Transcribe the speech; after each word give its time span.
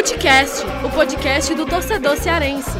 Futecast, 0.00 0.64
o 0.82 0.90
podcast 0.90 1.54
do 1.54 1.66
torcedor 1.66 2.16
cearense. 2.16 2.70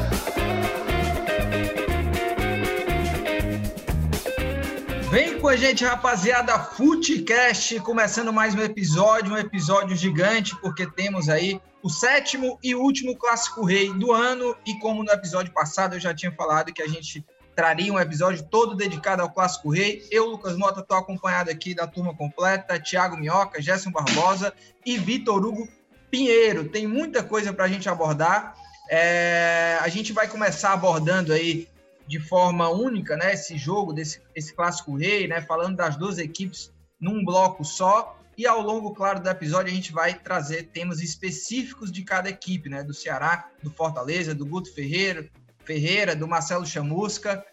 Vem 5.10 5.38
com 5.38 5.48
a 5.48 5.54
gente, 5.54 5.84
rapaziada, 5.84 6.58
Futecast, 6.58 7.78
começando 7.80 8.32
mais 8.32 8.54
um 8.54 8.62
episódio, 8.62 9.34
um 9.34 9.36
episódio 9.36 9.94
gigante, 9.94 10.58
porque 10.62 10.90
temos 10.90 11.28
aí 11.28 11.60
o 11.82 11.90
sétimo 11.90 12.58
e 12.62 12.74
último 12.74 13.14
Clássico 13.14 13.66
Rei 13.66 13.92
do 13.92 14.12
ano, 14.12 14.56
e 14.64 14.78
como 14.78 15.04
no 15.04 15.12
episódio 15.12 15.52
passado 15.52 15.96
eu 15.96 16.00
já 16.00 16.14
tinha 16.14 16.32
falado 16.32 16.72
que 16.72 16.80
a 16.80 16.88
gente 16.88 17.22
traria 17.54 17.92
um 17.92 18.00
episódio 18.00 18.42
todo 18.50 18.74
dedicado 18.74 19.20
ao 19.20 19.30
Clássico 19.30 19.68
Rei. 19.68 20.02
Eu, 20.10 20.24
Lucas 20.24 20.56
Mota, 20.56 20.80
estou 20.80 20.96
acompanhado 20.96 21.50
aqui 21.50 21.74
da 21.74 21.86
turma 21.86 22.16
completa, 22.16 22.80
Thiago 22.80 23.18
Minhoca, 23.18 23.60
Gerson 23.60 23.90
Barbosa 23.90 24.54
e 24.86 24.96
Vitor 24.96 25.44
Hugo 25.44 25.68
Pinheiro. 26.10 26.68
Tem 26.68 26.86
muita 26.86 27.22
coisa 27.22 27.52
para 27.52 27.64
a 27.64 27.68
gente 27.68 27.88
abordar. 27.88 28.54
É, 28.90 29.78
a 29.80 29.88
gente 29.88 30.12
vai 30.12 30.26
começar 30.26 30.72
abordando 30.72 31.32
aí 31.32 31.68
de 32.06 32.18
forma 32.18 32.68
única, 32.68 33.16
né, 33.16 33.34
esse 33.34 33.56
jogo, 33.56 33.92
desse, 33.92 34.20
esse 34.34 34.52
Clássico 34.52 34.96
Rei, 34.96 35.28
né, 35.28 35.40
falando 35.40 35.76
das 35.76 35.96
duas 35.96 36.18
equipes 36.18 36.72
num 37.00 37.24
bloco 37.24 37.64
só. 37.64 38.18
E 38.36 38.46
ao 38.46 38.60
longo, 38.60 38.92
claro, 38.92 39.20
do 39.20 39.28
episódio, 39.28 39.70
a 39.70 39.74
gente 39.74 39.92
vai 39.92 40.14
trazer 40.14 40.64
temas 40.72 41.00
específicos 41.00 41.92
de 41.92 42.02
cada 42.02 42.28
equipe, 42.28 42.70
né? 42.70 42.82
Do 42.82 42.94
Ceará, 42.94 43.48
do 43.62 43.70
Fortaleza, 43.70 44.34
do 44.34 44.46
Guto 44.46 44.72
Ferreira, 44.74 45.28
Ferreira, 45.62 46.16
do 46.16 46.26
Marcelo 46.26 46.64
Chamusca. 46.64 47.44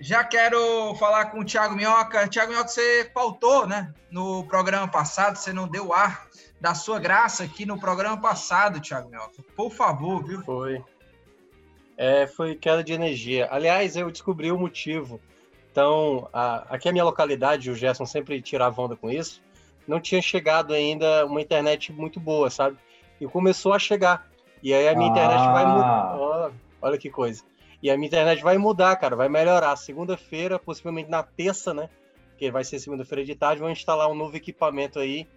Já 0.00 0.24
quero 0.24 0.94
falar 0.94 1.26
com 1.26 1.40
o 1.40 1.44
Thiago 1.44 1.76
Minhoca. 1.76 2.26
Thiago 2.26 2.52
Minhoca, 2.52 2.68
você 2.68 3.10
faltou, 3.12 3.66
né? 3.66 3.92
No 4.10 4.44
programa 4.44 4.88
passado, 4.88 5.36
você 5.36 5.52
não 5.52 5.68
deu 5.68 5.92
ar 5.92 6.26
da 6.60 6.74
sua 6.74 6.98
graça 6.98 7.44
aqui 7.44 7.66
no 7.66 7.78
programa 7.78 8.20
passado, 8.20 8.80
Thiago 8.80 9.10
Minhoca. 9.10 9.42
Por 9.56 9.70
favor, 9.70 10.24
viu? 10.24 10.42
Foi. 10.42 10.82
É, 11.96 12.26
foi 12.26 12.54
queda 12.54 12.82
de 12.82 12.92
energia. 12.92 13.48
Aliás, 13.50 13.96
eu 13.96 14.10
descobri 14.10 14.50
o 14.50 14.58
motivo. 14.58 15.20
Então, 15.70 16.28
a, 16.32 16.74
aqui 16.74 16.88
é 16.88 16.90
a 16.90 16.92
minha 16.92 17.04
localidade, 17.04 17.70
o 17.70 17.74
Gerson 17.74 18.06
sempre 18.06 18.40
tirava 18.40 18.80
onda 18.80 18.96
com 18.96 19.10
isso. 19.10 19.42
Não 19.86 20.00
tinha 20.00 20.22
chegado 20.22 20.72
ainda 20.72 21.26
uma 21.26 21.40
internet 21.40 21.92
muito 21.92 22.18
boa, 22.18 22.48
sabe? 22.48 22.78
E 23.20 23.26
começou 23.26 23.72
a 23.72 23.78
chegar. 23.78 24.26
E 24.62 24.72
aí 24.72 24.88
a 24.88 24.94
minha 24.94 25.08
ah. 25.08 25.12
internet 25.12 25.52
vai 25.52 25.66
mudar. 25.66 26.16
Olha, 26.18 26.54
olha 26.80 26.98
que 26.98 27.10
coisa. 27.10 27.42
E 27.82 27.90
a 27.90 27.96
minha 27.96 28.06
internet 28.06 28.42
vai 28.42 28.56
mudar, 28.56 28.96
cara, 28.96 29.14
vai 29.14 29.28
melhorar. 29.28 29.76
Segunda-feira, 29.76 30.58
possivelmente 30.58 31.10
na 31.10 31.22
terça, 31.22 31.74
né? 31.74 31.90
Que 32.38 32.50
vai 32.50 32.64
ser 32.64 32.78
segunda-feira 32.78 33.24
de 33.24 33.34
tarde, 33.34 33.60
vão 33.60 33.70
instalar 33.70 34.08
um 34.08 34.14
novo 34.14 34.36
equipamento 34.36 34.98
aí 34.98 35.28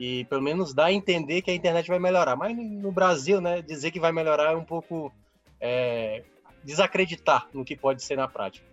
e 0.00 0.24
pelo 0.24 0.40
menos 0.40 0.72
dá 0.72 0.86
a 0.86 0.92
entender 0.92 1.42
que 1.42 1.50
a 1.50 1.54
internet 1.54 1.86
vai 1.86 1.98
melhorar. 1.98 2.34
Mas 2.34 2.56
no 2.56 2.90
Brasil, 2.90 3.38
né, 3.38 3.60
dizer 3.60 3.90
que 3.90 4.00
vai 4.00 4.10
melhorar 4.10 4.52
é 4.52 4.56
um 4.56 4.64
pouco 4.64 5.12
é, 5.60 6.24
desacreditar 6.64 7.46
no 7.52 7.66
que 7.66 7.76
pode 7.76 8.02
ser 8.02 8.16
na 8.16 8.26
prática. 8.26 8.66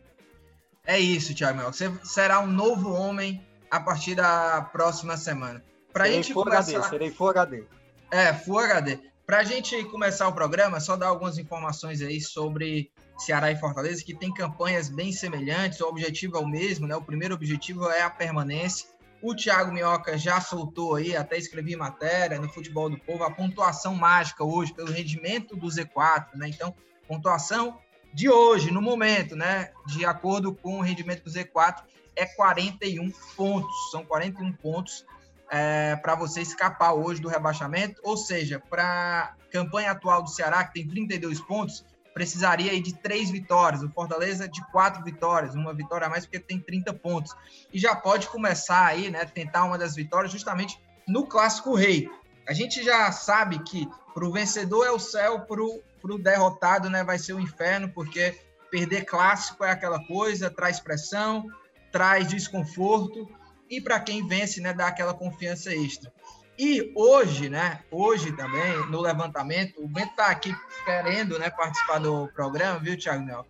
É 0.86 0.98
isso, 0.98 1.36
Thiago 1.36 1.62
Você 1.64 1.92
será 2.02 2.40
um 2.40 2.48
novo 2.48 2.94
homem 2.94 3.46
a 3.70 3.78
partir 3.78 4.16
da 4.16 4.62
próxima 4.72 5.18
semana. 5.18 5.62
Pra 5.92 6.06
serei 6.06 6.24
gente 6.24 6.34
Full 6.34 6.46
começar... 6.46 6.78
HD, 6.78 6.90
serei 6.90 7.12
Full 7.12 7.30
HD. 7.30 7.64
É, 8.10 8.34
Full 8.34 8.60
HD. 8.60 9.00
Para 9.26 9.40
a 9.40 9.44
gente 9.44 9.84
começar 9.86 10.30
o 10.30 10.34
programa, 10.34 10.80
só 10.80 10.96
dar 10.96 11.08
algumas 11.08 11.38
informações 11.38 12.02
aí 12.02 12.22
sobre 12.22 12.90
Ceará 13.18 13.52
e 13.52 13.60
Fortaleza, 13.60 14.02
que 14.02 14.16
tem 14.16 14.34
campanhas 14.34 14.88
bem 14.88 15.12
semelhantes, 15.12 15.82
o 15.82 15.88
objetivo 15.90 16.38
é 16.38 16.40
o 16.40 16.48
mesmo, 16.48 16.88
né? 16.88 16.96
O 16.96 17.02
primeiro 17.02 17.36
objetivo 17.36 17.90
é 17.90 18.04
a 18.04 18.10
permanência. 18.10 18.88
O 19.22 19.36
Thiago 19.36 19.72
Minhoca 19.72 20.18
já 20.18 20.40
soltou 20.40 20.96
aí, 20.96 21.16
até 21.16 21.38
escrevi 21.38 21.76
matéria 21.76 22.40
no 22.40 22.50
Futebol 22.50 22.90
do 22.90 23.00
Povo, 23.00 23.24
a 23.24 23.32
pontuação 23.32 23.96
mágica 23.96 24.44
hoje 24.44 24.74
pelo 24.74 24.92
rendimento 24.92 25.56
do 25.56 25.68
Z4, 25.68 26.36
né? 26.36 26.50
Então, 26.50 26.74
pontuação 27.08 27.80
de 28.14 28.30
hoje, 28.30 28.72
no 28.72 28.82
momento, 28.82 29.36
né? 29.36 29.72
De 29.88 30.06
acordo 30.06 30.54
com 30.54 30.78
o 30.78 30.82
rendimento 30.82 31.24
do 31.24 31.32
Z4, 31.32 31.84
é 32.16 32.26
41 32.26 33.12
pontos. 33.36 33.92
São 33.92 34.06
41 34.06 34.54
pontos 34.54 35.06
é, 35.50 35.96
para 35.96 36.16
você 36.16 36.42
escapar 36.42 36.94
hoje 36.94 37.22
do 37.22 37.28
rebaixamento. 37.28 38.00
Ou 38.04 38.18
seja, 38.18 38.62
para 38.70 39.36
a 39.36 39.52
campanha 39.52 39.92
atual 39.92 40.22
do 40.22 40.30
Ceará, 40.30 40.64
que 40.64 40.74
tem 40.74 40.88
32 40.88 41.42
pontos, 41.42 41.84
precisaria 42.18 42.72
aí 42.72 42.82
de 42.82 42.96
três 42.96 43.30
vitórias. 43.30 43.84
O 43.84 43.90
Fortaleza 43.90 44.50
de 44.50 44.60
quatro 44.72 45.04
vitórias, 45.04 45.54
uma 45.54 45.72
vitória 45.72 46.08
a 46.08 46.10
mais 46.10 46.26
porque 46.26 46.40
tem 46.40 46.60
30 46.60 46.92
pontos. 46.96 47.36
E 47.72 47.78
já 47.78 47.96
pode 47.96 48.28
começar 48.28 48.88
aí, 48.88 49.12
né? 49.12 49.24
Tentar 49.24 49.66
uma 49.66 49.78
das 49.78 49.94
vitórias 49.94 50.32
justamente 50.32 50.82
no 51.08 51.28
Clássico 51.28 51.76
Rei. 51.76 52.10
A 52.48 52.54
gente 52.54 52.84
já 52.84 53.12
sabe 53.12 53.60
que 53.60 53.88
para 54.16 54.26
o 54.26 54.32
vencedor 54.32 54.88
é 54.88 54.90
o 54.90 54.98
céu, 54.98 55.42
para 55.42 55.62
o 55.62 56.18
derrotado 56.18 56.90
né, 56.90 57.04
vai 57.04 57.20
ser 57.20 57.34
o 57.34 57.40
inferno, 57.40 57.88
porque 57.94 58.36
perder 58.72 59.06
clássico 59.06 59.64
é 59.64 59.70
aquela 59.70 60.04
coisa, 60.08 60.50
traz 60.50 60.80
pressão, 60.80 61.46
traz 61.92 62.28
desconforto 62.28 63.30
e 63.70 63.80
para 63.80 64.00
quem 64.00 64.28
vence, 64.28 64.60
né, 64.60 64.74
dá 64.74 64.88
aquela 64.88 65.14
confiança 65.14 65.72
extra. 65.72 66.12
E 66.58 66.92
hoje, 66.96 67.50
né, 67.50 67.84
hoje 67.92 68.32
também, 68.32 68.90
no 68.90 69.00
levantamento, 69.00 69.80
o 69.84 69.88
Bento 69.88 70.10
está 70.10 70.28
aqui 70.28 70.56
querendo 70.84 71.38
né, 71.38 71.52
participar 71.52 72.00
do 72.00 72.28
programa, 72.30 72.80
viu, 72.80 72.98
Thiago 72.98 73.24
Nel? 73.24 73.46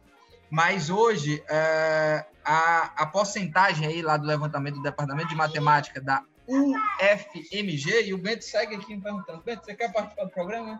Mas 0.50 0.90
hoje, 0.90 1.41
é, 1.50 2.25
a, 2.44 2.91
a 2.97 3.06
porcentagem 3.06 3.88
aí 3.88 4.01
lá 4.01 4.18
do 4.18 4.25
levantamento 4.25 4.75
do 4.75 4.81
Departamento 4.81 5.29
de 5.29 5.35
Matemática 5.35 6.01
da 6.01 6.22
UFMG, 6.47 8.07
e 8.07 8.13
o 8.13 8.18
Bento 8.18 8.44
segue 8.44 8.75
aqui 8.75 8.95
me 8.95 9.01
perguntando, 9.01 9.41
Bento, 9.41 9.63
você 9.63 9.74
quer 9.74 9.91
participar 9.91 10.25
do 10.25 10.31
programa? 10.31 10.79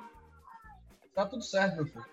Tá 1.16 1.26
tudo 1.26 1.44
certo, 1.44 1.78
meu 1.78 1.86
filho. 1.86 2.06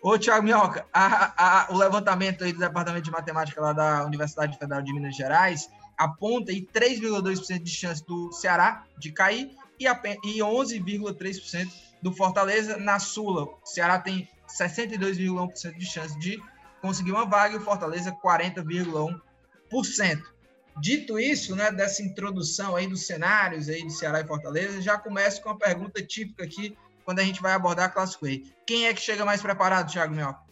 Ô, 0.00 0.18
Thiago 0.18 0.44
Minhoca, 0.44 0.86
a, 0.92 1.66
a, 1.66 1.72
o 1.72 1.76
levantamento 1.76 2.44
aí 2.44 2.52
do 2.52 2.58
Departamento 2.58 3.04
de 3.04 3.10
Matemática 3.10 3.60
lá 3.60 3.72
da 3.72 4.04
Universidade 4.04 4.56
Federal 4.56 4.80
de 4.80 4.92
Minas 4.92 5.16
Gerais 5.16 5.68
aponta 5.98 6.52
aí 6.52 6.66
3,2% 6.72 7.62
de 7.62 7.70
chance 7.70 8.02
do 8.06 8.32
Ceará 8.32 8.86
de 8.96 9.12
cair 9.12 9.50
e, 9.78 9.86
e 9.86 10.38
11,3% 10.38 11.70
do 12.00 12.12
Fortaleza 12.12 12.76
na 12.76 13.00
Sula. 13.00 13.44
O 13.44 13.58
Ceará 13.64 13.98
tem 13.98 14.28
62,1% 14.48 15.76
de 15.76 15.84
chance 15.84 16.16
de 16.18 16.40
conseguir 16.80 17.10
uma 17.10 17.26
vaga 17.26 17.54
e 17.54 17.58
o 17.58 17.60
Fortaleza 17.60 18.12
40,1%. 18.12 20.22
Dito 20.80 21.18
isso, 21.18 21.56
né, 21.56 21.72
dessa 21.72 22.02
introdução 22.02 22.76
aí 22.76 22.86
dos 22.86 23.04
cenários 23.04 23.68
aí 23.68 23.84
de 23.84 23.92
Ceará 23.92 24.20
e 24.20 24.26
Fortaleza, 24.26 24.80
já 24.80 24.96
começo 24.96 25.42
com 25.42 25.50
a 25.50 25.56
pergunta 25.56 26.00
típica 26.00 26.44
aqui 26.44 26.78
quando 27.04 27.18
a 27.18 27.24
gente 27.24 27.42
vai 27.42 27.52
abordar 27.52 27.86
a 27.86 27.88
Clássico 27.88 28.26
Rei. 28.26 28.44
Quem 28.64 28.86
é 28.86 28.94
que 28.94 29.00
chega 29.00 29.24
mais 29.24 29.42
preparado, 29.42 29.90
Thiago 29.90 30.14
Minhoca? 30.14 30.47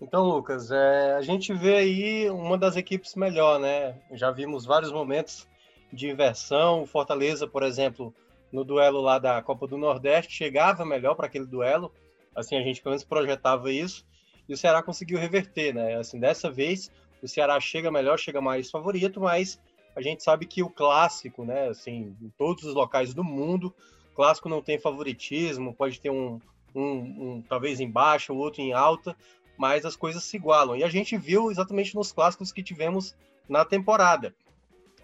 Então, 0.00 0.24
Lucas, 0.24 0.70
é, 0.70 1.14
a 1.14 1.22
gente 1.22 1.52
vê 1.52 1.76
aí 1.76 2.30
uma 2.30 2.56
das 2.56 2.76
equipes 2.76 3.16
melhor, 3.16 3.58
né? 3.58 4.00
Já 4.12 4.30
vimos 4.30 4.64
vários 4.64 4.92
momentos 4.92 5.48
de 5.92 6.08
inversão. 6.08 6.82
O 6.82 6.86
Fortaleza, 6.86 7.48
por 7.48 7.64
exemplo, 7.64 8.14
no 8.52 8.64
duelo 8.64 9.00
lá 9.00 9.18
da 9.18 9.42
Copa 9.42 9.66
do 9.66 9.76
Nordeste, 9.76 10.32
chegava 10.32 10.84
melhor 10.84 11.16
para 11.16 11.26
aquele 11.26 11.46
duelo. 11.46 11.92
Assim, 12.34 12.56
a 12.56 12.62
gente 12.62 12.80
pelo 12.80 12.92
menos 12.92 13.04
projetava 13.04 13.72
isso. 13.72 14.06
E 14.48 14.54
o 14.54 14.56
Ceará 14.56 14.82
conseguiu 14.82 15.18
reverter, 15.18 15.74
né? 15.74 15.96
Assim, 15.96 16.20
dessa 16.20 16.48
vez, 16.48 16.90
o 17.20 17.26
Ceará 17.26 17.58
chega 17.58 17.90
melhor, 17.90 18.18
chega 18.18 18.40
mais 18.40 18.70
favorito, 18.70 19.20
mas 19.20 19.60
a 19.96 20.00
gente 20.00 20.22
sabe 20.22 20.46
que 20.46 20.62
o 20.62 20.70
clássico, 20.70 21.44
né? 21.44 21.68
Assim, 21.68 22.16
em 22.22 22.32
todos 22.38 22.62
os 22.62 22.72
locais 22.72 23.12
do 23.12 23.24
mundo, 23.24 23.74
clássico 24.14 24.48
não 24.48 24.62
tem 24.62 24.78
favoritismo, 24.78 25.74
pode 25.74 26.00
ter 26.00 26.10
um, 26.10 26.40
um, 26.74 26.82
um 26.82 27.42
talvez 27.48 27.80
em 27.80 27.90
baixa, 27.90 28.32
o 28.32 28.38
outro 28.38 28.62
em 28.62 28.72
alta, 28.72 29.16
mas 29.58 29.84
as 29.84 29.96
coisas 29.96 30.22
se 30.22 30.36
igualam. 30.36 30.76
E 30.76 30.84
a 30.84 30.88
gente 30.88 31.18
viu 31.18 31.50
exatamente 31.50 31.94
nos 31.94 32.12
clássicos 32.12 32.52
que 32.52 32.62
tivemos 32.62 33.14
na 33.48 33.64
temporada. 33.64 34.34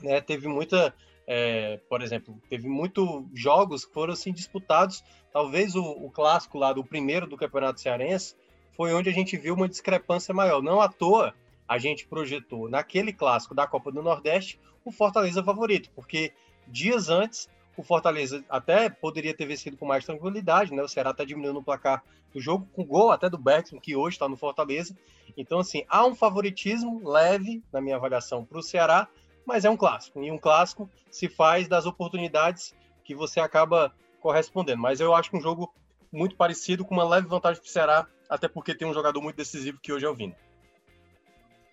Né? 0.01 0.21
Teve 0.21 0.47
muita, 0.47 0.95
é, 1.27 1.81
por 1.89 2.01
exemplo, 2.01 2.41
teve 2.49 2.69
muitos 2.69 3.25
jogos 3.35 3.85
que 3.85 3.93
foram 3.93 4.13
assim 4.13 4.33
disputados. 4.33 5.03
Talvez 5.33 5.75
o, 5.75 5.83
o, 5.83 6.09
clássico 6.09 6.57
lá 6.57 6.73
do 6.73 6.85
primeiro 6.85 7.27
do 7.27 7.37
Campeonato 7.37 7.81
Cearense 7.81 8.37
foi 8.71 8.95
onde 8.95 9.11
a 9.11 9.13
gente 9.13 9.37
viu 9.37 9.55
uma 9.55 9.69
discrepância 9.69 10.33
maior. 10.33 10.63
Não 10.63 10.81
à 10.81 10.89
toa 10.89 11.35
a 11.67 11.79
gente 11.79 12.07
projetou 12.07 12.69
naquele 12.69 13.13
clássico 13.13 13.55
da 13.55 13.67
Copa 13.67 13.91
do 13.91 14.03
Nordeste 14.03 14.61
o 14.85 14.93
Fortaleza 14.93 15.43
favorito, 15.43 15.91
porque 15.95 16.33
dias 16.69 17.09
antes 17.09 17.49
o 17.81 17.85
Fortaleza 17.85 18.45
até 18.49 18.89
poderia 18.89 19.35
ter 19.35 19.47
vencido 19.47 19.77
com 19.77 19.87
mais 19.87 20.05
tranquilidade, 20.05 20.73
né? 20.73 20.83
O 20.83 20.89
Ceará 20.89 21.11
está 21.11 21.25
diminuindo 21.25 21.59
o 21.59 21.63
placar 21.63 22.03
do 22.33 22.41
jogo, 22.41 22.69
com 22.73 22.85
gol 22.85 23.11
até 23.11 23.29
do 23.29 23.39
Bergson, 23.39 23.79
que 23.79 23.95
hoje 23.95 24.17
está 24.17 24.29
no 24.29 24.37
Fortaleza. 24.37 24.97
Então, 25.37 25.59
assim, 25.61 25.85
há 25.89 26.05
um 26.05 26.15
favoritismo 26.15 27.09
leve, 27.09 27.63
na 27.73 27.81
minha 27.81 27.97
avaliação, 27.97 28.45
para 28.45 28.59
o 28.59 28.63
Ceará, 28.63 29.09
mas 29.47 29.65
é 29.65 29.71
um 29.71 29.77
clássico. 29.77 30.23
E 30.23 30.31
um 30.31 30.39
clássico 30.39 30.91
se 31.11 31.29
faz 31.29 31.69
das 31.69 31.87
oportunidades 31.87 32.75
que 33.05 33.15
você 33.15 33.41
acaba 33.41 33.95
correspondendo. 34.21 34.81
Mas 34.81 35.01
eu 35.01 35.15
acho 35.15 35.37
um 35.37 35.41
jogo 35.41 35.73
muito 36.11 36.37
parecido, 36.37 36.85
com 36.85 36.95
uma 36.95 37.09
leve 37.09 37.27
vantagem 37.27 37.61
para 37.61 37.69
o 37.69 37.73
Ceará, 37.73 38.07
até 38.29 38.49
porque 38.49 38.75
tem 38.75 38.89
um 38.89 38.95
jogador 38.95 39.21
muito 39.21 39.37
decisivo 39.37 39.79
que 39.81 39.93
hoje 39.93 40.07
é 40.07 40.09
o 40.09 40.15
Vini. 40.15 40.35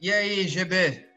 E 0.02 0.12
aí, 0.12 0.48
GB? 0.48 1.11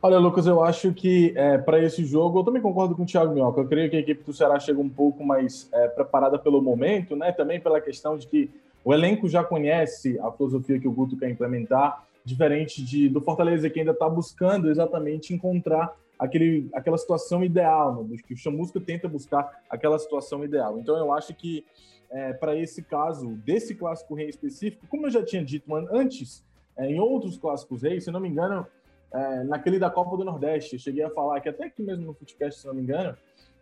Olha, 0.00 0.16
Lucas, 0.18 0.46
eu 0.46 0.62
acho 0.62 0.92
que 0.92 1.32
é, 1.36 1.58
para 1.58 1.82
esse 1.82 2.04
jogo, 2.04 2.38
eu 2.38 2.44
também 2.44 2.62
concordo 2.62 2.94
com 2.94 3.02
o 3.02 3.06
Thiago 3.06 3.34
Minhoca. 3.34 3.60
Eu 3.60 3.66
creio 3.66 3.90
que 3.90 3.96
a 3.96 3.98
equipe 3.98 4.22
do 4.22 4.32
Ceará 4.32 4.60
chega 4.60 4.80
um 4.80 4.88
pouco 4.88 5.24
mais 5.24 5.68
é, 5.72 5.88
preparada 5.88 6.38
pelo 6.38 6.62
momento, 6.62 7.16
né? 7.16 7.32
Também 7.32 7.60
pela 7.60 7.80
questão 7.80 8.16
de 8.16 8.28
que 8.28 8.48
o 8.84 8.94
elenco 8.94 9.28
já 9.28 9.42
conhece 9.42 10.16
a 10.20 10.30
filosofia 10.30 10.78
que 10.78 10.86
o 10.86 10.92
Guto 10.92 11.16
quer 11.16 11.28
implementar, 11.28 12.06
diferente 12.24 12.80
de, 12.80 13.08
do 13.08 13.20
Fortaleza, 13.20 13.68
que 13.68 13.80
ainda 13.80 13.90
está 13.90 14.08
buscando 14.08 14.70
exatamente 14.70 15.34
encontrar 15.34 15.92
aquele, 16.16 16.68
aquela 16.72 16.96
situação 16.96 17.42
ideal, 17.42 18.04
né? 18.04 18.16
que 18.24 18.34
o 18.34 18.36
Chamusca 18.36 18.78
tenta 18.78 19.08
buscar 19.08 19.62
aquela 19.68 19.98
situação 19.98 20.44
ideal. 20.44 20.78
Então, 20.78 20.96
eu 20.96 21.12
acho 21.12 21.34
que 21.34 21.64
é, 22.08 22.32
para 22.32 22.54
esse 22.56 22.84
caso, 22.84 23.30
desse 23.44 23.74
clássico 23.74 24.14
rei 24.14 24.28
específico, 24.28 24.86
como 24.88 25.06
eu 25.06 25.10
já 25.10 25.24
tinha 25.24 25.44
dito 25.44 25.74
antes, 25.74 26.44
é, 26.76 26.86
em 26.86 27.00
outros 27.00 27.36
clássicos 27.36 27.82
reis, 27.82 28.04
se 28.04 28.12
não 28.12 28.20
me 28.20 28.28
engano, 28.28 28.64
é, 29.12 29.44
naquele 29.44 29.78
da 29.78 29.90
Copa 29.90 30.16
do 30.16 30.24
Nordeste, 30.24 30.78
cheguei 30.78 31.04
a 31.04 31.10
falar 31.10 31.40
que 31.40 31.48
até 31.48 31.64
aqui 31.64 31.82
mesmo 31.82 32.06
no 32.06 32.14
Footcast, 32.14 32.60
se 32.60 32.66
não 32.66 32.74
me 32.74 32.82
engano, 32.82 33.16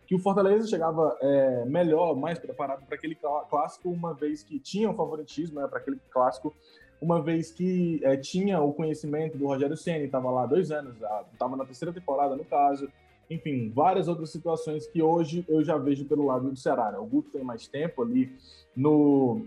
que 0.06 0.14
o 0.14 0.18
Fortaleza 0.18 0.68
chegava 0.68 1.16
é, 1.20 1.64
melhor, 1.64 2.14
mais 2.16 2.38
preparado 2.38 2.84
para 2.86 2.94
aquele 2.94 3.16
clássico, 3.50 3.90
uma 3.90 4.14
vez 4.14 4.42
que 4.42 4.58
tinha 4.58 4.88
um 4.88 4.94
favoritismo 4.94 5.60
né, 5.60 5.66
para 5.66 5.78
aquele 5.78 5.98
clássico, 6.10 6.54
uma 7.00 7.20
vez 7.20 7.50
que 7.50 8.00
é, 8.04 8.16
tinha 8.16 8.60
o 8.60 8.72
conhecimento 8.72 9.36
do 9.36 9.46
Rogério 9.46 9.76
Ceni, 9.76 10.06
estava 10.06 10.30
lá 10.30 10.46
dois 10.46 10.70
anos, 10.70 10.96
estava 11.32 11.56
na 11.56 11.64
terceira 11.64 11.92
temporada 11.92 12.36
no 12.36 12.44
caso, 12.44 12.88
enfim, 13.28 13.70
várias 13.74 14.06
outras 14.08 14.30
situações 14.30 14.86
que 14.86 15.02
hoje 15.02 15.44
eu 15.48 15.62
já 15.62 15.76
vejo 15.76 16.04
pelo 16.04 16.26
lado 16.26 16.50
do 16.50 16.56
Ceará. 16.56 16.92
Né? 16.92 16.98
O 16.98 17.06
Guto 17.06 17.30
tem 17.30 17.42
mais 17.42 17.66
tempo 17.66 18.02
ali 18.02 18.32
no, 18.74 19.46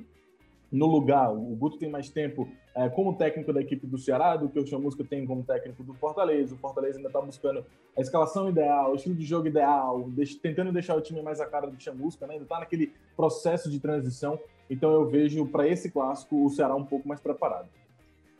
no 0.71 0.85
lugar, 0.85 1.33
o 1.33 1.55
Guto 1.55 1.77
tem 1.77 1.89
mais 1.89 2.09
tempo 2.09 2.47
é, 2.79 2.87
como 2.87 3.13
técnico 3.13 3.51
da 3.51 3.59
equipe 3.59 3.85
do 3.85 3.97
Ceará 3.97 4.37
do 4.37 4.47
que 4.47 4.57
o 4.57 4.65
Chamusca 4.65 5.03
tem 5.03 5.25
como 5.25 5.43
técnico 5.43 5.83
do 5.83 5.93
Fortaleza. 5.93 6.55
O 6.55 6.57
Fortaleza 6.57 6.97
ainda 6.97 7.09
está 7.09 7.19
buscando 7.19 7.65
a 7.97 7.99
escalação 7.99 8.47
ideal, 8.47 8.93
o 8.93 8.95
estilo 8.95 9.15
de 9.15 9.25
jogo 9.25 9.47
ideal, 9.47 10.09
tentando 10.41 10.71
deixar 10.71 10.95
o 10.95 11.01
time 11.01 11.21
mais 11.21 11.41
a 11.41 11.45
cara 11.45 11.67
do 11.67 11.77
Chamusca, 11.77 12.25
né? 12.25 12.35
ainda 12.35 12.45
está 12.45 12.57
naquele 12.57 12.93
processo 13.17 13.69
de 13.69 13.81
transição. 13.81 14.39
Então 14.69 14.93
eu 14.93 15.05
vejo 15.09 15.45
para 15.47 15.67
esse 15.67 15.91
clássico 15.91 16.45
o 16.45 16.49
Ceará 16.49 16.73
um 16.73 16.85
pouco 16.85 17.05
mais 17.05 17.19
preparado. 17.19 17.67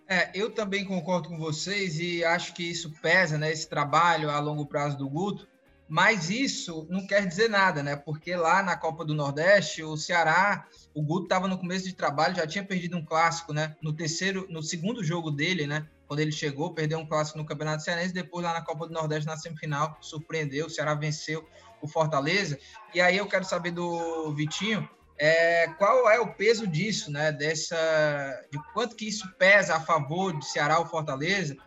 É, 0.08 0.32
eu 0.34 0.50
também 0.50 0.86
concordo 0.86 1.28
com 1.28 1.38
vocês 1.38 2.00
e 2.00 2.24
acho 2.24 2.54
que 2.54 2.64
isso 2.64 2.94
pesa, 3.02 3.38
né? 3.38 3.52
Esse 3.52 3.68
trabalho 3.68 4.30
a 4.30 4.40
longo 4.40 4.66
prazo 4.66 4.98
do 4.98 5.10
Guto. 5.10 5.50
Mas 5.90 6.30
isso 6.30 6.86
não 6.88 7.08
quer 7.08 7.26
dizer 7.26 7.50
nada, 7.50 7.82
né? 7.82 7.96
Porque 7.96 8.36
lá 8.36 8.62
na 8.62 8.78
Copa 8.78 9.04
do 9.04 9.16
Nordeste, 9.16 9.84
o 9.84 9.98
Ceará, 9.98 10.68
o 10.94 11.02
Guto 11.02 11.24
estava 11.24 11.48
no 11.48 11.58
começo 11.58 11.86
de 11.86 11.96
trabalho, 11.96 12.36
já 12.36 12.46
tinha 12.46 12.64
perdido 12.64 12.96
um 12.96 13.04
clássico, 13.04 13.52
né? 13.52 13.76
No 13.82 13.92
terceiro, 13.92 14.46
no 14.52 14.62
segundo 14.62 15.04
jogo 15.04 15.32
dele, 15.32 15.66
né? 15.66 15.88
Quando 16.08 16.20
ele 16.20 16.32
chegou, 16.32 16.76
perdeu 16.76 17.00
um 17.00 17.08
clássico 17.08 17.40
no 17.40 17.46
Campeonato 17.46 17.82
Cearense, 17.82 18.14
depois 18.14 18.46
lá 18.46 18.54
na 18.54 18.62
Copa 18.62 18.86
do 18.86 18.94
Nordeste, 18.94 19.26
na 19.26 19.36
semifinal, 19.36 19.98
surpreendeu, 20.00 20.68
o 20.68 20.70
Ceará 20.70 20.94
venceu 20.94 21.44
o 21.82 21.88
Fortaleza. 21.88 22.60
E 22.94 23.02
aí 23.02 23.18
eu 23.18 23.28
quero 23.28 23.46
saber 23.46 23.72
do 23.72 24.32
Vitinho, 24.36 24.88
é, 25.18 25.68
qual 25.78 26.10
é 26.10 26.20
o 26.20 26.34
peso 26.34 26.68
disso, 26.68 27.12
né? 27.12 27.32
Dessa, 27.32 27.76
de 28.52 28.60
quanto 28.74 28.96
que 28.96 29.08
isso 29.08 29.28
pesa 29.40 29.76
a 29.76 29.82
favor 29.82 30.38
de 30.38 30.46
Ceará 30.46 30.80
ou 30.80 30.86
Fortaleza? 30.86 31.58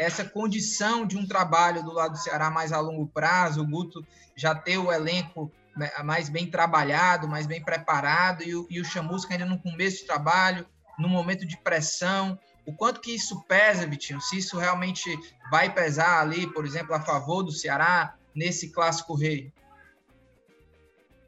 Essa 0.00 0.24
condição 0.24 1.04
de 1.04 1.18
um 1.18 1.26
trabalho 1.26 1.82
do 1.82 1.92
lado 1.92 2.12
do 2.12 2.18
Ceará 2.18 2.50
mais 2.50 2.72
a 2.72 2.80
longo 2.80 3.06
prazo, 3.06 3.60
o 3.60 3.66
Guto 3.66 4.02
já 4.34 4.54
ter 4.54 4.78
o 4.78 4.90
elenco 4.90 5.52
né, 5.76 5.90
mais 6.02 6.30
bem 6.30 6.50
trabalhado, 6.50 7.28
mais 7.28 7.46
bem 7.46 7.62
preparado, 7.62 8.42
e 8.42 8.56
o, 8.56 8.66
e 8.70 8.80
o 8.80 8.84
Chamusca 8.84 9.34
ainda 9.34 9.44
no 9.44 9.60
começo 9.60 9.98
de 9.98 10.06
trabalho, 10.06 10.66
no 10.98 11.06
momento 11.06 11.46
de 11.46 11.54
pressão. 11.58 12.38
O 12.64 12.72
quanto 12.72 13.00
que 13.00 13.14
isso 13.14 13.42
pesa, 13.42 13.86
Vitinho? 13.86 14.22
Se 14.22 14.38
isso 14.38 14.56
realmente 14.56 15.18
vai 15.50 15.72
pesar 15.72 16.22
ali, 16.22 16.46
por 16.46 16.64
exemplo, 16.64 16.94
a 16.94 17.00
favor 17.00 17.42
do 17.42 17.52
Ceará 17.52 18.14
nesse 18.34 18.70
clássico 18.70 19.14
rei? 19.14 19.52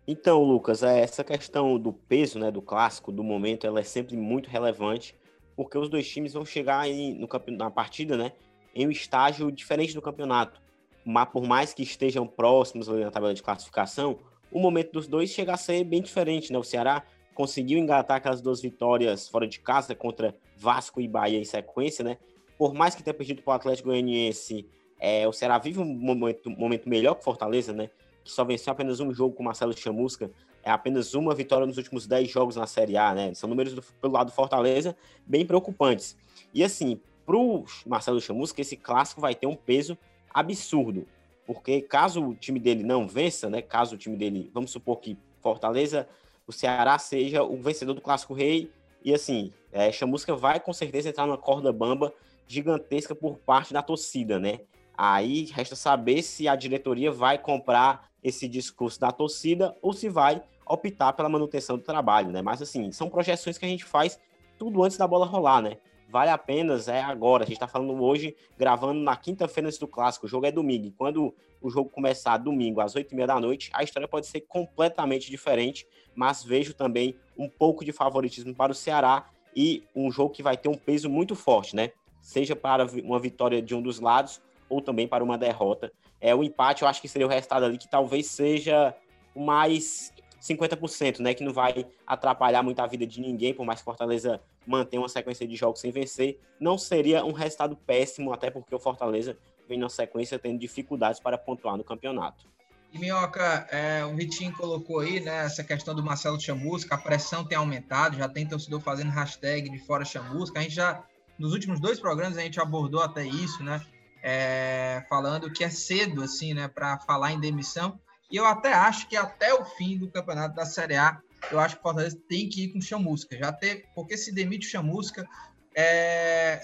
Então, 0.09 0.43
Lucas, 0.43 0.83
é, 0.83 1.01
essa 1.01 1.23
questão 1.23 1.79
do 1.79 1.93
peso, 1.93 2.39
né, 2.39 2.51
do 2.51 2.63
clássico, 2.63 3.13
do 3.13 3.23
momento, 3.23 3.67
ela 3.67 3.81
é 3.81 3.85
sempre 3.85 4.17
muito 4.17 4.49
relevante, 4.49 5.15
porque 5.55 5.77
os 5.77 5.91
dois 5.91 6.09
times 6.09 6.33
vão 6.33 6.45
chegar 6.45 6.81
aí 6.81 7.13
no, 7.13 7.29
na 7.57 7.71
partida, 7.71 8.17
né, 8.17 8.33
em 8.75 8.87
um 8.87 8.91
estágio 8.91 9.51
diferente 9.51 9.95
do 9.95 10.03
campeonato. 10.03 10.61
Mas 11.05 11.29
por 11.29 11.45
mais 11.45 11.75
que 11.75 11.83
estejam 11.83 12.27
próximos 12.27 12.89
na 12.89 13.11
tabela 13.11 13.35
de 13.35 13.43
classificação, 13.43 14.19
o 14.51 14.61
momento 14.61 14.93
dos 14.93 15.09
dois 15.09 15.31
chega 15.31 15.55
a 15.55 15.57
ser 15.57 15.83
bem 15.85 16.01
diferente, 16.01 16.53
né? 16.53 16.59
O 16.59 16.65
Ceará 16.65 17.03
conseguiu 17.35 17.79
engatar 17.79 18.19
aquelas 18.19 18.41
duas 18.41 18.61
vitórias 18.61 19.29
fora 19.29 19.47
de 19.47 19.59
casa 19.59 19.95
contra 19.95 20.37
Vasco 20.57 21.01
e 21.01 21.09
Bahia 21.09 21.39
em 21.39 21.45
sequência, 21.45 22.05
né? 22.05 22.19
Por 22.59 22.75
mais 22.75 22.95
que 22.95 23.03
tenha 23.03 23.15
perdido 23.15 23.43
para 23.43 23.53
o 23.53 23.55
Atlético 23.55 23.89
Goianiense, 23.89 24.69
é, 25.01 25.27
o 25.27 25.33
Ceará 25.33 25.59
vive 25.59 25.81
um 25.81 25.85
momento, 25.85 26.49
momento 26.51 26.89
melhor 26.89 27.17
que 27.17 27.25
Fortaleza, 27.25 27.73
né? 27.73 27.91
Que 28.23 28.31
só 28.31 28.45
venceu 28.45 28.73
apenas 28.73 29.01
um 29.01 29.13
jogo 29.13 29.35
com 29.35 29.43
Marcelo 29.43 29.77
Chamusca. 29.77 30.31
É 30.63 30.71
apenas 30.71 31.13
uma 31.15 31.35
vitória 31.35 31.67
nos 31.67 31.77
últimos 31.77 32.07
10 32.07 32.31
jogos 32.31 32.55
na 32.55 32.69
Série 32.69 32.97
A, 32.97 33.13
né? 33.13 33.35
São 33.35 33.49
números 33.49 33.75
do, 33.75 33.83
pelo 33.83 34.13
lado 34.13 34.27
do 34.29 34.33
Fortaleza 34.33 34.97
bem 35.27 35.45
preocupantes. 35.45 36.17
E 36.55 36.63
assim, 36.63 37.01
para 37.25 37.37
o 37.37 37.65
Marcelo 37.87 38.21
Chamusca, 38.21 38.61
esse 38.61 38.77
clássico 38.77 39.21
vai 39.21 39.35
ter 39.35 39.47
um 39.47 39.57
peso 39.57 39.97
absurdo. 40.33 41.07
Porque 41.47 41.81
caso 41.81 42.25
o 42.25 42.35
time 42.35 42.59
dele 42.59 42.83
não 42.83 43.07
vença, 43.07 43.51
né? 43.51 43.61
Caso 43.61 43.95
o 43.95 43.99
time 43.99 44.17
dele, 44.17 44.51
vamos 44.55 44.71
supor 44.71 45.01
que 45.01 45.17
Fortaleza, 45.41 46.09
o 46.47 46.53
Ceará 46.53 46.99
seja 46.99 47.43
o 47.43 47.57
vencedor 47.57 47.95
do 47.95 48.01
Clássico 48.01 48.33
Rei, 48.33 48.71
e 49.05 49.13
assim, 49.13 49.53
é, 49.73 49.91
Chamusca 49.91 50.35
vai 50.37 50.61
com 50.61 50.73
certeza 50.73 51.09
entrar 51.09 51.27
numa 51.27 51.39
corda 51.39 51.73
bamba 51.73 52.15
gigantesca 52.47 53.15
por 53.15 53.39
parte 53.39 53.73
da 53.73 53.83
torcida, 53.83 54.39
né? 54.39 54.61
Aí 54.97 55.47
resta 55.47 55.75
saber 55.75 56.23
se 56.23 56.47
a 56.47 56.55
diretoria 56.55 57.11
vai 57.11 57.39
comprar 57.39 58.09
esse 58.23 58.47
discurso 58.47 59.01
da 59.01 59.11
torcida 59.11 59.77
ou 59.83 59.93
se 59.93 60.09
vai 60.09 60.43
optar 60.67 61.13
pela 61.13 61.29
manutenção 61.29 61.77
do 61.77 61.83
trabalho, 61.83 62.31
né? 62.31 62.41
Mas 62.41 62.63
assim, 62.63 62.93
são 62.93 63.09
projeções 63.09 63.59
que 63.59 63.65
a 63.65 63.69
gente 63.69 63.85
faz 63.85 64.21
tudo 64.59 64.83
antes 64.83 64.97
da 64.97 65.09
bola 65.09 65.27
rolar, 65.27 65.61
né? 65.61 65.79
Vale 66.13 66.31
a 66.31 66.37
pena 66.37 66.79
é 66.89 67.01
agora. 67.01 67.43
A 67.43 67.47
gente 67.47 67.57
está 67.57 67.67
falando 67.67 67.95
hoje, 68.05 68.37
gravando 68.59 69.01
na 69.01 69.17
quinta-feira 69.17 69.67
antes 69.67 69.79
do 69.79 69.89
clássico. 69.89 70.27
O 70.27 70.29
jogo 70.29 70.45
é 70.45 70.53
domingo. 70.53 70.87
E 70.87 70.91
quando 70.91 71.35
o 71.59 71.71
jogo 71.71 71.89
começar 71.89 72.37
domingo 72.37 72.83
às 72.83 72.95
oito 72.95 73.13
e 73.13 73.15
meia 73.15 73.27
da 73.27 73.41
noite, 73.41 73.71
a 73.73 73.83
história 73.83 74.07
pode 74.07 74.27
ser 74.27 74.43
completamente 74.43 75.31
diferente. 75.31 75.87
Mas 76.15 76.45
vejo 76.45 76.75
também 76.75 77.17
um 77.37 77.49
pouco 77.49 77.83
de 77.83 77.93
favoritismo 77.93 78.55
para 78.55 78.71
o 78.71 78.75
Ceará 78.75 79.31
e 79.57 79.85
um 79.97 80.13
jogo 80.13 80.35
que 80.35 80.43
vai 80.43 80.55
ter 80.55 80.69
um 80.69 80.75
peso 80.75 81.09
muito 81.09 81.35
forte, 81.35 81.75
né? 81.75 81.93
Seja 82.21 82.55
para 82.55 82.85
uma 83.03 83.19
vitória 83.19 83.63
de 83.63 83.75
um 83.75 83.81
dos 83.81 83.99
lados 83.99 84.43
ou 84.69 84.83
também 84.83 85.09
para 85.09 85.25
uma 85.25 85.39
derrota. 85.39 85.91
É 86.21 86.35
o 86.35 86.45
empate, 86.45 86.83
eu 86.83 86.89
acho 86.89 87.01
que 87.01 87.09
seria 87.09 87.27
o 87.27 87.31
resultado 87.31 87.65
ali 87.65 87.79
que 87.79 87.89
talvez 87.89 88.27
seja 88.27 88.95
o 89.35 89.41
mais 89.41 90.13
50%, 90.43 91.21
né? 91.21 91.35
Que 91.35 91.45
não 91.45 91.53
vai 91.53 91.87
atrapalhar 92.07 92.63
muito 92.63 92.81
a 92.81 92.87
vida 92.87 93.07
de 93.07 93.21
ninguém, 93.21 93.55
por 93.55 93.65
mais 93.65 93.79
que 93.79 93.85
Fortaleza 93.85 94.41
mantenha 94.67 95.01
uma 95.01 95.09
sequência 95.09 95.47
de 95.47 95.55
jogos 95.55 95.81
sem 95.81 95.93
vencer. 95.93 96.41
Não 96.59 96.77
seria 96.77 97.25
um 97.25 97.33
resultado 97.33 97.77
péssimo, 97.77 98.33
até 98.33 98.51
porque 98.51 98.75
o 98.75 98.79
Fortaleza 98.79 99.39
vem 99.69 99.79
na 99.79 99.89
sequência 99.89 100.39
tendo 100.39 100.59
dificuldades 100.59 101.21
para 101.21 101.39
pontuar 101.39 101.77
no 101.77 101.85
campeonato. 101.85 102.51
E 102.93 102.99
Minhoca, 102.99 103.67
é, 103.71 104.05
o 104.05 104.15
Vitinho 104.15 104.53
colocou 104.53 105.01
aí, 105.01 105.19
né, 105.19 105.47
essa 105.47 105.65
questão 105.65 105.95
do 105.95 106.03
Marcelo 106.03 106.39
Chamusca, 106.39 106.95
a 106.95 106.99
pressão 106.99 107.43
tem 107.43 107.57
aumentado, 107.57 108.19
já 108.19 108.29
tem 108.29 108.47
torcedor 108.47 108.81
fazendo 108.81 109.11
hashtag 109.11 109.71
de 109.71 109.79
fora 109.79 110.05
Chamusca. 110.05 110.59
A 110.59 110.63
gente 110.63 110.75
já, 110.75 111.03
nos 111.39 111.53
últimos 111.53 111.81
dois 111.81 111.99
programas, 111.99 112.37
a 112.37 112.43
gente 112.43 112.61
abordou 112.61 113.01
até 113.01 113.25
isso, 113.25 113.63
né, 113.65 113.81
é, 114.23 115.07
falando 115.09 115.51
que 115.51 115.65
é 115.65 115.71
cedo, 115.71 116.23
assim, 116.23 116.53
né, 116.53 116.69
para 116.69 116.99
falar 116.99 117.33
em 117.33 117.41
demissão. 117.41 117.99
E 118.33 118.37
eu 118.39 118.47
até 118.47 118.73
acho 118.73 119.07
que 119.07 119.17
até 119.17 119.53
o 119.53 119.63
fim 119.63 119.99
do 119.99 120.11
campeonato 120.11 120.57
da 120.57 120.65
Série 120.65 120.97
A, 120.97 121.21
eu 121.51 121.61
acho 121.61 121.75
que 121.77 121.81
o 121.81 121.83
Fortaleza 121.83 122.19
tem 122.27 122.49
que 122.49 122.65
ir 122.65 122.73
com 122.73 122.79
o 122.79 122.83
Chamusca. 122.83 123.37
Já 123.37 123.53
ter, 123.53 123.85
porque 123.95 124.17
se 124.17 124.33
demite 124.33 124.67
o 124.67 124.71
Chamusca, 124.71 125.29
é, 125.77 126.59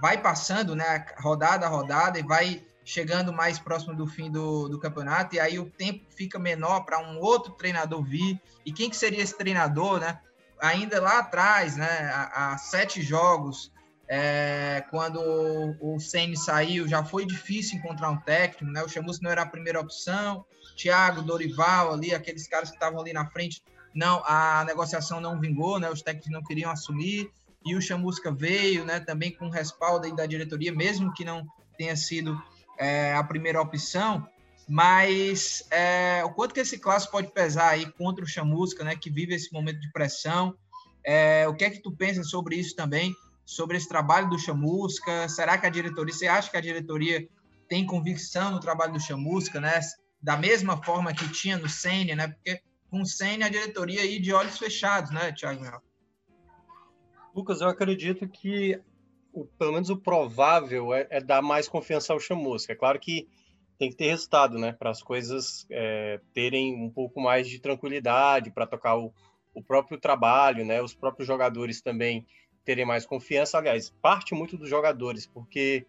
vai 0.00 0.20
passando, 0.20 0.76
né, 0.76 1.06
rodada 1.18 1.64
a 1.64 1.68
rodada 1.68 2.18
e 2.18 2.22
vai 2.22 2.62
chegando 2.84 3.32
mais 3.32 3.58
próximo 3.58 3.94
do 3.94 4.06
fim 4.06 4.30
do, 4.30 4.68
do 4.68 4.78
campeonato, 4.78 5.36
e 5.36 5.40
aí 5.40 5.58
o 5.58 5.70
tempo 5.70 6.04
fica 6.10 6.38
menor 6.38 6.80
para 6.80 6.98
um 6.98 7.18
outro 7.20 7.52
treinador 7.52 8.02
vir. 8.02 8.38
E 8.66 8.72
quem 8.72 8.90
que 8.90 8.96
seria 8.96 9.22
esse 9.22 9.36
treinador, 9.36 10.00
né? 10.00 10.18
Ainda 10.60 11.00
lá 11.00 11.20
atrás, 11.20 11.76
né, 11.76 12.10
há, 12.12 12.56
sete 12.58 13.00
jogos, 13.00 13.72
é, 14.06 14.84
quando 14.90 15.20
o, 15.20 15.94
o 15.94 16.00
Ceni 16.00 16.36
saiu, 16.36 16.86
já 16.86 17.02
foi 17.02 17.24
difícil 17.24 17.78
encontrar 17.78 18.10
um 18.10 18.18
técnico, 18.18 18.72
né? 18.72 18.82
O 18.82 18.88
Chamusca 18.88 19.24
não 19.24 19.30
era 19.30 19.42
a 19.42 19.46
primeira 19.46 19.80
opção, 19.80 20.44
Thiago, 20.74 21.22
Dorival 21.22 21.92
ali, 21.92 22.14
aqueles 22.14 22.46
caras 22.48 22.70
que 22.70 22.76
estavam 22.76 23.00
ali 23.00 23.12
na 23.12 23.26
frente, 23.26 23.62
não, 23.94 24.22
a 24.24 24.64
negociação 24.64 25.20
não 25.20 25.38
vingou, 25.38 25.78
né? 25.78 25.90
Os 25.90 26.02
técnicos 26.02 26.30
não 26.30 26.42
queriam 26.42 26.70
assumir 26.70 27.30
e 27.64 27.74
o 27.76 27.80
Chamusca 27.80 28.32
veio, 28.32 28.84
né? 28.84 29.00
Também 29.00 29.30
com 29.30 29.48
respaldo 29.48 30.14
da 30.14 30.26
diretoria, 30.26 30.72
mesmo 30.72 31.12
que 31.12 31.24
não 31.24 31.46
tenha 31.76 31.96
sido 31.96 32.40
é, 32.78 33.14
a 33.14 33.22
primeira 33.22 33.60
opção, 33.60 34.26
mas 34.68 35.64
é, 35.70 36.22
o 36.24 36.30
quanto 36.30 36.54
que 36.54 36.60
esse 36.60 36.78
clássico 36.78 37.12
pode 37.12 37.28
pesar 37.32 37.70
aí 37.70 37.90
contra 37.92 38.24
o 38.24 38.28
Chamusca, 38.28 38.82
né? 38.82 38.96
Que 38.96 39.10
vive 39.10 39.34
esse 39.34 39.52
momento 39.52 39.80
de 39.80 39.92
pressão. 39.92 40.54
É, 41.04 41.46
o 41.48 41.54
que 41.54 41.64
é 41.64 41.70
que 41.70 41.80
tu 41.80 41.92
pensa 41.92 42.22
sobre 42.22 42.56
isso 42.56 42.74
também? 42.74 43.14
Sobre 43.44 43.76
esse 43.76 43.88
trabalho 43.88 44.30
do 44.30 44.38
Chamusca? 44.38 45.28
Será 45.28 45.58
que 45.58 45.66
a 45.66 45.70
diretoria, 45.70 46.14
você 46.14 46.26
acha 46.26 46.50
que 46.50 46.56
a 46.56 46.60
diretoria 46.60 47.28
tem 47.68 47.84
convicção 47.84 48.50
no 48.50 48.60
trabalho 48.60 48.92
do 48.92 49.00
Chamusca, 49.00 49.60
né? 49.60 49.80
Da 50.22 50.36
mesma 50.36 50.82
forma 50.82 51.12
que 51.12 51.28
tinha 51.32 51.58
no 51.58 51.68
Sene, 51.68 52.14
né? 52.14 52.28
Porque 52.28 52.62
com 52.88 53.02
o 53.02 53.06
Sene 53.06 53.42
a 53.42 53.48
diretoria 53.48 54.02
aí 54.02 54.20
de 54.20 54.32
olhos 54.32 54.58
fechados, 54.58 55.10
né, 55.10 55.32
Thiago? 55.32 55.82
Lucas, 57.34 57.60
eu 57.60 57.68
acredito 57.68 58.28
que 58.28 58.80
o, 59.32 59.46
pelo 59.46 59.72
menos 59.72 59.88
o 59.88 59.96
provável 59.96 60.92
é, 60.92 61.06
é, 61.10 61.20
dar 61.20 61.40
mais 61.40 61.66
confiança 61.66 62.12
ao 62.12 62.20
Chamusca. 62.20 62.72
É 62.72 62.76
claro 62.76 63.00
que 63.00 63.26
tem 63.78 63.90
que 63.90 63.96
ter 63.96 64.08
resultado, 64.08 64.58
né? 64.58 64.72
Para 64.72 64.90
as 64.90 65.02
coisas 65.02 65.66
é, 65.70 66.20
terem 66.34 66.74
um 66.74 66.90
pouco 66.90 67.20
mais 67.20 67.48
de 67.48 67.58
tranquilidade, 67.58 68.50
para 68.50 68.66
tocar 68.66 68.96
o, 68.96 69.12
o 69.54 69.62
próprio 69.62 69.98
trabalho, 69.98 70.64
né? 70.64 70.82
Os 70.82 70.94
próprios 70.94 71.26
jogadores 71.26 71.80
também 71.80 72.26
terem 72.64 72.84
mais 72.84 73.06
confiança. 73.06 73.58
Aliás, 73.58 73.90
parte 73.90 74.34
muito 74.34 74.56
dos 74.56 74.68
jogadores, 74.68 75.26
porque 75.26 75.86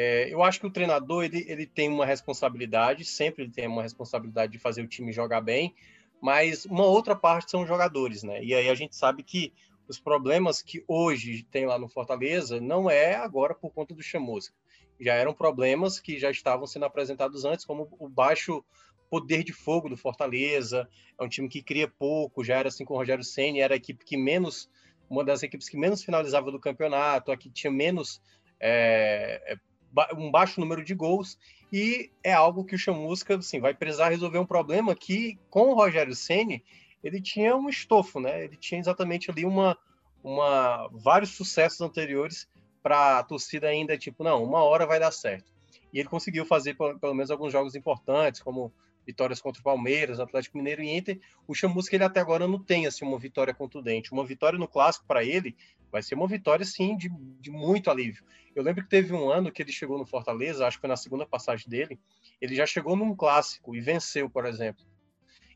é, 0.00 0.32
eu 0.32 0.44
acho 0.44 0.60
que 0.60 0.66
o 0.68 0.70
treinador 0.70 1.24
ele, 1.24 1.44
ele 1.48 1.66
tem 1.66 1.88
uma 1.88 2.06
responsabilidade, 2.06 3.04
sempre 3.04 3.42
ele 3.42 3.50
tem 3.50 3.66
uma 3.66 3.82
responsabilidade 3.82 4.52
de 4.52 4.58
fazer 4.60 4.80
o 4.80 4.86
time 4.86 5.10
jogar 5.10 5.40
bem, 5.40 5.74
mas 6.22 6.64
uma 6.66 6.84
outra 6.84 7.16
parte 7.16 7.50
são 7.50 7.62
os 7.62 7.68
jogadores, 7.68 8.22
né? 8.22 8.40
E 8.40 8.54
aí 8.54 8.68
a 8.68 8.76
gente 8.76 8.94
sabe 8.94 9.24
que 9.24 9.52
os 9.88 9.98
problemas 9.98 10.62
que 10.62 10.84
hoje 10.86 11.42
tem 11.50 11.66
lá 11.66 11.76
no 11.80 11.88
Fortaleza 11.88 12.60
não 12.60 12.88
é 12.88 13.16
agora 13.16 13.56
por 13.56 13.72
conta 13.72 13.92
do 13.92 14.00
Chamusca. 14.00 14.54
Já 15.00 15.14
eram 15.14 15.34
problemas 15.34 15.98
que 15.98 16.16
já 16.16 16.30
estavam 16.30 16.64
sendo 16.64 16.84
apresentados 16.84 17.44
antes, 17.44 17.64
como 17.64 17.88
o 17.98 18.08
baixo 18.08 18.64
poder 19.10 19.42
de 19.42 19.52
fogo 19.52 19.88
do 19.88 19.96
Fortaleza. 19.96 20.88
É 21.20 21.24
um 21.24 21.28
time 21.28 21.48
que 21.48 21.60
cria 21.60 21.88
pouco, 21.88 22.44
já 22.44 22.56
era 22.56 22.68
assim 22.68 22.84
com 22.84 22.94
o 22.94 22.96
Rogério 22.96 23.24
Senna, 23.24 23.58
era 23.58 23.74
a 23.74 23.76
equipe 23.76 24.04
que 24.04 24.16
menos, 24.16 24.70
uma 25.10 25.24
das 25.24 25.42
equipes 25.42 25.68
que 25.68 25.76
menos 25.76 26.04
finalizava 26.04 26.52
do 26.52 26.60
campeonato, 26.60 27.32
a 27.32 27.36
que 27.36 27.50
tinha 27.50 27.72
menos 27.72 28.22
é, 28.60 29.54
é 29.54 29.67
um 30.16 30.30
baixo 30.30 30.60
número 30.60 30.84
de 30.84 30.94
gols 30.94 31.38
e 31.72 32.10
é 32.22 32.32
algo 32.32 32.64
que 32.64 32.74
o 32.74 32.78
Chamusca 32.78 33.36
assim, 33.36 33.60
vai 33.60 33.74
precisar 33.74 34.08
resolver 34.08 34.38
um 34.38 34.46
problema 34.46 34.94
que 34.94 35.38
com 35.50 35.70
o 35.70 35.74
Rogério 35.74 36.14
Ceni 36.14 36.64
ele 37.02 37.20
tinha 37.20 37.54
um 37.56 37.68
estofo, 37.68 38.20
né? 38.20 38.44
Ele 38.44 38.56
tinha 38.56 38.80
exatamente 38.80 39.30
ali 39.30 39.44
uma, 39.44 39.76
uma 40.22 40.88
vários 40.92 41.30
sucessos 41.30 41.80
anteriores 41.80 42.48
para 42.82 43.18
a 43.18 43.22
torcida 43.22 43.68
ainda 43.68 43.96
tipo, 43.96 44.24
não, 44.24 44.42
uma 44.42 44.62
hora 44.62 44.86
vai 44.86 44.98
dar 44.98 45.12
certo. 45.12 45.52
E 45.92 45.98
ele 45.98 46.08
conseguiu 46.08 46.44
fazer 46.44 46.74
pelo, 46.74 47.14
menos 47.14 47.30
alguns 47.30 47.52
jogos 47.52 47.74
importantes, 47.74 48.42
como 48.42 48.72
vitórias 49.08 49.40
contra 49.40 49.58
o 49.58 49.64
Palmeiras, 49.64 50.20
Atlético 50.20 50.58
Mineiro 50.58 50.82
e 50.82 50.94
Inter. 50.94 51.18
O 51.46 51.54
Chamusca 51.54 51.96
ele 51.96 52.04
até 52.04 52.20
agora 52.20 52.46
não 52.46 52.62
tem 52.62 52.86
assim 52.86 53.06
uma 53.06 53.18
vitória 53.18 53.54
contundente. 53.54 54.12
Uma 54.12 54.26
vitória 54.26 54.58
no 54.58 54.68
clássico 54.68 55.06
para 55.06 55.24
ele 55.24 55.56
vai 55.90 56.02
ser 56.02 56.14
uma 56.14 56.28
vitória 56.28 56.62
sim 56.62 56.94
de, 56.94 57.08
de 57.40 57.50
muito 57.50 57.90
alívio. 57.90 58.22
Eu 58.54 58.62
lembro 58.62 58.84
que 58.84 58.90
teve 58.90 59.14
um 59.14 59.30
ano 59.30 59.50
que 59.50 59.62
ele 59.62 59.72
chegou 59.72 59.96
no 59.96 60.04
Fortaleza, 60.04 60.66
acho 60.66 60.76
que 60.76 60.82
foi 60.82 60.90
na 60.90 60.96
segunda 60.96 61.24
passagem 61.24 61.66
dele, 61.70 61.98
ele 62.38 62.54
já 62.54 62.66
chegou 62.66 62.94
num 62.94 63.16
clássico 63.16 63.74
e 63.74 63.80
venceu, 63.80 64.28
por 64.28 64.44
exemplo. 64.44 64.84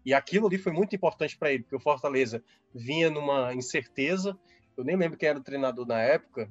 E 0.03 0.15
aquilo 0.15 0.47
ali 0.47 0.57
foi 0.57 0.73
muito 0.73 0.97
importante 0.97 1.37
para 1.37 1.53
ele, 1.53 1.63
porque 1.63 1.77
o 1.77 1.81
Fortaleza 1.81 2.43
vinha 2.75 3.11
numa 3.11 3.53
incerteza. 3.53 4.35
Eu 4.75 4.83
nem 4.83 4.97
lembro 4.97 5.19
quem 5.19 5.29
era 5.29 5.39
o 5.39 5.43
treinador 5.43 5.87
na 5.87 6.01
época, 6.01 6.51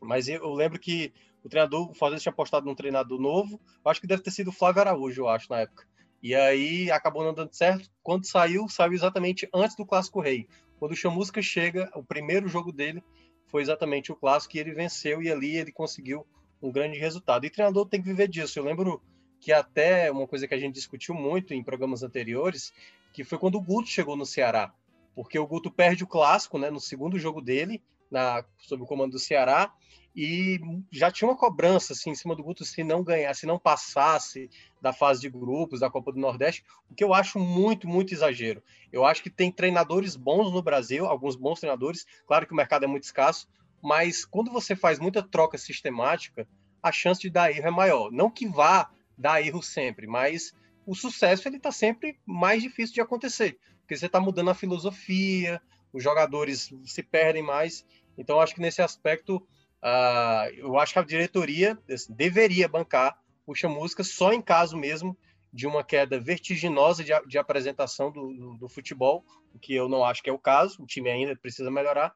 mas 0.00 0.28
eu 0.28 0.54
lembro 0.54 0.78
que 0.78 1.12
o 1.42 1.48
treinador, 1.48 1.90
o 1.90 1.94
Fortaleza 1.94 2.22
tinha 2.22 2.32
apostado 2.32 2.66
num 2.66 2.74
treinador 2.74 3.18
novo. 3.18 3.60
Acho 3.84 4.00
que 4.00 4.06
deve 4.06 4.22
ter 4.22 4.30
sido 4.30 4.50
o 4.50 4.52
Flávio 4.52 4.82
Araújo, 4.82 5.22
eu 5.22 5.28
acho, 5.28 5.50
na 5.50 5.58
época. 5.60 5.89
E 6.22 6.34
aí 6.34 6.90
acabou 6.90 7.24
não 7.24 7.34
dando 7.34 7.52
certo. 7.54 7.90
Quando 8.02 8.26
saiu, 8.26 8.68
saiu 8.68 8.92
exatamente 8.92 9.48
antes 9.54 9.76
do 9.76 9.86
Clássico 9.86 10.20
Rei. 10.20 10.46
Quando 10.78 10.92
o 10.92 10.96
Chamusca 10.96 11.40
chega, 11.40 11.90
o 11.94 12.02
primeiro 12.02 12.48
jogo 12.48 12.72
dele 12.72 13.02
foi 13.46 13.62
exatamente 13.62 14.12
o 14.12 14.16
Clássico 14.16 14.56
e 14.56 14.60
ele 14.60 14.72
venceu. 14.72 15.22
E 15.22 15.30
ali 15.30 15.56
ele 15.56 15.72
conseguiu 15.72 16.26
um 16.62 16.70
grande 16.70 16.98
resultado. 16.98 17.46
E 17.46 17.50
treinador 17.50 17.86
tem 17.86 18.02
que 18.02 18.08
viver 18.08 18.28
disso. 18.28 18.58
Eu 18.58 18.64
lembro 18.64 19.02
que 19.40 19.52
até 19.52 20.12
uma 20.12 20.26
coisa 20.26 20.46
que 20.46 20.54
a 20.54 20.58
gente 20.58 20.74
discutiu 20.74 21.14
muito 21.14 21.54
em 21.54 21.64
programas 21.64 22.02
anteriores, 22.02 22.72
que 23.12 23.24
foi 23.24 23.38
quando 23.38 23.56
o 23.56 23.60
Guto 23.60 23.88
chegou 23.88 24.14
no 24.14 24.26
Ceará, 24.26 24.72
porque 25.14 25.38
o 25.38 25.46
Guto 25.46 25.70
perde 25.70 26.04
o 26.04 26.06
clássico, 26.06 26.58
né, 26.58 26.70
no 26.70 26.78
segundo 26.78 27.18
jogo 27.18 27.40
dele, 27.40 27.82
na 28.10 28.44
sob 28.58 28.82
o 28.82 28.86
comando 28.86 29.12
do 29.12 29.18
Ceará, 29.18 29.72
e 30.14 30.60
já 30.90 31.10
tinha 31.10 31.28
uma 31.28 31.36
cobrança 31.36 31.92
assim 31.92 32.10
em 32.10 32.14
cima 32.14 32.34
do 32.34 32.42
Guto 32.42 32.64
se 32.64 32.82
não 32.82 33.02
ganhar, 33.02 33.32
se 33.34 33.46
não 33.46 33.58
passasse 33.58 34.50
da 34.80 34.92
fase 34.92 35.20
de 35.20 35.30
grupos 35.30 35.80
da 35.80 35.90
Copa 35.90 36.12
do 36.12 36.18
Nordeste, 36.18 36.64
o 36.90 36.94
que 36.94 37.04
eu 37.04 37.14
acho 37.14 37.38
muito, 37.38 37.86
muito 37.88 38.12
exagero. 38.12 38.62
Eu 38.92 39.04
acho 39.04 39.22
que 39.22 39.30
tem 39.30 39.52
treinadores 39.52 40.16
bons 40.16 40.52
no 40.52 40.62
Brasil, 40.62 41.06
alguns 41.06 41.36
bons 41.36 41.60
treinadores, 41.60 42.06
claro 42.26 42.46
que 42.46 42.52
o 42.52 42.56
mercado 42.56 42.84
é 42.84 42.88
muito 42.88 43.04
escasso, 43.04 43.48
mas 43.82 44.24
quando 44.24 44.50
você 44.50 44.74
faz 44.74 44.98
muita 44.98 45.22
troca 45.22 45.56
sistemática, 45.56 46.46
a 46.82 46.90
chance 46.90 47.20
de 47.20 47.30
dar 47.30 47.50
erro 47.50 47.68
é 47.68 47.70
maior. 47.70 48.10
Não 48.10 48.30
que 48.30 48.48
vá 48.48 48.90
dá 49.16 49.40
erro 49.40 49.62
sempre, 49.62 50.06
mas 50.06 50.52
o 50.86 50.94
sucesso 50.94 51.46
ele 51.46 51.58
está 51.58 51.70
sempre 51.70 52.18
mais 52.26 52.62
difícil 52.62 52.94
de 52.94 53.00
acontecer, 53.00 53.58
porque 53.80 53.96
você 53.96 54.06
está 54.06 54.18
mudando 54.18 54.50
a 54.50 54.54
filosofia, 54.54 55.60
os 55.92 56.02
jogadores 56.02 56.72
se 56.84 57.02
perdem 57.02 57.42
mais. 57.42 57.84
Então, 58.16 58.40
acho 58.40 58.54
que 58.54 58.60
nesse 58.60 58.82
aspecto, 58.82 59.46
uh, 59.82 60.52
eu 60.56 60.78
acho 60.78 60.92
que 60.92 60.98
a 60.98 61.04
diretoria 61.04 61.78
assim, 61.90 62.12
deveria 62.12 62.68
bancar 62.68 63.18
o 63.46 63.54
Chamusca 63.54 64.04
só 64.04 64.32
em 64.32 64.40
caso 64.40 64.76
mesmo 64.76 65.16
de 65.52 65.66
uma 65.66 65.82
queda 65.82 66.20
vertiginosa 66.20 67.02
de, 67.02 67.12
de 67.26 67.38
apresentação 67.38 68.10
do, 68.10 68.32
do, 68.32 68.58
do, 68.58 68.68
futebol, 68.68 69.24
o 69.52 69.58
que 69.58 69.74
eu 69.74 69.88
não 69.88 70.04
acho 70.04 70.22
que 70.22 70.30
é 70.30 70.32
o 70.32 70.38
caso, 70.38 70.82
o 70.82 70.86
time 70.86 71.10
ainda 71.10 71.34
precisa 71.34 71.70
melhorar, 71.70 72.14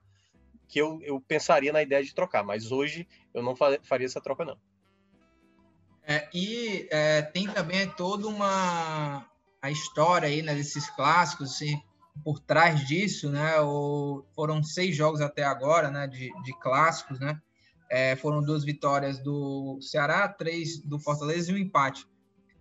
que 0.68 0.78
eu, 0.78 1.00
eu 1.02 1.20
pensaria 1.20 1.72
na 1.72 1.82
ideia 1.82 2.02
de 2.02 2.14
trocar, 2.14 2.44
mas 2.44 2.70
hoje 2.70 3.08
eu 3.32 3.42
não 3.42 3.56
faria 3.56 4.06
essa 4.06 4.20
troca 4.20 4.44
não. 4.44 4.56
É, 6.06 6.28
e 6.32 6.86
é, 6.90 7.22
tem 7.22 7.48
também 7.48 7.88
toda 7.90 8.28
uma 8.28 9.26
a 9.60 9.70
história 9.70 10.28
aí 10.28 10.42
né, 10.42 10.54
desses 10.54 10.90
clássicos, 10.90 11.52
assim, 11.52 11.82
por 12.22 12.38
trás 12.38 12.86
disso, 12.86 13.30
né? 13.30 13.58
O, 13.60 14.22
foram 14.34 14.62
seis 14.62 14.94
jogos 14.94 15.22
até 15.22 15.42
agora, 15.42 15.90
né? 15.90 16.06
De, 16.06 16.30
de 16.42 16.52
clássicos, 16.60 17.18
né? 17.18 17.40
É, 17.90 18.16
foram 18.16 18.42
duas 18.42 18.64
vitórias 18.64 19.18
do 19.18 19.78
Ceará, 19.80 20.28
três 20.28 20.78
do 20.78 20.98
Fortaleza 20.98 21.50
e 21.50 21.54
um 21.54 21.58
empate. 21.58 22.06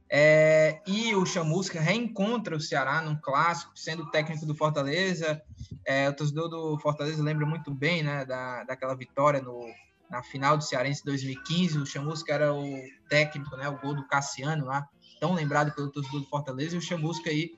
É, 0.09 0.79
e 0.85 1.15
o 1.15 1.25
Chamusca 1.25 1.79
reencontra 1.79 2.55
o 2.55 2.59
Ceará 2.59 3.01
num 3.01 3.15
clássico, 3.15 3.71
sendo 3.75 4.11
técnico 4.11 4.45
do 4.45 4.53
Fortaleza. 4.53 5.41
É, 5.85 6.07
o 6.07 6.13
torcedor 6.13 6.49
do 6.49 6.77
Fortaleza 6.79 7.23
lembra 7.23 7.45
muito 7.45 7.73
bem 7.73 8.03
né, 8.03 8.23
da, 8.23 8.63
daquela 8.63 8.95
vitória 8.95 9.41
no, 9.41 9.65
na 10.13 10.21
final 10.21 10.55
do 10.55 10.63
Cearense 10.63 11.03
2015, 11.03 11.79
o 11.79 11.85
Chamusca 11.87 12.31
era 12.31 12.53
o 12.53 12.63
técnico, 13.09 13.55
né, 13.55 13.67
o 13.67 13.79
gol 13.79 13.95
do 13.95 14.07
Cassiano 14.07 14.65
lá, 14.65 14.87
tão 15.19 15.33
lembrado 15.33 15.73
pelo 15.73 15.89
torcedor 15.89 16.21
do 16.21 16.27
Fortaleza, 16.27 16.75
e 16.75 16.77
o 16.77 16.81
Chamusca 16.81 17.31
aí 17.31 17.57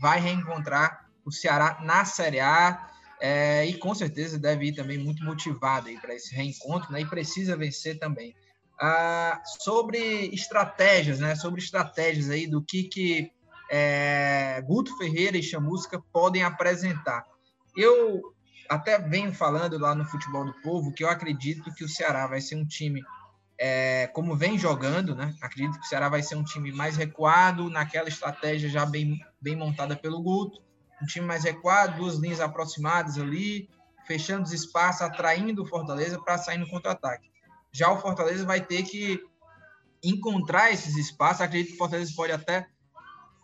vai 0.00 0.18
reencontrar 0.18 1.10
o 1.26 1.30
Ceará 1.30 1.78
na 1.82 2.06
Série 2.06 2.40
A, 2.40 2.90
é, 3.20 3.66
e 3.66 3.74
com 3.74 3.94
certeza 3.94 4.38
deve 4.38 4.66
ir 4.66 4.74
também 4.74 4.98
muito 4.98 5.22
motivado 5.24 5.90
para 6.00 6.14
esse 6.14 6.34
reencontro, 6.34 6.90
né, 6.92 7.02
e 7.02 7.06
precisa 7.06 7.56
vencer 7.56 7.98
também. 7.98 8.34
Ah, 8.80 9.42
sobre 9.60 9.98
estratégias, 10.32 11.20
né, 11.20 11.36
sobre 11.36 11.60
estratégias 11.60 12.30
aí 12.30 12.46
do 12.46 12.62
que 12.62 12.84
que 12.84 13.30
é, 13.70 14.62
Guto 14.66 14.96
Ferreira 14.96 15.36
e 15.36 15.42
Chamusca 15.42 16.02
podem 16.12 16.42
apresentar. 16.42 17.24
Eu 17.76 18.22
até 18.68 18.98
venho 18.98 19.34
falando 19.34 19.78
lá 19.78 19.94
no 19.94 20.04
Futebol 20.04 20.44
do 20.44 20.54
Povo 20.62 20.92
que 20.92 21.04
eu 21.04 21.10
acredito 21.10 21.72
que 21.74 21.84
o 21.84 21.88
Ceará 21.88 22.26
vai 22.26 22.40
ser 22.40 22.56
um 22.56 22.66
time, 22.66 23.02
é, 23.58 24.06
como 24.08 24.34
vem 24.34 24.58
jogando, 24.58 25.14
né? 25.14 25.34
Acredito 25.42 25.78
que 25.78 25.84
o 25.84 25.88
Ceará 25.88 26.08
vai 26.08 26.22
ser 26.22 26.36
um 26.36 26.44
time 26.44 26.72
mais 26.72 26.96
recuado, 26.96 27.68
naquela 27.68 28.08
estratégia 28.08 28.70
já 28.70 28.86
bem, 28.86 29.20
bem 29.40 29.54
montada 29.54 29.94
pelo 29.94 30.22
Guto. 30.22 30.62
Um 31.02 31.06
time 31.06 31.26
mais 31.26 31.44
recuado, 31.44 31.96
duas 31.96 32.16
linhas 32.16 32.40
aproximadas 32.40 33.18
ali, 33.18 33.68
fechando 34.06 34.44
os 34.44 34.52
espaços, 34.52 35.02
atraindo 35.02 35.62
o 35.62 35.66
Fortaleza 35.66 36.20
para 36.20 36.38
sair 36.38 36.58
no 36.58 36.68
contra-ataque. 36.68 37.30
Já 37.72 37.90
o 37.90 38.00
Fortaleza 38.00 38.44
vai 38.44 38.60
ter 38.60 38.82
que 38.82 39.22
encontrar 40.02 40.72
esses 40.72 40.96
espaços. 40.96 41.42
Acredito 41.42 41.68
que 41.68 41.74
o 41.74 41.78
Fortaleza 41.78 42.12
pode 42.16 42.32
até, 42.32 42.66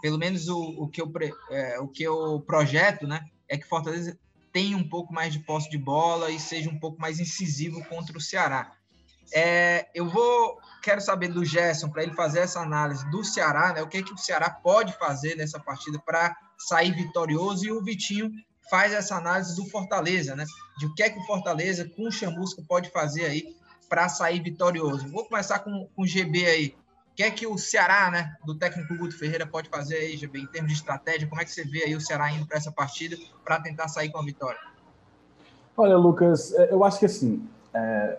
pelo 0.00 0.18
menos 0.18 0.48
o, 0.48 0.58
o, 0.58 0.88
que, 0.88 1.00
eu, 1.00 1.12
é, 1.50 1.78
o 1.78 1.88
que 1.88 2.02
eu 2.02 2.42
projeto, 2.46 3.06
né? 3.06 3.24
É 3.48 3.56
que 3.56 3.64
o 3.64 3.68
Fortaleza 3.68 4.18
tenha 4.52 4.76
um 4.76 4.88
pouco 4.88 5.12
mais 5.12 5.32
de 5.32 5.38
posse 5.40 5.70
de 5.70 5.78
bola 5.78 6.30
e 6.30 6.40
seja 6.40 6.70
um 6.70 6.78
pouco 6.78 7.00
mais 7.00 7.20
incisivo 7.20 7.84
contra 7.84 8.16
o 8.16 8.20
Ceará. 8.20 8.72
É, 9.32 9.88
eu 9.94 10.08
vou 10.08 10.58
quero 10.82 11.00
saber 11.00 11.28
do 11.28 11.44
Gerson 11.44 11.90
para 11.90 12.04
ele 12.04 12.14
fazer 12.14 12.40
essa 12.40 12.60
análise 12.60 13.08
do 13.10 13.24
Ceará, 13.24 13.72
né? 13.72 13.82
O 13.82 13.88
que, 13.88 14.02
que 14.02 14.12
o 14.12 14.18
Ceará 14.18 14.48
pode 14.48 14.92
fazer 14.94 15.34
nessa 15.34 15.58
partida 15.58 15.98
para 15.98 16.36
sair 16.58 16.92
vitorioso 16.92 17.66
e 17.66 17.72
o 17.72 17.82
Vitinho 17.82 18.30
faz 18.70 18.92
essa 18.92 19.16
análise 19.16 19.54
do 19.56 19.66
Fortaleza, 19.66 20.34
né? 20.34 20.44
De 20.78 20.86
o 20.86 20.94
que 20.94 21.02
é 21.02 21.10
que 21.10 21.18
o 21.18 21.24
Fortaleza 21.24 21.88
com 21.96 22.08
o 22.08 22.12
Chamusca 22.12 22.62
pode 22.66 22.90
fazer 22.90 23.26
aí 23.26 23.56
para 23.88 24.08
sair 24.08 24.42
vitorioso. 24.42 25.08
Vou 25.10 25.24
começar 25.24 25.60
com, 25.60 25.88
com 25.94 26.02
o 26.02 26.06
GB 26.06 26.46
aí 26.46 26.76
que 27.16 27.22
é 27.22 27.30
que 27.30 27.46
o 27.46 27.56
Ceará, 27.56 28.10
né, 28.10 28.36
do 28.44 28.54
técnico 28.54 28.94
Guto 28.94 29.18
Ferreira, 29.18 29.46
pode 29.46 29.70
fazer 29.70 29.96
aí, 29.96 30.16
GB, 30.18 30.38
em 30.38 30.46
termos 30.46 30.70
de 30.70 30.76
estratégia? 30.76 31.26
Como 31.26 31.40
é 31.40 31.44
que 31.44 31.50
você 31.50 31.64
vê 31.64 31.84
aí 31.84 31.96
o 31.96 32.00
Ceará 32.00 32.30
indo 32.30 32.46
para 32.46 32.58
essa 32.58 32.70
partida 32.70 33.16
para 33.42 33.58
tentar 33.58 33.88
sair 33.88 34.10
com 34.10 34.18
a 34.18 34.22
vitória? 34.22 34.60
Olha, 35.74 35.96
Lucas, 35.96 36.52
é, 36.52 36.70
eu 36.70 36.84
acho 36.84 36.98
que 36.98 37.06
assim, 37.06 37.42
é, 37.72 38.18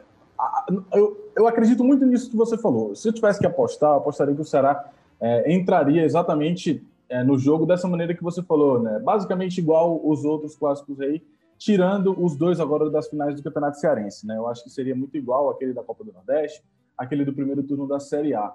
eu, 0.91 1.32
eu 1.36 1.48
acredito 1.48 1.84
muito 1.84 2.03
nisso 2.08 2.32
que 2.32 2.36
você 2.36 2.58
falou. 2.58 2.96
Se 2.96 3.08
eu 3.08 3.13
tivesse 3.13 3.39
que 3.39 3.46
apostar, 3.46 3.91
eu 3.91 3.98
apostaria 3.98 4.34
que 4.34 4.41
o 4.41 4.46
Ceará 4.46 4.89
é, 5.22 5.53
entraria 5.53 6.03
exatamente 6.03 6.84
é, 7.10 7.24
no 7.24 7.38
jogo 7.38 7.66
dessa 7.66 7.88
maneira 7.88 8.14
que 8.14 8.24
você 8.24 8.42
falou, 8.44 8.82
né? 8.82 9.00
Basicamente 9.00 9.60
igual 9.60 10.00
os 10.04 10.26
outros 10.26 10.56
clássicos 10.56 11.00
aí, 11.00 11.24
tirando 11.58 12.16
os 12.24 12.36
dois 12.36 12.60
agora 12.60 12.90
das 12.90 13.08
finais 13.08 13.36
do 13.36 13.44
Campeonato 13.44 13.80
Cearense, 13.80 14.26
né? 14.28 14.38
Eu 14.38 14.48
acho 14.48 14.64
que 14.64 14.70
seria 14.70 14.96
muito 14.96 15.18
igual 15.18 15.50
aquele 15.50 15.74
da 15.74 15.84
Copa 15.84 16.04
do 16.04 16.14
Nordeste, 16.14 16.64
aquele 16.98 17.26
do 17.26 17.34
primeiro 17.34 17.64
turno 17.64 17.88
da 17.88 18.00
Série 18.00 18.34
A. 18.34 18.54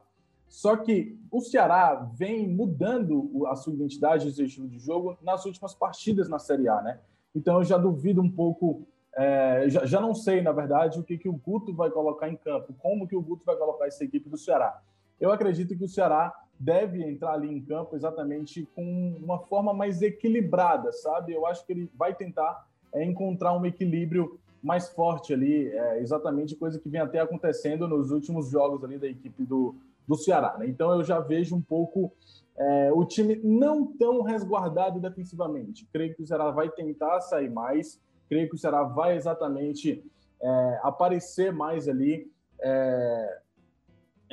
Só 0.49 0.77
que 0.77 1.19
o 1.31 1.41
Ceará 1.41 1.95
vem 2.15 2.47
mudando 2.47 3.47
a 3.47 3.57
sua 3.57 3.73
identidade 3.73 4.29
e 4.29 4.33
seu 4.33 4.45
estilo 4.45 4.69
de 4.69 4.79
jogo 4.79 5.17
nas 5.23 5.47
últimas 5.47 5.75
partidas 5.75 6.29
na 6.29 6.39
Série 6.39 6.69
A, 6.69 6.83
né? 6.83 7.01
Então 7.35 7.57
eu 7.57 7.65
já 7.65 7.79
duvido 7.79 8.21
um 8.21 8.31
pouco, 8.31 8.87
é, 9.17 9.65
já, 9.69 9.87
já, 9.87 10.01
não 10.01 10.15
sei, 10.15 10.43
na 10.43 10.53
verdade, 10.53 11.01
o 11.01 11.03
que, 11.03 11.17
que 11.17 11.29
o 11.29 11.33
Guto 11.33 11.73
vai 11.73 11.91
colocar 11.91 12.29
em 12.29 12.37
campo, 12.37 12.75
como 12.79 13.09
que 13.09 13.17
o 13.17 13.23
Guto 13.23 13.45
vai 13.47 13.57
colocar 13.57 13.87
essa 13.87 14.05
equipe 14.05 14.29
do 14.29 14.37
Ceará. 14.37 14.79
Eu 15.19 15.33
acredito 15.33 15.77
que 15.77 15.85
o 15.85 15.89
Ceará 15.89 16.35
deve 16.63 17.03
entrar 17.03 17.33
ali 17.33 17.53
em 17.53 17.61
campo 17.61 17.97
exatamente 17.97 18.69
com 18.73 19.17
uma 19.21 19.41
forma 19.41 19.75
mais 19.75 20.01
equilibrada, 20.01 20.93
sabe? 20.93 21.33
Eu 21.33 21.45
acho 21.45 21.67
que 21.67 21.73
ele 21.73 21.91
vai 21.99 22.15
tentar 22.15 22.69
é, 22.95 23.05
encontrar 23.05 23.53
um 23.53 23.67
equilíbrio 23.67 24.39
mais 24.63 24.89
forte 24.91 25.35
ali, 25.35 25.67
é, 25.67 25.99
exatamente 25.99 26.55
coisa 26.55 26.79
que 26.79 26.89
vem 26.89 27.01
até 27.01 27.19
acontecendo 27.19 27.89
nos 27.89 28.13
últimos 28.13 28.49
jogos 28.49 28.85
ali 28.85 28.97
da 28.97 29.09
equipe 29.09 29.43
do, 29.43 29.75
do 30.07 30.15
Ceará. 30.15 30.57
Né? 30.57 30.69
Então 30.69 30.93
eu 30.93 31.03
já 31.03 31.19
vejo 31.19 31.57
um 31.57 31.61
pouco 31.61 32.13
é, 32.57 32.93
o 32.93 33.05
time 33.05 33.41
não 33.43 33.85
tão 33.85 34.23
resguardado 34.23 35.01
defensivamente. 35.01 35.89
Creio 35.93 36.15
que 36.15 36.23
o 36.23 36.27
Ceará 36.27 36.53
vai 36.53 36.71
tentar 36.71 37.21
sair 37.23 37.51
mais, 37.51 38.01
creio 38.29 38.49
que 38.49 38.55
o 38.55 38.59
Ceará 38.59 38.85
vai 38.85 39.17
exatamente 39.17 40.05
é, 40.41 40.81
aparecer 40.85 41.53
mais 41.53 41.89
ali, 41.89 42.31
é, 42.61 43.41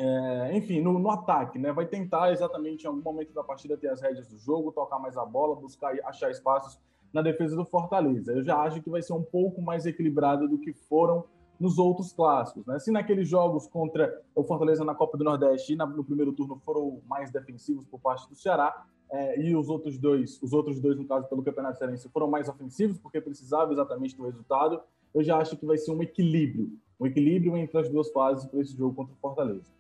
é 0.02 0.58
enfim, 0.58 0.82
no, 0.82 0.98
no, 0.98 1.12
ataque, 1.12 1.60
né? 1.60 1.74
Vai 1.74 1.86
tentar 1.86 2.32
exatamente 2.32 2.84
em 2.84 2.88
algum 2.88 3.02
momento 3.02 3.34
da 3.34 3.44
partida 3.44 3.76
ter 3.76 3.90
as 3.90 4.02
rédeas 4.02 4.28
do 4.28 4.38
jogo, 4.38 4.72
tocar 4.72 4.98
mais 4.98 5.18
a 5.18 5.26
bola, 5.26 5.56
buscar 5.56 5.94
achar 6.06 6.32
espaços 6.32 6.80
na 7.12 7.22
defesa 7.22 7.56
do 7.56 7.66
Fortaleza. 7.66 8.32
Eu 8.32 8.44
já 8.44 8.58
acho 8.60 8.82
que 8.82 8.90
vai 8.90 9.02
ser 9.02 9.14
um 9.14 9.24
pouco 9.24 9.62
mais 9.62 9.86
equilibrado 9.86 10.48
do 10.48 10.58
que 10.58 10.72
foram 10.72 11.26
nos 11.60 11.78
outros 11.78 12.14
clássicos. 12.14 12.66
Né? 12.66 12.80
Se 12.80 12.92
naqueles 12.92 13.28
jogos 13.28 13.68
contra 13.68 14.22
o 14.34 14.44
Fortaleza 14.44 14.86
na 14.86 14.96
Copa 14.96 15.18
do 15.18 15.26
Nordeste 15.26 15.74
e 15.74 15.76
na, 15.76 15.86
no 15.86 16.04
primeiro 16.04 16.32
turno 16.32 16.58
foram 16.64 17.02
mais 17.06 17.30
defensivos 17.32 17.86
por 17.86 18.00
parte 18.00 18.30
do 18.30 18.36
Ceará, 18.36 18.86
é, 19.12 19.42
e 19.42 19.56
os 19.56 19.70
outros 19.70 19.98
dois, 19.98 20.40
os 20.42 20.54
outros 20.54 20.80
dois, 20.80 20.96
no 20.96 21.06
caso, 21.06 21.28
pelo 21.28 21.42
Campeonato 21.42 21.80
Cearense, 21.80 22.08
foram 22.10 22.30
mais 22.30 22.48
ofensivos, 22.48 22.98
porque 23.00 23.20
precisavam 23.20 23.74
exatamente 23.74 24.16
do 24.16 24.24
resultado, 24.24 24.80
eu 25.14 25.24
já 25.24 25.38
acho 25.38 25.58
que 25.58 25.66
vai 25.66 25.78
ser 25.78 25.92
um 25.92 26.02
equilíbrio, 26.04 26.72
um 27.00 27.08
equilíbrio 27.08 27.58
entre 27.58 27.80
as 27.80 27.90
duas 27.90 28.12
fases 28.12 28.46
para 28.46 28.62
esse 28.62 28.78
jogo 28.78 28.96
contra 28.96 29.14
o 29.14 29.18
Fortaleza. 29.18 29.79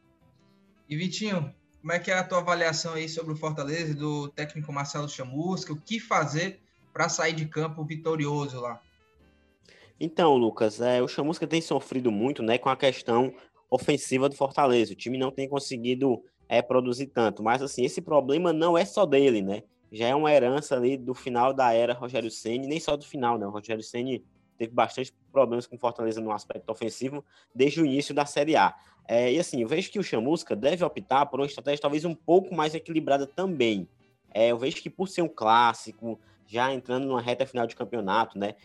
E 0.89 0.97
Vitinho, 0.97 1.53
como 1.81 1.93
é 1.93 1.99
que 1.99 2.09
é 2.09 2.15
a 2.15 2.23
tua 2.23 2.39
avaliação 2.39 2.93
aí 2.93 3.07
sobre 3.07 3.31
o 3.31 3.35
Fortaleza 3.35 3.93
do 3.93 4.27
técnico 4.29 4.73
Marcelo 4.73 5.07
Chamusca? 5.07 5.71
O 5.71 5.79
que 5.79 5.99
fazer 5.99 6.59
para 6.91 7.07
sair 7.07 7.33
de 7.33 7.45
campo 7.45 7.85
vitorioso 7.85 8.59
lá? 8.59 8.81
Então, 9.99 10.35
Lucas, 10.35 10.81
é, 10.81 10.99
o 11.01 11.07
Chamusca 11.07 11.45
tem 11.45 11.61
sofrido 11.61 12.11
muito 12.11 12.41
né, 12.41 12.57
com 12.57 12.69
a 12.69 12.75
questão 12.75 13.31
ofensiva 13.69 14.27
do 14.27 14.35
Fortaleza. 14.35 14.93
O 14.93 14.95
time 14.95 15.17
não 15.17 15.29
tem 15.29 15.47
conseguido 15.47 16.23
é, 16.47 16.59
produzir 16.61 17.07
tanto. 17.07 17.43
Mas, 17.43 17.61
assim, 17.61 17.85
esse 17.85 18.01
problema 18.01 18.51
não 18.51 18.75
é 18.75 18.83
só 18.83 19.05
dele, 19.05 19.43
né? 19.43 19.61
Já 19.91 20.07
é 20.07 20.15
uma 20.15 20.33
herança 20.33 20.75
ali 20.75 20.97
do 20.97 21.13
final 21.13 21.53
da 21.53 21.71
era 21.71 21.93
Rogério 21.93 22.31
Ceni, 22.31 22.67
nem 22.67 22.79
só 22.79 22.97
do 22.97 23.05
final, 23.05 23.37
né? 23.37 23.45
O 23.45 23.51
Rogério 23.51 23.83
Ceni 23.83 24.25
teve 24.59 24.73
bastante 24.73 25.13
problemas 25.31 25.65
com 25.65 25.77
Fortaleza 25.77 26.21
no 26.21 26.31
aspecto 26.31 26.69
ofensivo 26.69 27.23
desde 27.55 27.81
o 27.81 27.85
início 27.85 28.13
da 28.13 28.25
Série 28.25 28.55
A. 28.55 28.75
É, 29.07 29.31
e 29.31 29.39
assim, 29.39 29.61
eu 29.61 29.67
vejo 29.67 29.89
que 29.89 29.97
o 29.97 30.03
Chamusca 30.03 30.55
deve 30.55 30.83
optar 30.83 31.25
por 31.25 31.39
uma 31.39 31.45
estratégia 31.45 31.81
talvez 31.81 32.05
um 32.05 32.13
pouco 32.13 32.53
mais 32.53 32.75
equilibrada 32.75 33.25
também. 33.25 33.87
É, 34.31 34.49
eu 34.49 34.57
vejo 34.57 34.77
que 34.77 34.89
por 34.89 35.07
ser 35.07 35.23
um 35.23 35.27
clássico, 35.27 36.19
já 36.45 36.71
entrando 36.73 37.07
numa 37.07 37.21
reta 37.21 37.45
final 37.45 37.65
de 37.65 37.75
campeonato, 37.75 38.37
né? 38.37 38.55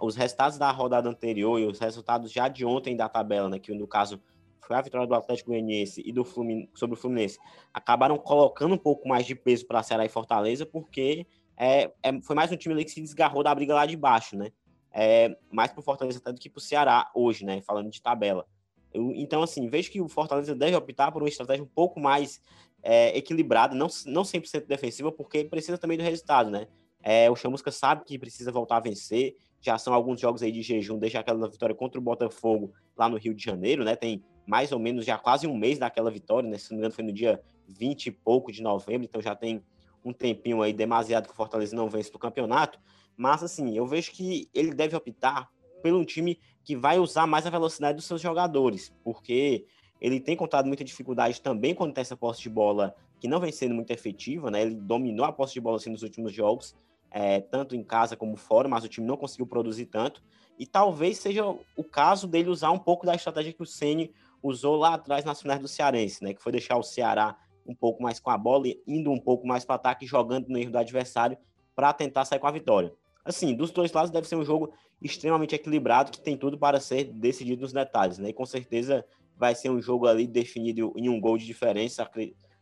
os 0.00 0.16
resultados 0.16 0.58
da 0.58 0.70
rodada 0.70 1.08
anterior 1.08 1.58
e 1.58 1.64
os 1.64 1.78
resultados 1.78 2.32
já 2.32 2.48
de 2.48 2.64
ontem 2.64 2.96
da 2.96 3.08
tabela, 3.08 3.48
né, 3.48 3.58
que 3.58 3.72
no 3.72 3.86
caso 3.86 4.20
foi 4.60 4.76
a 4.76 4.82
vitória 4.82 5.06
do 5.06 5.14
Atlético 5.14 5.50
Goianiense 5.50 6.02
e 6.04 6.12
do 6.12 6.24
Fluminense, 6.24 6.68
sobre 6.74 6.96
o 6.96 7.00
Fluminense, 7.00 7.38
acabaram 7.72 8.18
colocando 8.18 8.74
um 8.74 8.78
pouco 8.78 9.08
mais 9.08 9.24
de 9.24 9.34
peso 9.34 9.66
para 9.66 9.82
Ceará 9.82 10.04
e 10.04 10.08
Fortaleza, 10.08 10.66
porque 10.66 11.26
é, 11.56 11.90
é, 12.02 12.20
foi 12.20 12.36
mais 12.36 12.52
um 12.52 12.56
time 12.56 12.74
ali 12.74 12.84
que 12.84 12.90
se 12.90 13.00
desgarrou 13.00 13.42
da 13.42 13.54
briga 13.54 13.74
lá 13.74 13.86
de 13.86 13.96
baixo, 13.96 14.36
né? 14.36 14.50
É, 14.92 15.36
mais 15.50 15.70
para 15.70 15.80
o 15.80 15.82
Fortaleza 15.82 16.18
até 16.18 16.32
do 16.32 16.40
que 16.40 16.48
para 16.48 16.58
o 16.58 16.62
Ceará 16.62 17.10
hoje, 17.14 17.44
né? 17.44 17.60
Falando 17.62 17.90
de 17.90 18.00
tabela. 18.00 18.46
Eu, 18.92 19.12
então, 19.14 19.42
assim, 19.42 19.68
vejo 19.68 19.90
que 19.90 20.00
o 20.00 20.08
Fortaleza 20.08 20.54
deve 20.54 20.76
optar 20.76 21.12
por 21.12 21.22
uma 21.22 21.28
estratégia 21.28 21.62
um 21.62 21.68
pouco 21.68 22.00
mais 22.00 22.40
é, 22.82 23.16
equilibrada, 23.16 23.74
não, 23.74 23.88
não 24.06 24.22
100% 24.22 24.66
defensiva, 24.66 25.12
porque 25.12 25.44
precisa 25.44 25.78
também 25.78 25.98
do 25.98 26.04
resultado, 26.04 26.50
né? 26.50 26.66
É, 27.02 27.30
o 27.30 27.36
Chamusca 27.36 27.70
sabe 27.70 28.04
que 28.04 28.18
precisa 28.18 28.50
voltar 28.50 28.78
a 28.78 28.80
vencer, 28.80 29.36
já 29.60 29.78
são 29.78 29.92
alguns 29.92 30.20
jogos 30.20 30.42
aí 30.42 30.50
de 30.50 30.62
jejum, 30.62 30.98
desde 30.98 31.16
aquela 31.18 31.48
vitória 31.48 31.74
contra 31.74 31.98
o 31.98 32.02
Botafogo 32.02 32.72
lá 32.96 33.08
no 33.08 33.16
Rio 33.16 33.34
de 33.34 33.42
Janeiro, 33.42 33.84
né? 33.84 33.94
Tem 33.94 34.22
mais 34.46 34.72
ou 34.72 34.78
menos 34.78 35.04
já 35.04 35.18
quase 35.18 35.46
um 35.46 35.56
mês 35.56 35.78
daquela 35.78 36.10
vitória, 36.10 36.48
né? 36.48 36.58
Se 36.58 36.70
não 36.70 36.76
me 36.76 36.80
engano, 36.80 36.94
foi 36.94 37.04
no 37.04 37.12
dia 37.12 37.40
20 37.66 38.06
e 38.06 38.10
pouco 38.10 38.50
de 38.50 38.62
novembro, 38.62 39.04
então 39.04 39.20
já 39.20 39.34
tem 39.34 39.62
um 40.04 40.12
tempinho 40.12 40.62
aí 40.62 40.72
demasiado 40.72 41.26
que 41.26 41.32
o 41.32 41.36
Fortaleza 41.36 41.76
não 41.76 41.88
vence 41.88 42.10
do 42.10 42.18
campeonato. 42.18 42.78
Mas 43.18 43.42
assim, 43.42 43.76
eu 43.76 43.84
vejo 43.84 44.12
que 44.12 44.48
ele 44.54 44.72
deve 44.72 44.94
optar 44.94 45.50
pelo 45.82 46.04
time 46.04 46.38
que 46.62 46.76
vai 46.76 47.00
usar 47.00 47.26
mais 47.26 47.44
a 47.44 47.50
velocidade 47.50 47.96
dos 47.96 48.04
seus 48.04 48.20
jogadores, 48.20 48.94
porque 49.02 49.66
ele 50.00 50.20
tem 50.20 50.36
contado 50.36 50.66
muita 50.66 50.84
dificuldade 50.84 51.42
também 51.42 51.74
quando 51.74 51.92
tem 51.92 52.02
essa 52.02 52.16
posse 52.16 52.40
de 52.40 52.48
bola 52.48 52.94
que 53.18 53.26
não 53.26 53.40
vem 53.40 53.50
sendo 53.50 53.74
muito 53.74 53.90
efetiva, 53.90 54.52
né? 54.52 54.62
Ele 54.62 54.76
dominou 54.76 55.26
a 55.26 55.32
posse 55.32 55.54
de 55.54 55.60
bola 55.60 55.78
assim 55.78 55.90
nos 55.90 56.04
últimos 56.04 56.32
jogos, 56.32 56.76
é, 57.10 57.40
tanto 57.40 57.74
em 57.74 57.82
casa 57.82 58.16
como 58.16 58.36
fora, 58.36 58.68
mas 58.68 58.84
o 58.84 58.88
time 58.88 59.04
não 59.04 59.16
conseguiu 59.16 59.48
produzir 59.48 59.86
tanto. 59.86 60.22
E 60.56 60.64
talvez 60.64 61.18
seja 61.18 61.44
o 61.44 61.82
caso 61.82 62.28
dele 62.28 62.48
usar 62.48 62.70
um 62.70 62.78
pouco 62.78 63.04
da 63.04 63.16
estratégia 63.16 63.52
que 63.52 63.62
o 63.62 63.66
Ceni 63.66 64.12
usou 64.40 64.76
lá 64.76 64.94
atrás 64.94 65.24
nas 65.24 65.42
finais 65.42 65.60
do 65.60 65.66
Cearense, 65.66 66.22
né? 66.22 66.34
Que 66.34 66.42
foi 66.42 66.52
deixar 66.52 66.76
o 66.76 66.84
Ceará 66.84 67.36
um 67.66 67.74
pouco 67.74 68.00
mais 68.00 68.20
com 68.20 68.30
a 68.30 68.38
bola, 68.38 68.66
indo 68.86 69.10
um 69.10 69.18
pouco 69.18 69.44
mais 69.44 69.64
para 69.64 69.74
ataque, 69.74 70.06
jogando 70.06 70.48
no 70.48 70.56
erro 70.56 70.70
do 70.70 70.78
adversário 70.78 71.36
para 71.74 71.92
tentar 71.92 72.24
sair 72.24 72.38
com 72.38 72.46
a 72.46 72.52
vitória. 72.52 72.92
Assim, 73.28 73.54
dos 73.54 73.70
dois 73.70 73.92
lados 73.92 74.10
deve 74.10 74.26
ser 74.26 74.36
um 74.36 74.44
jogo 74.44 74.72
extremamente 75.02 75.54
equilibrado 75.54 76.10
que 76.10 76.18
tem 76.18 76.34
tudo 76.34 76.56
para 76.56 76.80
ser 76.80 77.04
decidido 77.04 77.60
nos 77.60 77.74
detalhes, 77.74 78.16
né? 78.16 78.30
E 78.30 78.32
com 78.32 78.46
certeza 78.46 79.04
vai 79.36 79.54
ser 79.54 79.68
um 79.68 79.82
jogo 79.82 80.06
ali 80.06 80.26
definido 80.26 80.94
em 80.96 81.10
um 81.10 81.20
gol 81.20 81.36
de 81.36 81.44
diferença. 81.44 82.10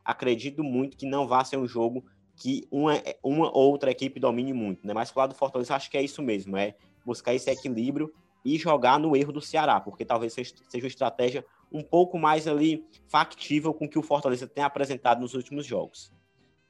Acredito 0.05 0.65
muito 0.65 0.97
que 0.97 1.07
não 1.07 1.29
vai 1.29 1.45
ser 1.45 1.57
um 1.57 1.69
jogo 1.69 2.05
que 2.35 2.67
uma, 2.69 3.01
uma 3.23 3.57
outra 3.57 3.93
equipe 3.93 4.19
domine 4.19 4.53
muito, 4.53 4.85
né? 4.85 4.93
Mas 4.93 5.13
pro 5.13 5.21
lado 5.21 5.31
do 5.31 5.37
Fortaleza, 5.37 5.77
acho 5.77 5.89
que 5.89 5.97
é 5.97 6.03
isso 6.03 6.21
mesmo, 6.21 6.57
é 6.57 6.75
buscar 7.05 7.33
esse 7.33 7.49
equilíbrio 7.49 8.13
e 8.45 8.59
jogar 8.59 8.99
no 8.99 9.17
erro 9.17 9.33
do 9.33 9.41
Ceará, 9.41 9.81
porque 9.81 10.05
talvez 10.05 10.33
seja, 10.33 10.53
seja 10.69 10.85
uma 10.85 10.89
estratégia 10.89 11.47
um 11.73 11.83
pouco 11.83 12.19
mais 12.19 12.49
ali 12.49 12.85
factível 13.07 13.73
com 13.73 13.85
o 13.85 13.89
que 13.89 13.99
o 13.99 14.03
Fortaleza 14.03 14.49
tem 14.49 14.65
apresentado 14.65 15.21
nos 15.21 15.35
últimos 15.35 15.65
jogos. 15.65 16.13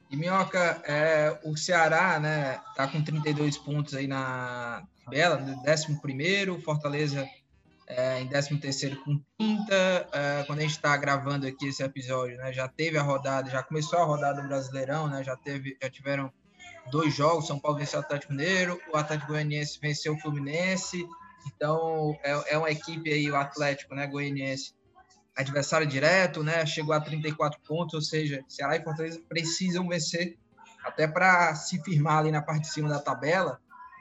E 0.09 0.15
Minhoca, 0.15 0.81
é, 0.85 1.37
o 1.43 1.57
Ceará, 1.57 2.19
né, 2.19 2.59
tá 2.75 2.87
com 2.87 3.03
32 3.03 3.57
pontos 3.57 3.93
aí 3.93 4.07
na 4.07 4.83
tabela, 5.03 5.41
11 5.67 6.01
primeiro, 6.01 6.61
Fortaleza 6.61 7.27
é, 7.87 8.21
em 8.21 8.27
13 8.27 8.57
terceiro 8.57 8.97
com 9.03 9.19
30, 9.37 9.73
é, 10.11 10.43
quando 10.45 10.59
a 10.59 10.61
gente 10.61 10.71
está 10.71 10.95
gravando 10.95 11.47
aqui 11.47 11.67
esse 11.67 11.83
episódio, 11.83 12.37
né, 12.37 12.53
já 12.53 12.67
teve 12.67 12.97
a 12.97 13.01
rodada, 13.01 13.49
já 13.49 13.63
começou 13.63 13.99
a 13.99 14.05
rodada 14.05 14.41
do 14.41 14.47
Brasileirão, 14.47 15.07
né, 15.07 15.23
já, 15.23 15.35
teve, 15.35 15.77
já 15.81 15.89
tiveram 15.89 16.31
dois 16.91 17.13
jogos, 17.13 17.47
São 17.47 17.59
Paulo 17.59 17.77
venceu 17.77 17.99
o 17.99 18.03
Atlético 18.03 18.33
Mineiro, 18.33 18.79
o 18.93 18.97
Atlético 18.97 19.31
Goianiense 19.31 19.79
venceu 19.81 20.13
o 20.13 20.19
Fluminense, 20.19 21.05
então 21.47 22.17
é, 22.23 22.53
é 22.53 22.57
uma 22.57 22.69
equipe 22.69 23.11
aí, 23.11 23.29
o 23.31 23.35
Atlético 23.35 23.95
né, 23.95 24.05
Goianiense, 24.07 24.73
adversário 25.37 25.87
direto, 25.87 26.43
né, 26.43 26.65
chegou 26.65 26.93
a 26.93 26.99
34 26.99 27.59
pontos, 27.61 27.93
ou 27.93 28.01
seja, 28.01 28.43
Ceará 28.47 28.75
e 28.75 28.83
Fortaleza 28.83 29.21
precisam 29.29 29.87
vencer 29.87 30.37
até 30.83 31.07
para 31.07 31.53
se 31.55 31.81
firmar 31.83 32.19
ali 32.19 32.31
na 32.31 32.41
parte 32.41 32.61
de 32.61 32.73
cima 32.73 32.89
da 32.89 32.99
tabela, 32.99 33.59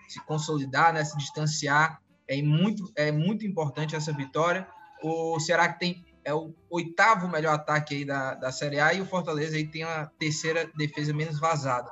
se 0.08 0.24
consolidar, 0.24 0.92
né, 0.92 1.04
se 1.04 1.16
distanciar 1.16 2.00
é 2.28 2.42
muito, 2.42 2.90
é 2.96 3.12
muito 3.12 3.46
importante 3.46 3.94
essa 3.94 4.12
vitória. 4.12 4.66
O 5.02 5.38
Ceará 5.38 5.72
que 5.72 5.78
tem 5.78 6.04
é 6.24 6.34
o 6.34 6.52
oitavo 6.68 7.28
melhor 7.28 7.54
ataque 7.54 7.94
aí 7.94 8.04
da, 8.04 8.34
da 8.34 8.50
Série 8.50 8.80
A 8.80 8.92
e 8.92 9.00
o 9.00 9.06
Fortaleza 9.06 9.56
aí 9.56 9.66
tem 9.66 9.84
a 9.84 10.06
terceira 10.18 10.68
defesa 10.76 11.12
menos 11.12 11.38
vazada. 11.38 11.88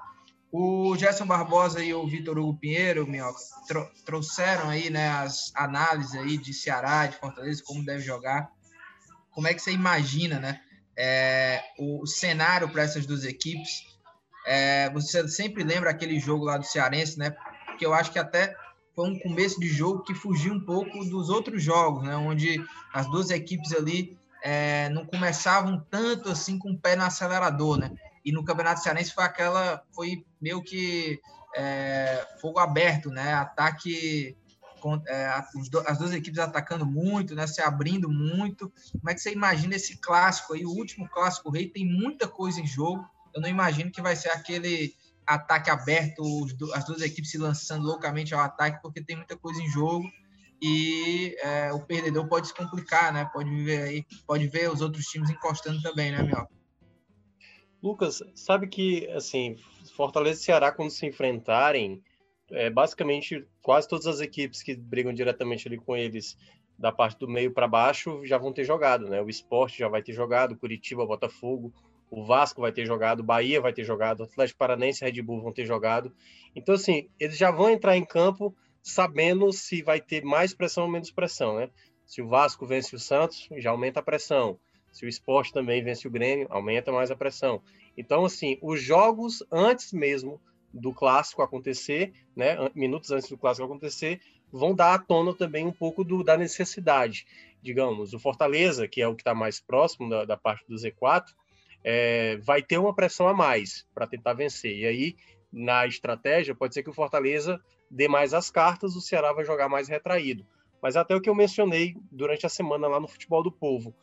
O 0.51 0.97
Gerson 0.97 1.27
Barbosa 1.27 1.83
e 1.83 1.95
o 1.95 2.07
Vitor 2.07 2.39
Hugo 2.39 2.59
Pinheiro, 2.59 3.07
Minhoca, 3.07 3.39
tro 3.67 3.89
trouxeram 4.05 4.69
aí 4.69 4.91
né, 4.91 5.09
as 5.09 5.53
análises 5.55 6.15
aí 6.15 6.37
de 6.37 6.53
Ceará, 6.53 7.07
de 7.07 7.17
Fortaleza, 7.17 7.63
como 7.65 7.85
deve 7.85 8.03
jogar. 8.03 8.51
Como 9.35 9.49
é 9.49 9.55
que 9.55 9.61
você 9.61 9.73
imagina 9.73 10.39
né, 10.39 10.61
é, 10.97 11.63
o 11.79 12.07
cenário 12.07 12.69
para 12.69 12.83
essas 12.83 13.07
duas 13.07 13.25
equipes? 13.25 13.87
É, 14.47 14.91
você 14.91 15.27
sempre 15.29 15.65
lembra 15.65 15.91
aquele 15.91 16.21
jogo 16.21 16.45
lá 16.45 16.57
do 16.57 16.65
Cearense, 16.65 17.19
né? 17.19 17.35
Porque 17.67 17.85
eu 17.85 17.95
acho 17.95 18.13
que 18.13 18.19
até 18.19 18.55
foi 18.95 19.11
um 19.11 19.19
começo 19.19 19.59
de 19.59 19.69
jogo 19.69 20.05
que 20.05 20.15
fugiu 20.15 20.53
um 20.53 20.65
pouco 20.65 21.05
dos 21.07 21.29
outros 21.29 21.63
jogos, 21.63 22.05
né? 22.05 22.15
Onde 22.17 22.65
as 22.93 23.11
duas 23.11 23.31
equipes 23.31 23.73
ali 23.73 24.17
é, 24.43 24.89
não 24.91 25.07
começavam 25.07 25.85
tanto 25.91 26.29
assim 26.29 26.59
com 26.59 26.73
o 26.73 26.79
pé 26.79 26.95
no 26.95 27.03
acelerador, 27.03 27.79
né? 27.79 27.91
E 28.25 28.31
no 28.31 28.45
Campeonato 28.45 28.81
Cearense 28.81 29.13
foi 29.13 29.25
aquela, 29.25 29.83
foi 29.93 30.25
meio 30.41 30.63
que 30.63 31.21
é, 31.57 32.27
fogo 32.41 32.59
aberto, 32.59 33.11
né? 33.11 33.35
Ataque, 33.35 34.37
é, 35.07 35.27
as 35.87 35.99
duas 35.99 36.13
equipes 36.13 36.39
atacando 36.39 36.85
muito, 36.85 37.35
né? 37.35 37.47
Se 37.47 37.61
abrindo 37.61 38.09
muito. 38.11 38.73
Como 38.93 39.11
é 39.11 39.15
que 39.15 39.21
você 39.21 39.33
imagina 39.33 39.75
esse 39.75 39.99
clássico 39.99 40.55
aí? 40.55 40.65
O 40.65 40.71
último 40.71 41.09
clássico 41.09 41.51
rei 41.51 41.69
tem 41.69 41.87
muita 41.87 42.29
coisa 42.29 42.61
em 42.61 42.67
jogo. 42.67 43.05
Eu 43.35 43.41
não 43.41 43.49
imagino 43.49 43.91
que 43.91 44.03
vai 44.03 44.15
ser 44.17 44.31
aquele 44.31 44.95
ataque 45.27 45.71
aberto, 45.71 46.23
as 46.75 46.85
duas 46.85 47.01
equipes 47.01 47.31
se 47.31 47.39
lançando 47.39 47.87
loucamente 47.87 48.35
ao 48.35 48.41
ataque, 48.41 48.81
porque 48.83 49.03
tem 49.03 49.17
muita 49.17 49.37
coisa 49.37 49.61
em 49.63 49.69
jogo 49.69 50.07
e 50.61 51.37
é, 51.43 51.73
o 51.73 51.81
perdedor 51.81 52.27
pode 52.29 52.49
se 52.49 52.55
complicar, 52.55 53.13
né? 53.13 53.29
Pode 53.33 53.51
ver 53.65 53.83
aí, 53.83 54.07
pode 54.27 54.47
ver 54.49 54.71
os 54.71 54.81
outros 54.81 55.05
times 55.07 55.31
encostando 55.31 55.81
também, 55.83 56.11
né, 56.11 56.23
Mioca? 56.23 56.49
Lucas, 57.83 58.23
sabe 58.35 58.67
que 58.67 59.07
assim, 59.11 59.57
Fortaleza 59.95 60.41
e 60.41 60.45
Ceará 60.45 60.73
quando 60.73 60.91
se 60.91 61.05
enfrentarem, 61.07 62.03
é, 62.51 62.71
basicamente 62.71 63.47
quase 63.63 63.89
todas 63.89 64.07
as 64.07 64.21
equipes 64.21 64.63
que 64.63 64.75
brigam 64.75 65.13
diretamente 65.13 65.67
ali 65.67 65.79
com 65.79 65.97
eles 65.97 66.37
da 66.79 66.91
parte 66.91 67.19
do 67.19 67.29
meio 67.29 67.53
para 67.53 67.69
baixo 67.69 68.25
já 68.25 68.37
vão 68.37 68.53
ter 68.53 68.65
jogado, 68.65 69.09
né? 69.09 69.23
O 69.23 69.29
Esporte 69.29 69.79
já 69.79 69.89
vai 69.89 70.03
ter 70.03 70.13
jogado, 70.13 70.57
Curitiba, 70.57 71.07
Botafogo, 71.07 71.73
o 72.11 72.25
Vasco 72.25 72.61
vai 72.61 72.73
ter 72.73 72.87
jogado, 72.87 73.23
Bahia 73.23 73.61
vai 73.61 73.73
ter 73.73 73.85
jogado, 73.85 74.23
Atlético 74.23 74.59
Paranense 74.59 75.05
e 75.05 75.11
Red 75.11 75.23
Bull 75.23 75.43
vão 75.43 75.53
ter 75.53 75.67
jogado. 75.67 76.13
Então, 76.55 76.75
assim, 76.75 77.09
eles 77.19 77.37
já 77.37 77.51
vão 77.51 77.71
entrar 77.71 77.97
em 77.97 78.05
campo 78.05 78.55
sabendo 78.83 79.53
se 79.53 79.83
vai 79.83 80.01
ter 80.01 80.23
mais 80.23 80.53
pressão 80.53 80.85
ou 80.85 80.91
menos 80.91 81.11
pressão, 81.11 81.57
né? 81.57 81.71
Se 82.07 82.21
o 82.21 82.29
Vasco 82.29 82.67
vence 82.67 82.95
o 82.95 82.99
Santos, 82.99 83.49
já 83.57 83.71
aumenta 83.71 84.01
a 84.01 84.03
pressão. 84.03 84.59
Se 84.93 85.05
o 85.05 85.09
esporte 85.09 85.53
também 85.53 85.83
vence 85.83 86.07
o 86.07 86.11
Grêmio, 86.11 86.47
aumenta 86.51 86.93
mais 86.93 87.11
a 87.11 87.17
pressão. 87.17 87.63
Então, 87.97 88.25
assim, 88.25 88.59
os 88.63 88.81
jogos 88.81 89.43
antes 89.51 89.93
mesmo 89.93 90.41
do 90.75 90.93
clássico 90.93 91.41
acontecer, 91.41 92.13
né, 92.35 92.57
minutos 92.75 93.11
antes 93.13 93.29
do 93.29 93.39
clássico 93.39 93.65
acontecer, 93.65 94.21
vão 94.53 94.75
dar 94.75 94.95
à 94.95 94.99
tona 94.99 95.33
também 95.33 95.67
um 95.67 95.73
pouco 95.73 96.05
do, 96.05 96.23
da 96.23 96.37
necessidade. 96.37 97.27
Digamos, 97.63 98.13
o 98.13 98.19
Fortaleza, 98.19 98.87
que 98.87 99.01
é 99.01 99.09
o 99.09 99.15
que 99.15 99.23
está 99.23 99.35
mais 99.35 99.61
próximo 99.61 100.09
da, 100.09 100.25
da, 100.25 100.37
parte 100.37 100.65
do 100.69 100.75
Z4, 100.75 101.27
é, 101.83 102.37
vai 102.39 102.63
ter 102.63 102.79
uma 102.79 102.95
pressão 102.95 103.29
a 103.29 103.35
mais 103.35 103.87
para 103.95 104.07
tentar 104.07 104.35
vencer. 104.35 104.77
E 104.77 104.87
aí, 104.87 105.17
na 105.53 105.87
estratégia, 105.87 106.55
pode 106.55 106.75
ser 106.75 106.83
que 106.83 106.91
o 106.91 106.95
Fortaleza 106.95 107.61
dê 107.91 108.09
mais 108.09 108.35
as 108.35 108.51
cartas, 108.51 108.97
o 108.97 109.01
Ceará 109.01 109.33
vai 109.33 109.45
jogar 109.45 109.69
mais 109.69 109.89
retraído. 109.89 110.45
Mas 110.83 110.97
até 110.97 111.15
o 111.15 111.21
que 111.21 111.31
eu 111.31 111.35
mencionei 111.35 111.97
durante 112.11 112.45
a 112.45 112.49
semana 112.49 112.87
lá 112.87 113.01
no 113.01 113.09
Futebol 113.09 113.43
do 113.43 113.51
Povo, 113.51 113.95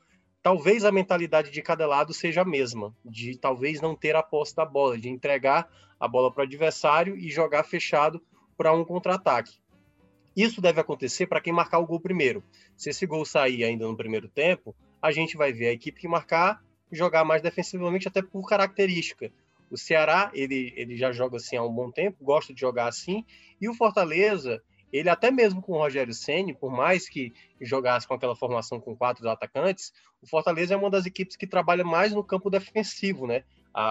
talvez 0.42 0.84
a 0.84 0.92
mentalidade 0.92 1.52
de 1.52 1.62
cada 1.62 1.86
lado 1.86 2.14
seja 2.14 2.42
a 2.42 2.46
mesma, 2.46 2.96
de 3.04 3.38
talvez 3.38 3.80
não 3.82 3.96
ter 3.96 4.16
a 4.16 4.24
posse 4.24 4.56
da 4.56 4.66
bola, 4.66 4.98
de 4.98 5.10
entregar 5.10 5.70
a 6.00 6.08
bola 6.08 6.32
para 6.32 6.42
o 6.42 6.46
adversário 6.46 7.16
e 7.18 7.30
jogar 7.30 7.64
fechado 7.64 8.22
para 8.58 8.74
um 8.74 8.84
contra-ataque. 8.84 9.60
Isso 10.36 10.62
deve 10.62 10.80
acontecer 10.80 11.28
para 11.28 11.42
quem 11.42 11.52
marcar 11.52 11.80
o 11.80 11.86
gol 11.86 12.00
primeiro. 12.00 12.44
Se 12.76 12.90
esse 12.90 13.06
gol 13.06 13.26
sair 13.26 13.64
ainda 13.64 13.86
no 13.86 13.98
primeiro 13.98 14.30
tempo, 14.30 14.76
a 15.02 15.12
gente 15.12 15.36
vai 15.36 15.52
ver 15.52 15.68
a 15.68 15.74
equipe 15.74 16.00
que 16.00 16.08
marcar 16.08 16.64
jogar 16.92 17.24
mais 17.24 17.42
defensivamente, 17.42 18.08
até 18.08 18.22
por 18.22 18.48
característica. 18.48 19.32
O 19.70 19.78
Ceará, 19.78 20.30
ele, 20.34 20.74
ele 20.76 20.98
já 20.98 21.12
joga 21.12 21.38
assim 21.38 21.56
há 21.56 21.64
um 21.64 21.74
bom 21.74 21.90
tempo, 21.90 22.18
gosta 22.22 22.54
de 22.54 22.60
jogar 22.60 22.88
assim, 22.88 23.26
e 23.60 23.70
o 23.70 23.74
Fortaleza, 23.74 24.62
ele 24.92 25.10
até 25.10 25.32
mesmo 25.32 25.62
com 25.62 25.74
o 25.74 25.78
Rogério 25.78 26.14
Ceni, 26.14 26.54
por 26.54 26.72
mais 26.72 27.08
que 27.08 27.34
jogasse 27.60 28.08
com 28.08 28.14
aquela 28.14 28.36
formação 28.36 28.80
com 28.80 28.96
quatro 28.96 29.28
atacantes, 29.30 29.94
o 30.22 30.28
Fortaleza 30.28 30.74
é 30.74 30.78
uma 30.78 30.90
das 30.90 31.06
equipes 31.06 31.36
que 31.36 31.48
trabalha 31.48 31.84
mais 31.84 32.12
no 32.12 32.24
campo 32.24 32.50
defensivo, 32.50 33.26
né? 33.26 33.44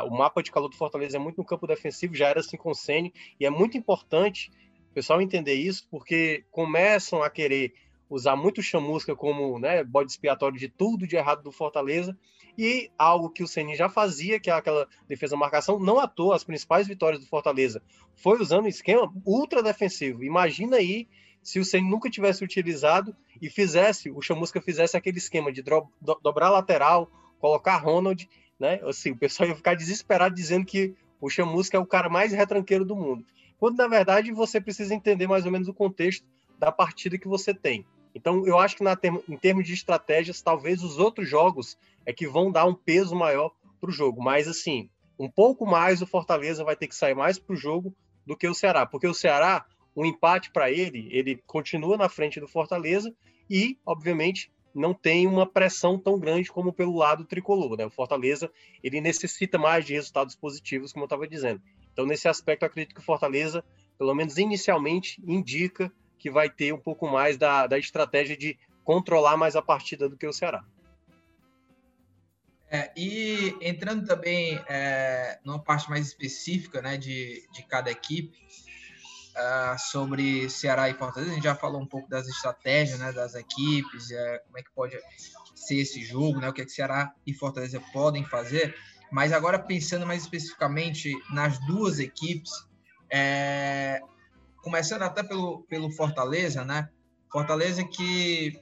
o 0.07 0.11
mapa 0.11 0.43
de 0.43 0.53
calor 0.53 0.69
do 0.69 0.77
Fortaleza 0.77 1.17
é 1.17 1.21
muito 1.21 1.39
no 1.39 1.45
campo 1.45 1.67
defensivo, 1.67 2.15
já 2.15 2.29
era 2.29 2.41
assim 2.41 2.57
com 2.57 2.71
o 2.71 2.75
Ceni, 2.75 3.13
e 3.39 3.47
é 3.47 3.51
muito 3.51 3.79
importante 3.79 4.51
o 4.91 4.95
pessoal 4.95 5.23
entender 5.23 5.55
isso, 5.55 5.87
porque 5.91 6.45
começam 6.51 7.23
a 7.23 7.31
querer 7.31 7.73
usar 8.11 8.35
muito 8.35 8.61
chamusca 8.61 9.15
como 9.15 9.59
né, 9.59 9.85
bode 9.85 10.11
expiatório 10.11 10.59
de 10.59 10.69
tudo 10.69 11.07
de 11.07 11.17
errado 11.17 11.43
do 11.43 11.53
Fortaleza, 11.53 12.19
e 12.59 12.91
algo 12.99 13.31
que 13.31 13.43
o 13.43 13.47
Ceni 13.47 13.77
já 13.77 13.89
fazia, 13.89 14.41
que 14.41 14.51
é 14.51 14.53
aquela 14.53 14.87
defesa 15.09 15.37
marcação, 15.37 15.79
não 15.79 16.01
à 16.01 16.09
toa, 16.09 16.35
as 16.35 16.45
principais 16.45 16.87
vitórias 16.87 17.21
do 17.23 17.29
Fortaleza 17.29 17.81
foi 18.17 18.41
usando 18.41 18.65
um 18.65 18.69
esquema 18.69 19.11
ultra 19.25 19.63
defensivo. 19.63 20.25
Imagina 20.25 20.77
aí 20.77 21.09
se 21.43 21.59
o 21.59 21.65
Ceni 21.65 21.89
nunca 21.89 22.11
tivesse 22.11 22.45
utilizado 22.45 23.17
e 23.41 23.49
fizesse, 23.49 24.11
o 24.11 24.21
Chamusca 24.21 24.61
fizesse 24.61 24.97
aquele 24.97 25.19
esquema 25.19 25.51
de 25.51 25.63
do, 25.63 25.89
do, 26.01 26.21
dobrar 26.23 26.51
lateral, 26.51 27.11
colocar 27.39 27.77
Ronald, 27.79 28.29
né? 28.59 28.81
Assim, 28.85 29.13
o 29.13 29.17
pessoal 29.17 29.49
ia 29.49 29.57
ficar 29.57 29.75
desesperado 29.75 30.35
dizendo 30.35 30.67
que 30.67 30.95
o 31.21 31.31
Chamusca 31.31 31.77
é 31.77 31.81
o 31.81 31.87
cara 31.87 32.11
mais 32.11 32.33
retranqueiro 32.33 32.85
do 32.85 32.95
mundo. 32.95 33.25
Quando 33.59 33.77
na 33.77 33.89
verdade 33.89 34.33
você 34.33 34.61
precisa 34.61 34.95
entender 34.95 35.27
mais 35.27 35.47
ou 35.47 35.53
menos 35.53 35.69
o 35.69 35.75
contexto 35.75 36.27
da 36.59 36.71
partida 36.71 37.17
que 37.17 37.29
você 37.29 37.55
tem. 37.55 37.87
Então, 38.15 38.47
eu 38.47 38.59
acho 38.59 38.77
que 38.77 38.83
na, 38.83 38.99
em 39.29 39.37
termos 39.37 39.67
de 39.67 39.75
estratégias, 39.75 40.43
talvez 40.43 40.83
os 40.83 40.99
outros 40.99 41.29
jogos 41.29 41.79
é 42.05 42.13
que 42.13 42.27
vão 42.27 42.51
dar 42.51 42.67
um 42.67 42.75
peso 42.75 43.15
maior 43.15 43.53
para 43.81 43.91
o 43.91 43.93
jogo. 43.93 44.23
Mas, 44.23 44.49
assim, 44.49 44.89
um 45.19 45.29
pouco 45.29 45.67
mais 45.67 46.03
o 46.03 46.07
Fortaleza 46.07 46.65
vai 46.65 46.77
ter 46.77 46.89
que 46.89 46.95
sair 46.95 47.15
mais 47.15 47.39
para 47.39 47.53
o 47.53 47.57
jogo 47.57 47.95
do 48.27 48.37
que 48.37 48.49
o 48.49 48.55
Ceará. 48.55 48.87
Porque 48.87 49.07
o 49.07 49.15
Ceará, 49.15 49.65
o 49.95 50.03
um 50.03 50.07
empate 50.07 50.51
para 50.51 50.71
ele, 50.71 51.09
ele 51.11 51.43
continua 51.47 51.97
na 51.97 52.09
frente 52.09 52.41
do 52.41 52.49
Fortaleza 52.49 53.15
e, 53.49 53.79
obviamente, 53.85 54.51
não 54.75 54.95
tem 54.95 55.27
uma 55.27 55.47
pressão 55.47 55.99
tão 55.99 56.19
grande 56.19 56.51
como 56.51 56.73
pelo 56.73 56.97
lado 56.97 57.25
tricolor. 57.25 57.77
Né? 57.77 57.87
O 57.87 57.91
Fortaleza 57.91 58.51
ele 58.83 59.01
necessita 59.01 59.59
mais 59.59 59.85
de 59.85 59.95
resultados 59.95 60.35
positivos, 60.35 60.93
como 60.93 61.05
eu 61.05 61.07
estava 61.07 61.27
dizendo. 61.27 61.61
Então, 61.93 62.07
nesse 62.07 62.29
aspecto, 62.29 62.65
acredito 62.65 62.95
que 62.95 63.01
o 63.01 63.05
Fortaleza, 63.05 63.65
pelo 63.99 64.15
menos 64.15 64.39
inicialmente, 64.39 65.21
indica 65.27 65.93
que 66.21 66.31
vai 66.31 66.51
ter 66.51 66.73
um 66.73 66.79
pouco 66.79 67.09
mais 67.09 67.37
da, 67.39 67.67
da 67.67 67.79
estratégia 67.79 68.37
de 68.37 68.59
controlar 68.85 69.37
mais 69.37 69.57
a 69.57 69.63
partida 69.63 70.09
do 70.09 70.17
que 70.17 70.27
o 70.27 70.33
Ceará. 70.33 70.63
É, 72.71 72.93
e 72.97 73.57
entrando 73.61 74.07
também 74.07 74.63
é, 74.69 75.41
numa 75.45 75.59
parte 75.59 75.91
mais 75.91 76.07
específica 76.07 76.81
né, 76.81 76.97
de, 76.97 77.45
de 77.53 77.65
cada 77.65 77.91
equipe, 77.91 78.39
uh, 79.31 79.79
sobre 79.79 80.49
Ceará 80.49 80.89
e 80.89 80.95
Fortaleza, 80.95 81.33
a 81.33 81.35
gente 81.35 81.45
já 81.45 81.55
falou 81.55 81.81
um 81.81 81.87
pouco 81.87 82.09
das 82.09 82.29
estratégias 82.29 82.99
né, 82.99 83.13
das 83.13 83.35
equipes, 83.35 84.11
é, 84.11 84.39
como 84.41 84.59
é 84.59 84.63
que 84.63 84.71
pode 84.71 84.99
ser 85.55 85.77
esse 85.77 86.05
jogo, 86.05 86.39
né, 86.39 86.49
o 86.49 86.53
que, 86.53 86.63
é 86.63 86.65
que 86.65 86.71
Ceará 86.71 87.13
e 87.27 87.33
Fortaleza 87.33 87.83
podem 87.93 88.25
fazer, 88.25 88.77
mas 89.11 89.33
agora 89.33 89.59
pensando 89.59 90.07
mais 90.07 90.23
especificamente 90.23 91.13
nas 91.33 91.59
duas 91.67 91.99
equipes, 91.99 92.51
é, 93.11 94.01
começando 94.63 95.03
até 95.03 95.23
pelo, 95.23 95.63
pelo 95.63 95.91
Fortaleza, 95.91 96.65
né? 96.65 96.89
Fortaleza 97.31 97.85
que 97.85 98.59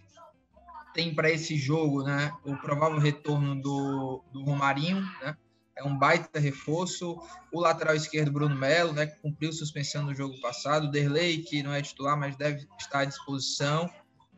tem 0.94 1.14
para 1.14 1.30
esse 1.30 1.56
jogo, 1.56 2.02
né, 2.02 2.32
o 2.44 2.56
provável 2.56 2.98
retorno 2.98 3.54
do, 3.60 4.22
do 4.32 4.42
Romarinho, 4.42 5.00
né? 5.22 5.36
É 5.76 5.84
um 5.84 5.96
baita 5.96 6.40
reforço. 6.40 7.16
O 7.52 7.60
lateral 7.60 7.94
esquerdo, 7.94 8.32
Bruno 8.32 8.56
Melo, 8.56 8.92
né, 8.92 9.06
que 9.06 9.20
cumpriu 9.20 9.52
suspensão 9.52 10.02
no 10.02 10.12
jogo 10.12 10.40
passado. 10.40 10.90
Derlei, 10.90 11.42
que 11.42 11.62
não 11.62 11.72
é 11.72 11.80
titular, 11.80 12.18
mas 12.18 12.34
deve 12.34 12.66
estar 12.80 13.00
à 13.00 13.04
disposição. 13.04 13.88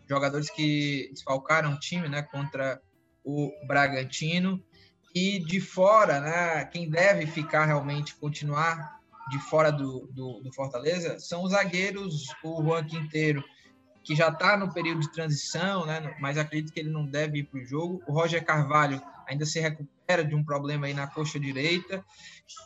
Jogadores 0.07 0.51
que 0.51 1.09
desfalcaram 1.11 1.73
o 1.73 1.81
time 1.81 2.11
né, 2.11 2.21
contra 2.21 2.79
o 3.25 3.51
Bragantino. 3.67 4.63
E 5.15 5.39
de 5.39 5.61
fora, 5.61 6.21
né, 6.21 6.65
quem 6.67 6.91
deve 6.91 7.27
ficar 7.27 7.65
realmente, 7.65 8.17
continuar 8.17 9.00
de 9.31 9.39
fora 9.39 9.71
do, 9.71 10.07
do, 10.13 10.41
do 10.41 10.53
Fortaleza 10.53 11.19
são 11.19 11.45
os 11.45 11.53
zagueiros, 11.53 12.27
o 12.45 12.63
Juan 12.63 12.85
Quinteiro, 12.85 13.43
que 14.03 14.15
já 14.15 14.29
está 14.29 14.57
no 14.57 14.73
período 14.73 15.01
de 15.01 15.13
transição, 15.13 15.87
né, 15.87 16.17
mas 16.21 16.37
acredito 16.37 16.73
que 16.73 16.81
ele 16.81 16.91
não 16.91 17.07
deve 17.07 17.39
ir 17.39 17.45
para 17.45 17.61
o 17.61 17.67
jogo. 17.67 18.03
O 18.07 18.13
Roger 18.13 18.45
Carvalho 18.45 19.01
ainda 19.27 19.47
se 19.47 19.61
recupera 19.61 20.25
de 20.25 20.35
um 20.35 20.45
problema 20.45 20.87
aí 20.87 20.95
na 20.95 21.07
coxa 21.07 21.39
direita. 21.39 22.05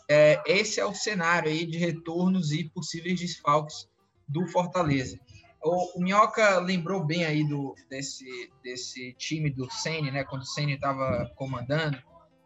É, 0.09 0.43
esse 0.47 0.81
é 0.81 0.85
o 0.85 0.95
cenário 0.95 1.51
aí 1.51 1.67
de 1.67 1.77
retornos 1.77 2.53
e 2.53 2.65
possíveis 2.65 3.21
desfalques 3.21 3.89
do 4.27 4.47
Fortaleza. 4.49 5.19
O, 5.63 5.99
o 5.99 6.03
Minhoca 6.03 6.59
lembrou 6.59 7.05
bem 7.05 7.25
aí 7.25 7.47
do, 7.47 7.75
desse, 7.91 8.51
desse 8.63 9.13
time 9.15 9.51
do 9.51 9.71
Sene, 9.71 10.11
né, 10.11 10.25
quando 10.25 10.43
o 10.43 10.47
Sene 10.47 10.75
estava 10.75 11.31
comandando, 11.37 11.99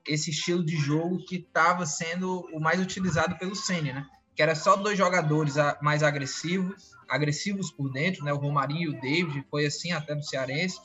esse 0.09 0.31
estilo 0.31 0.65
de 0.65 0.77
jogo 0.77 1.25
que 1.25 1.37
estava 1.37 1.85
sendo 1.87 2.49
o 2.53 2.59
mais 2.59 2.81
utilizado 2.81 3.37
pelo 3.39 3.55
Senna, 3.55 3.93
né? 3.93 4.07
Que 4.35 4.43
era 4.43 4.55
só 4.55 4.77
dois 4.77 4.97
jogadores 4.97 5.55
mais 5.83 6.03
agressivos, 6.03 6.97
agressivos 7.09 7.71
por 7.71 7.91
dentro, 7.93 8.25
né? 8.25 8.33
O 8.33 8.39
Romarinho 8.39 8.93
e 8.93 8.97
o 8.97 9.01
David, 9.01 9.45
foi 9.51 9.67
assim 9.67 9.93
até 9.93 10.15
no 10.15 10.23
Cearense. 10.23 10.79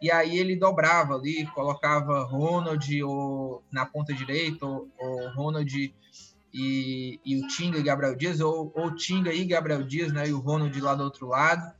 E 0.00 0.10
aí 0.12 0.38
ele 0.38 0.54
dobrava 0.54 1.14
ali, 1.14 1.44
colocava 1.46 2.22
Ronald 2.24 3.02
ou, 3.02 3.64
na 3.72 3.84
ponta 3.84 4.14
direita, 4.14 4.64
ou, 4.64 4.88
ou 4.96 5.30
Ronald 5.32 5.92
e, 6.54 7.20
e 7.24 7.36
o 7.36 7.48
Tinga 7.48 7.78
e 7.78 7.82
Gabriel 7.82 8.14
Dias, 8.14 8.40
ou, 8.40 8.72
ou 8.74 8.94
Tinga 8.94 9.32
e 9.32 9.44
Gabriel 9.44 9.82
Dias, 9.82 10.12
né? 10.12 10.28
E 10.28 10.32
o 10.32 10.38
Ronald 10.38 10.78
lá 10.80 10.94
do 10.94 11.02
outro 11.02 11.26
lado. 11.26 11.72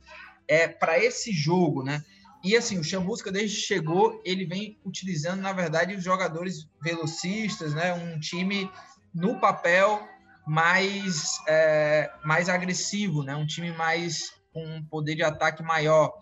É 0.47 0.67
para 0.67 0.97
esse 0.97 1.31
jogo, 1.31 1.83
né? 1.83 2.03
E 2.43 2.55
assim, 2.55 2.79
o 2.79 2.83
Chamusca, 2.83 3.31
desde 3.31 3.57
que 3.57 3.63
chegou, 3.63 4.21
ele 4.23 4.45
vem 4.45 4.79
utilizando, 4.85 5.41
na 5.41 5.51
verdade, 5.51 5.95
os 5.95 6.03
jogadores 6.03 6.67
velocistas, 6.81 7.73
né? 7.73 7.93
Um 7.93 8.19
time 8.19 8.71
no 9.13 9.39
papel 9.39 10.07
mais, 10.47 11.37
é, 11.47 12.09
mais 12.23 12.47
agressivo, 12.47 13.23
né? 13.23 13.35
Um 13.35 13.45
time 13.45 13.71
mais 13.71 14.33
com 14.53 14.65
um 14.65 14.83
poder 14.83 15.15
de 15.15 15.23
ataque 15.23 15.61
maior. 15.61 16.13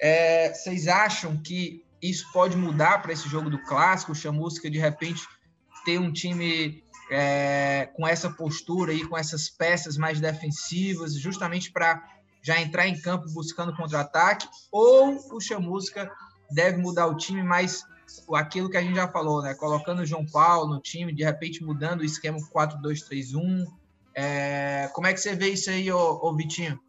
É, 0.00 0.52
vocês 0.52 0.86
acham 0.86 1.36
que 1.36 1.84
isso 2.00 2.30
pode 2.32 2.56
mudar 2.56 3.02
para 3.02 3.12
esse 3.12 3.28
jogo 3.28 3.48
do 3.50 3.62
clássico? 3.64 4.12
O 4.12 4.14
Chamusca, 4.14 4.70
de 4.70 4.78
repente, 4.78 5.26
ter 5.84 5.98
um 5.98 6.12
time 6.12 6.84
é, 7.10 7.88
com 7.94 8.06
essa 8.06 8.30
postura 8.30 8.92
aí, 8.92 9.06
com 9.06 9.16
essas 9.16 9.48
peças 9.48 9.96
mais 9.96 10.20
defensivas, 10.20 11.18
justamente 11.18 11.72
para 11.72 12.02
já 12.48 12.58
entrar 12.58 12.88
em 12.88 12.98
campo 12.98 13.30
buscando 13.30 13.76
contra-ataque, 13.76 14.48
ou 14.72 15.18
o 15.36 15.38
Chamusca 15.38 16.10
deve 16.50 16.78
mudar 16.78 17.06
o 17.06 17.14
time, 17.14 17.42
mas 17.42 17.84
aquilo 18.32 18.70
que 18.70 18.78
a 18.78 18.80
gente 18.80 18.94
já 18.96 19.06
falou, 19.06 19.42
né? 19.42 19.52
Colocando 19.52 20.00
o 20.00 20.06
João 20.06 20.24
Paulo 20.24 20.74
no 20.74 20.80
time, 20.80 21.12
de 21.12 21.22
repente 21.22 21.62
mudando 21.62 22.00
o 22.00 22.04
esquema 22.04 22.38
4-2-3-1. 22.38 23.66
É, 24.14 24.88
como 24.94 25.06
é 25.06 25.12
que 25.12 25.20
você 25.20 25.36
vê 25.36 25.50
isso 25.50 25.68
aí, 25.68 25.92
ô, 25.92 26.18
ô 26.22 26.34
Vitinho? 26.34 26.80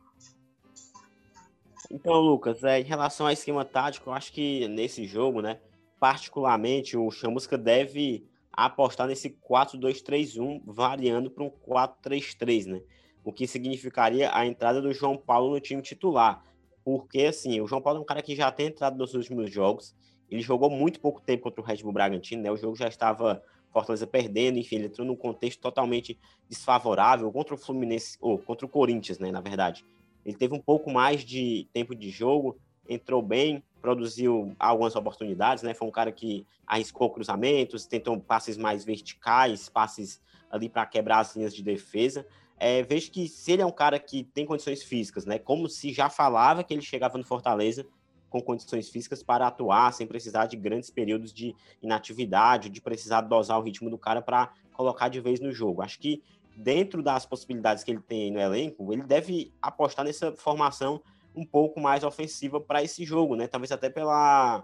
Então, 1.92 2.14
Lucas, 2.14 2.64
é, 2.64 2.80
em 2.80 2.86
relação 2.86 3.26
ao 3.26 3.34
esquema 3.34 3.66
tático, 3.66 4.10
eu 4.10 4.14
acho 4.14 4.32
que 4.32 4.66
nesse 4.70 5.06
jogo, 5.06 5.42
né, 5.42 5.60
particularmente, 6.00 6.96
o 6.96 7.12
Chamusca 7.12 7.58
deve 7.58 8.26
apostar 8.54 9.08
nesse 9.08 9.30
4-2-3-1, 9.30 10.62
variando 10.66 11.30
para 11.30 11.44
um 11.44 11.50
4-3-3, 11.50 12.66
né? 12.66 12.82
O 13.24 13.34
que 13.34 13.48
significaria 13.48 14.30
a 14.34 14.46
entrada 14.46 14.82
do 14.82 14.94
João 14.94 15.18
Paulo 15.18 15.52
no 15.52 15.60
time 15.60 15.82
titular. 15.82 16.44
Porque, 16.84 17.24
assim, 17.24 17.60
o 17.62 17.68
João 17.68 17.82
Paulo 17.82 18.00
é 18.00 18.02
um 18.02 18.06
cara 18.06 18.22
que 18.22 18.36
já 18.36 18.52
tem 18.52 18.68
entrado 18.68 18.98
nos 18.98 19.14
últimos 19.14 19.52
jogos. 19.52 19.96
Ele 20.30 20.42
jogou 20.42 20.70
muito 20.70 21.00
pouco 21.00 21.22
tempo 21.22 21.44
contra 21.44 21.62
o 21.62 21.64
Red 21.64 21.78
Bull 21.78 21.92
Bragantino, 21.92 22.42
né? 22.42 22.52
O 22.52 22.58
jogo 22.58 22.76
já 22.76 22.88
estava 22.88 23.44
Fortaleza 23.72 24.08
perdendo, 24.08 24.58
enfim, 24.58 24.78
ele 24.78 24.86
entrou 24.86 25.06
num 25.06 25.16
contexto 25.16 25.62
totalmente 25.62 26.20
desfavorável 26.50 27.32
contra 27.32 27.54
o 27.54 27.58
Fluminense, 27.58 28.18
ou 28.20 28.38
contra 28.38 28.66
o 28.66 28.70
Corinthians, 28.70 29.20
né, 29.20 29.32
na 29.32 29.42
verdade. 29.42 29.86
Ele 30.26 30.36
teve 30.36 30.54
um 30.54 30.60
pouco 30.60 30.92
mais 30.92 31.24
de 31.24 31.68
tempo 31.72 31.96
de 31.96 32.10
jogo, 32.10 32.58
entrou 32.90 33.22
bem, 33.22 33.64
produziu 33.80 34.54
algumas 34.60 34.96
oportunidades, 34.96 35.64
né? 35.64 35.74
Foi 35.76 35.88
um 35.88 35.92
cara 35.92 36.12
que 36.12 36.46
arriscou 36.66 37.10
cruzamentos, 37.12 37.86
tentou 37.86 38.20
passes 38.20 38.58
mais 38.58 38.84
verticais, 38.84 39.70
passes 39.70 40.20
ali 40.52 40.68
para 40.68 40.86
quebrar 40.88 41.20
as 41.20 41.36
linhas 41.36 41.56
de 41.56 41.62
defesa. 41.62 42.26
É, 42.58 42.82
vejo 42.84 43.12
que 43.12 43.28
se 43.30 43.52
ele 43.54 43.62
é 43.62 43.66
um 43.66 43.72
cara 43.72 44.00
que 44.00 44.24
tem 44.24 44.46
condições 44.46 44.84
físicas, 44.84 45.26
né? 45.26 45.38
Como 45.38 45.70
se 45.70 45.94
já 45.94 46.10
falava 46.10 46.64
que 46.64 46.74
ele 46.74 46.82
chegava 46.82 47.18
no 47.18 47.24
Fortaleza 47.24 47.86
com 48.30 48.42
condições 48.42 48.90
físicas 48.90 49.24
para 49.24 49.48
atuar 49.48 49.92
sem 49.94 50.06
precisar 50.06 50.46
de 50.46 50.58
grandes 50.58 50.90
períodos 50.90 51.34
de 51.34 51.56
inatividade, 51.82 52.70
de 52.70 52.82
precisar 52.82 53.22
dosar 53.22 53.60
o 53.60 53.64
ritmo 53.64 53.90
do 53.90 53.98
cara 53.98 54.22
para 54.22 54.52
colocar 54.74 55.10
de 55.10 55.20
vez 55.20 55.40
no 55.40 55.52
jogo. 55.52 55.82
Acho 55.82 56.00
que 56.00 56.22
dentro 56.56 57.02
das 57.02 57.26
possibilidades 57.26 57.84
que 57.84 57.92
ele 57.92 58.02
tem 58.02 58.32
no 58.32 58.40
elenco, 58.40 58.92
ele 58.92 59.04
deve 59.04 59.54
apostar 59.62 60.06
nessa 60.06 60.32
formação 60.34 61.02
um 61.40 61.46
pouco 61.46 61.80
mais 61.80 62.04
ofensiva 62.04 62.60
para 62.60 62.84
esse 62.84 63.06
jogo, 63.06 63.36
né? 63.36 63.48
Talvez 63.48 63.72
até 63.72 63.90
pela, 63.90 64.64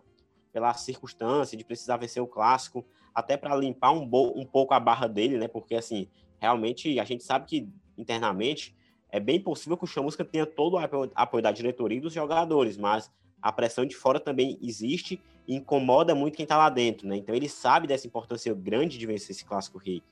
pela 0.52 0.74
circunstância 0.74 1.58
de 1.58 1.64
precisar 1.64 1.98
vencer 1.98 2.22
o 2.22 2.28
clássico, 2.28 2.86
até 3.14 3.38
para 3.38 3.56
limpar 3.56 3.92
um, 3.92 4.10
um 4.36 4.46
pouco 4.46 4.74
a 4.74 4.80
barra 4.80 5.08
dele, 5.08 5.38
né? 5.38 5.48
Porque 5.48 5.76
assim, 5.76 6.10
realmente 6.40 7.00
a 7.00 7.06
gente 7.06 7.24
sabe 7.24 7.46
que 7.46 7.70
internamente 7.98 8.76
é 9.10 9.20
bem 9.20 9.40
possível 9.40 9.78
que 9.78 9.86
o 9.86 9.88
Chamusca 9.88 10.26
tenha 10.26 10.46
todo 10.46 10.74
o 10.74 10.78
apoio, 10.78 11.12
apoio 11.16 11.42
da 11.42 11.52
diretoria 11.52 11.98
e 11.98 12.02
dos 12.02 12.14
jogadores, 12.14 12.78
mas 12.78 13.10
a 13.42 13.52
pressão 13.52 13.86
de 13.86 13.96
fora 13.96 14.20
também 14.20 14.58
existe 14.62 15.22
e 15.48 15.56
incomoda 15.56 16.14
muito 16.14 16.36
quem 16.36 16.44
está 16.44 16.58
lá 16.58 16.70
dentro, 16.70 17.08
né? 17.08 17.16
Então 17.16 17.34
ele 17.34 17.48
sabe 17.48 17.88
dessa 17.88 18.08
importância 18.08 18.54
grande 18.54 18.98
de 18.98 19.06
vencer 19.06 19.32
esse 19.32 19.46
clássico 19.46 19.78
rei. 19.78 20.04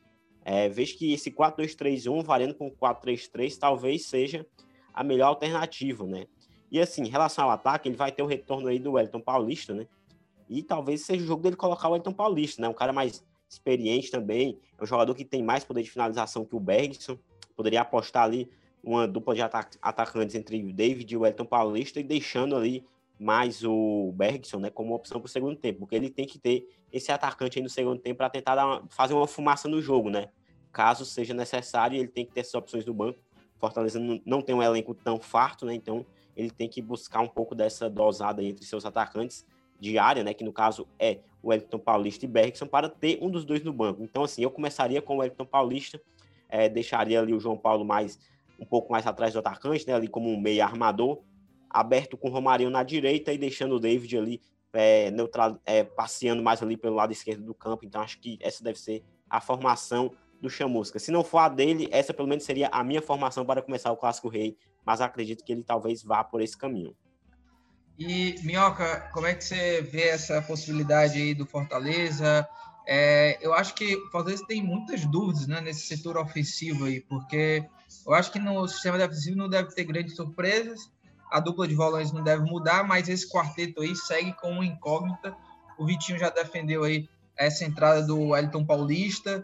É, 0.45 0.69
vejo 0.69 0.97
que 0.97 1.13
esse 1.13 1.31
4-2-3-1 1.31 2.23
variando 2.23 2.53
com 2.53 2.69
4-3-3 2.69 3.57
talvez 3.57 4.05
seja 4.05 4.45
a 4.93 5.03
melhor 5.03 5.27
alternativa, 5.27 6.05
né? 6.05 6.27
E 6.73 6.81
assim, 6.81 7.03
em 7.03 7.07
relação 7.07 7.45
ao 7.45 7.51
ataque, 7.51 7.87
ele 7.87 7.95
vai 7.95 8.11
ter 8.11 8.23
o 8.23 8.25
retorno 8.25 8.67
aí 8.67 8.79
do 8.79 8.93
Wellington 8.93 9.21
Paulista, 9.21 9.75
né? 9.75 9.85
E 10.49 10.63
talvez 10.63 11.05
seja 11.05 11.23
o 11.23 11.27
jogo 11.27 11.43
dele 11.43 11.55
colocar 11.55 11.87
o 11.87 11.91
Wellington 11.91 12.11
Paulista, 12.11 12.63
né? 12.63 12.67
Um 12.67 12.73
cara 12.73 12.91
mais 12.91 13.23
experiente 13.47 14.09
também, 14.09 14.57
é 14.79 14.83
um 14.83 14.85
jogador 14.87 15.13
que 15.13 15.23
tem 15.23 15.43
mais 15.43 15.63
poder 15.63 15.83
de 15.83 15.91
finalização 15.91 16.43
que 16.43 16.55
o 16.55 16.59
Bergson. 16.59 17.15
Poderia 17.55 17.81
apostar 17.81 18.23
ali 18.23 18.49
uma 18.83 19.07
dupla 19.07 19.35
de 19.35 19.43
atac 19.43 19.77
atacantes 19.79 20.35
entre 20.35 20.63
o 20.63 20.73
David 20.73 21.13
e 21.13 21.15
o 21.15 21.21
Wellington 21.21 21.45
Paulista 21.45 21.99
e 21.99 22.03
deixando 22.03 22.55
ali 22.55 22.83
mais 23.19 23.63
o 23.63 24.11
Bergson, 24.15 24.57
né, 24.57 24.71
como 24.71 24.95
opção 24.95 25.21
para 25.21 25.27
o 25.27 25.29
segundo 25.29 25.55
tempo, 25.55 25.81
porque 25.81 25.95
ele 25.95 26.09
tem 26.09 26.25
que 26.25 26.39
ter 26.39 26.67
esse 26.91 27.11
atacante 27.11 27.59
aí 27.59 27.63
no 27.63 27.69
segundo 27.69 27.99
tempo 27.99 28.17
para 28.17 28.31
tentar 28.31 28.57
uma, 28.57 28.83
fazer 28.89 29.13
uma 29.13 29.27
fumaça 29.27 29.69
no 29.69 29.79
jogo, 29.79 30.09
né? 30.09 30.29
Caso 30.71 31.05
seja 31.05 31.35
necessário, 31.35 31.99
ele 31.99 32.07
tem 32.07 32.25
que 32.25 32.31
ter 32.31 32.39
essas 32.39 32.55
opções 32.55 32.83
do 32.83 32.95
banco. 32.95 33.19
Fortaleza 33.59 33.99
não, 33.99 34.19
não 34.25 34.41
tem 34.41 34.55
um 34.55 34.63
elenco 34.63 34.95
tão 34.95 35.19
farto, 35.19 35.67
né? 35.67 35.75
Então 35.75 36.03
ele 36.35 36.49
tem 36.49 36.67
que 36.67 36.81
buscar 36.81 37.21
um 37.21 37.27
pouco 37.27 37.55
dessa 37.55 37.89
dosada 37.89 38.43
entre 38.43 38.65
seus 38.65 38.85
atacantes 38.85 39.45
de 39.79 39.97
área, 39.97 40.23
né, 40.23 40.33
que 40.33 40.43
no 40.43 40.53
caso 40.53 40.87
é 40.97 41.19
o 41.41 41.49
Wellington 41.49 41.79
Paulista 41.79 42.25
e 42.25 42.27
Bergson, 42.27 42.65
para 42.65 42.87
ter 42.87 43.19
um 43.21 43.29
dos 43.29 43.43
dois 43.43 43.63
no 43.63 43.73
banco. 43.73 44.01
Então, 44.01 44.23
assim, 44.23 44.41
eu 44.41 44.49
começaria 44.49 45.01
com 45.01 45.15
o 45.15 45.19
Wellington 45.19 45.45
Paulista, 45.45 46.01
é, 46.47 46.69
deixaria 46.69 47.19
ali 47.19 47.33
o 47.33 47.39
João 47.39 47.57
Paulo 47.57 47.83
mais 47.83 48.19
um 48.59 48.65
pouco 48.65 48.91
mais 48.91 49.05
atrás 49.05 49.33
do 49.33 49.39
atacante, 49.39 49.85
né, 49.87 49.93
ali 49.93 50.07
como 50.07 50.29
um 50.29 50.39
meio 50.39 50.63
armador, 50.63 51.21
aberto 51.69 52.15
com 52.15 52.29
o 52.29 52.31
Romarinho 52.31 52.69
na 52.69 52.83
direita 52.83 53.33
e 53.33 53.37
deixando 53.37 53.75
o 53.75 53.79
David 53.79 54.17
ali 54.17 54.41
é, 54.71 55.11
neutral, 55.11 55.59
é, 55.65 55.83
passeando 55.83 56.41
mais 56.41 56.61
ali 56.61 56.77
pelo 56.77 56.95
lado 56.95 57.11
esquerdo 57.11 57.43
do 57.43 57.53
campo. 57.53 57.85
Então, 57.85 58.01
acho 58.01 58.19
que 58.19 58.37
essa 58.41 58.63
deve 58.63 58.79
ser 58.79 59.03
a 59.29 59.41
formação 59.41 60.11
do 60.39 60.49
Chamusca. 60.49 60.99
Se 60.99 61.11
não 61.11 61.23
for 61.23 61.39
a 61.39 61.49
dele, 61.49 61.87
essa 61.91 62.13
pelo 62.13 62.27
menos 62.27 62.43
seria 62.43 62.67
a 62.67 62.83
minha 62.83 63.01
formação 63.01 63.45
para 63.45 63.61
começar 63.61 63.91
o 63.91 63.97
Clássico 63.97 64.27
Rei 64.27 64.57
mas 64.85 65.01
acredito 65.01 65.43
que 65.43 65.51
ele 65.51 65.63
talvez 65.63 66.03
vá 66.03 66.23
por 66.23 66.41
esse 66.41 66.57
caminho. 66.57 66.95
E, 67.97 68.35
Minhoca, 68.43 69.09
como 69.13 69.27
é 69.27 69.35
que 69.35 69.43
você 69.43 69.81
vê 69.81 70.09
essa 70.09 70.41
possibilidade 70.41 71.19
aí 71.19 71.33
do 71.33 71.45
Fortaleza? 71.45 72.47
É, 72.87 73.37
eu 73.39 73.53
acho 73.53 73.75
que 73.75 73.95
o 73.95 74.09
Fortaleza 74.09 74.45
tem 74.47 74.63
muitas 74.63 75.05
dúvidas 75.05 75.47
né, 75.47 75.61
nesse 75.61 75.81
setor 75.81 76.17
ofensivo 76.17 76.85
aí, 76.85 76.99
porque 77.01 77.63
eu 78.05 78.13
acho 78.13 78.31
que 78.31 78.39
no 78.39 78.67
sistema 78.67 78.97
defensivo 78.97 79.37
não 79.37 79.47
deve 79.47 79.73
ter 79.73 79.83
grandes 79.83 80.15
surpresas, 80.15 80.91
a 81.31 81.39
dupla 81.39 81.67
de 81.67 81.75
volantes 81.75 82.11
não 82.11 82.23
deve 82.23 82.43
mudar, 82.43 82.83
mas 82.83 83.09
esse 83.09 83.27
quarteto 83.27 83.81
aí 83.81 83.95
segue 83.95 84.33
com 84.33 84.51
uma 84.51 84.65
incógnita. 84.65 85.35
O 85.79 85.85
Vitinho 85.85 86.19
já 86.19 86.29
defendeu 86.29 86.83
aí 86.83 87.09
essa 87.35 87.65
entrada 87.65 88.03
do 88.03 88.29
Wellington 88.29 88.65
Paulista. 88.65 89.43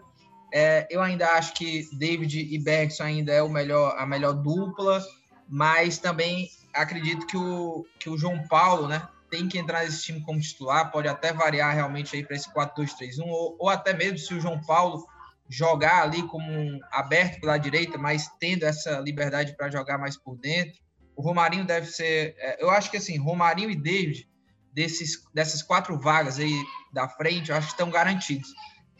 É, 0.52 0.86
eu 0.88 1.02
ainda 1.02 1.26
acho 1.32 1.52
que 1.54 1.88
David 1.96 2.38
e 2.38 2.58
Bergson 2.58 3.02
ainda 3.02 3.32
é 3.32 3.42
o 3.42 3.48
melhor, 3.48 3.96
a 3.98 4.06
melhor 4.06 4.34
dupla 4.34 5.02
mas 5.50 5.98
também 5.98 6.48
acredito 6.72 7.26
que 7.26 7.36
o, 7.36 7.84
que 7.98 8.08
o 8.08 8.16
João 8.16 8.46
Paulo, 8.46 8.86
né, 8.86 9.06
tem 9.28 9.48
que 9.48 9.58
entrar 9.58 9.84
nesse 9.84 10.04
time 10.04 10.20
como 10.20 10.40
titular, 10.40 10.92
pode 10.92 11.08
até 11.08 11.32
variar 11.32 11.74
realmente 11.74 12.14
aí 12.14 12.24
para 12.24 12.36
esse 12.36 12.48
4-2-3-1, 12.54 13.26
ou, 13.26 13.56
ou 13.58 13.68
até 13.68 13.92
mesmo 13.92 14.18
se 14.18 14.32
o 14.32 14.40
João 14.40 14.60
Paulo 14.60 15.04
jogar 15.48 16.02
ali 16.02 16.22
como 16.28 16.48
um 16.48 16.78
aberto 16.92 17.40
pela 17.40 17.58
direita, 17.58 17.98
mas 17.98 18.30
tendo 18.38 18.64
essa 18.64 19.00
liberdade 19.00 19.56
para 19.56 19.70
jogar 19.70 19.98
mais 19.98 20.16
por 20.16 20.38
dentro. 20.38 20.80
O 21.16 21.22
Romarinho 21.22 21.64
deve 21.64 21.86
ser, 21.86 22.36
é, 22.38 22.62
eu 22.62 22.70
acho 22.70 22.88
que 22.88 22.96
assim, 22.96 23.18
Romarinho 23.18 23.70
e 23.70 23.76
David, 23.76 24.28
desses, 24.72 25.24
dessas 25.34 25.62
quatro 25.62 25.98
vagas 25.98 26.38
aí 26.38 26.62
da 26.92 27.08
frente, 27.08 27.50
eu 27.50 27.56
acho 27.56 27.66
que 27.66 27.72
estão 27.72 27.90
garantidos. 27.90 28.48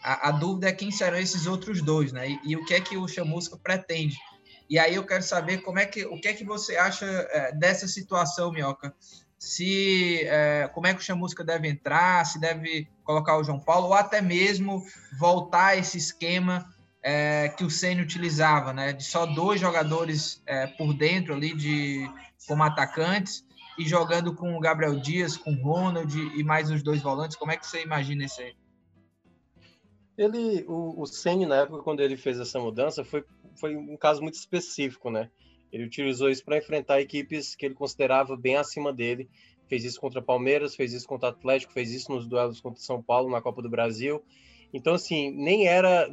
A, 0.02 0.28
a 0.28 0.30
dúvida 0.32 0.68
é 0.68 0.72
quem 0.72 0.90
serão 0.90 1.18
esses 1.18 1.46
outros 1.46 1.80
dois, 1.80 2.12
né? 2.12 2.28
E, 2.28 2.40
e 2.44 2.56
o 2.56 2.64
que 2.64 2.74
é 2.74 2.80
que 2.80 2.96
o 2.96 3.06
Chamusca 3.06 3.56
pretende 3.56 4.16
e 4.70 4.78
aí 4.78 4.94
eu 4.94 5.04
quero 5.04 5.24
saber 5.24 5.58
como 5.58 5.80
é 5.80 5.84
que, 5.84 6.06
o 6.06 6.20
que 6.20 6.28
é 6.28 6.32
que 6.32 6.44
você 6.44 6.76
acha 6.76 7.04
é, 7.04 7.50
dessa 7.50 7.88
situação, 7.88 8.52
Minhoca? 8.52 8.94
Se 9.36 10.20
é, 10.26 10.70
como 10.72 10.86
é 10.86 10.94
que 10.94 11.00
o 11.00 11.02
Chamusca 11.02 11.42
deve 11.42 11.66
entrar, 11.66 12.24
se 12.24 12.38
deve 12.38 12.86
colocar 13.02 13.36
o 13.36 13.42
João 13.42 13.58
Paulo, 13.58 13.88
ou 13.88 13.94
até 13.94 14.20
mesmo 14.20 14.86
voltar 15.18 15.66
a 15.66 15.76
esse 15.76 15.98
esquema 15.98 16.72
é, 17.02 17.48
que 17.48 17.64
o 17.64 17.70
Senna 17.70 18.00
utilizava, 18.00 18.72
né? 18.72 18.92
De 18.92 19.02
só 19.02 19.26
dois 19.26 19.60
jogadores 19.60 20.40
é, 20.46 20.68
por 20.68 20.94
dentro 20.94 21.34
ali 21.34 21.52
de 21.52 22.08
como 22.46 22.62
atacantes 22.62 23.44
e 23.76 23.88
jogando 23.88 24.34
com 24.36 24.56
o 24.56 24.60
Gabriel 24.60 25.00
Dias, 25.00 25.36
com 25.36 25.52
o 25.52 25.62
Ronald 25.62 26.16
e 26.16 26.44
mais 26.44 26.70
os 26.70 26.80
dois 26.80 27.02
volantes. 27.02 27.36
Como 27.36 27.50
é 27.50 27.56
que 27.56 27.66
você 27.66 27.82
imagina 27.82 28.24
isso 28.24 28.40
aí? 28.40 28.54
Ele, 30.22 30.64
o, 30.68 31.00
o 31.00 31.06
Senna, 31.06 31.46
na 31.46 31.56
época, 31.62 31.82
quando 31.82 32.00
ele 32.00 32.16
fez 32.16 32.38
essa 32.38 32.58
mudança, 32.58 33.02
foi 33.04 33.24
foi 33.60 33.76
um 33.76 33.96
caso 33.96 34.22
muito 34.22 34.34
específico, 34.34 35.10
né? 35.10 35.30
Ele 35.72 35.84
utilizou 35.84 36.30
isso 36.30 36.44
para 36.44 36.58
enfrentar 36.58 37.00
equipes 37.00 37.54
que 37.54 37.66
ele 37.66 37.74
considerava 37.74 38.36
bem 38.36 38.56
acima 38.56 38.92
dele. 38.92 39.28
Fez 39.68 39.84
isso 39.84 40.00
contra 40.00 40.20
Palmeiras, 40.20 40.74
fez 40.74 40.92
isso 40.92 41.06
contra 41.06 41.28
Atlético, 41.28 41.72
fez 41.72 41.92
isso 41.92 42.10
nos 42.10 42.26
duelos 42.26 42.60
contra 42.60 42.80
São 42.80 43.00
Paulo 43.02 43.30
na 43.30 43.40
Copa 43.40 43.62
do 43.62 43.70
Brasil. 43.70 44.22
Então, 44.72 44.94
assim, 44.94 45.30
nem 45.30 45.66
era 45.66 46.08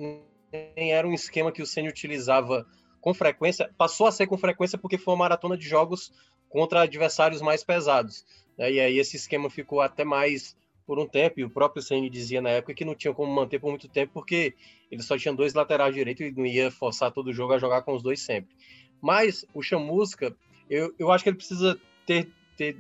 era 0.76 1.08
um 1.08 1.14
esquema 1.14 1.52
que 1.52 1.62
o 1.62 1.66
Ceni 1.66 1.90
utilizava 1.90 2.66
com 3.02 3.14
frequência, 3.14 3.70
passou 3.78 4.08
a 4.08 4.12
ser 4.12 4.28
com 4.28 4.38
frequência 4.38 4.78
porque 4.78 4.98
foi 4.98 5.14
uma 5.14 5.20
maratona 5.20 5.58
de 5.58 5.68
jogos 5.68 6.12
contra 6.50 6.82
adversários 6.82 7.42
mais 7.42 7.64
pesados. 7.64 8.26
Né? 8.58 8.74
E 8.74 8.80
aí 8.80 8.98
esse 8.98 9.18
esquema 9.18 9.50
ficou 9.50 9.82
até 9.82 10.04
mais 10.04 10.56
por 10.88 10.98
um 10.98 11.06
tempo, 11.06 11.42
e 11.42 11.44
o 11.44 11.50
próprio 11.50 11.84
Ceni 11.84 12.10
dizia 12.10 12.42
na 12.42 12.50
época 12.50 12.74
que 12.74 12.86
não 12.86 12.96
tinha 12.96 13.14
como 13.14 13.32
manter 13.32 13.60
por 13.60 13.70
muito 13.70 13.90
tempo, 13.90 14.14
porque 14.14 14.56
ele 14.90 15.04
só 15.04 15.18
tinha 15.18 15.34
dois 15.34 15.54
laterais 15.54 15.94
direito 15.94 16.24
e 16.24 16.32
não 16.32 16.46
ia 16.46 16.72
forçar 16.72 17.12
todo 17.12 17.28
o 17.28 17.34
jogo 17.34 17.52
a 17.52 17.60
jogar 17.60 17.82
com 17.82 17.94
os 17.94 18.02
dois 18.02 18.22
sempre. 18.22 18.56
Mas 19.02 19.46
o 19.54 19.62
Chamusca, 19.62 20.34
eu, 20.70 20.96
eu 20.98 21.12
acho 21.12 21.26
que 21.26 21.30
ele 21.30 21.38
precisa 21.38 21.78
ter, 22.06 22.32
ter 22.56 22.78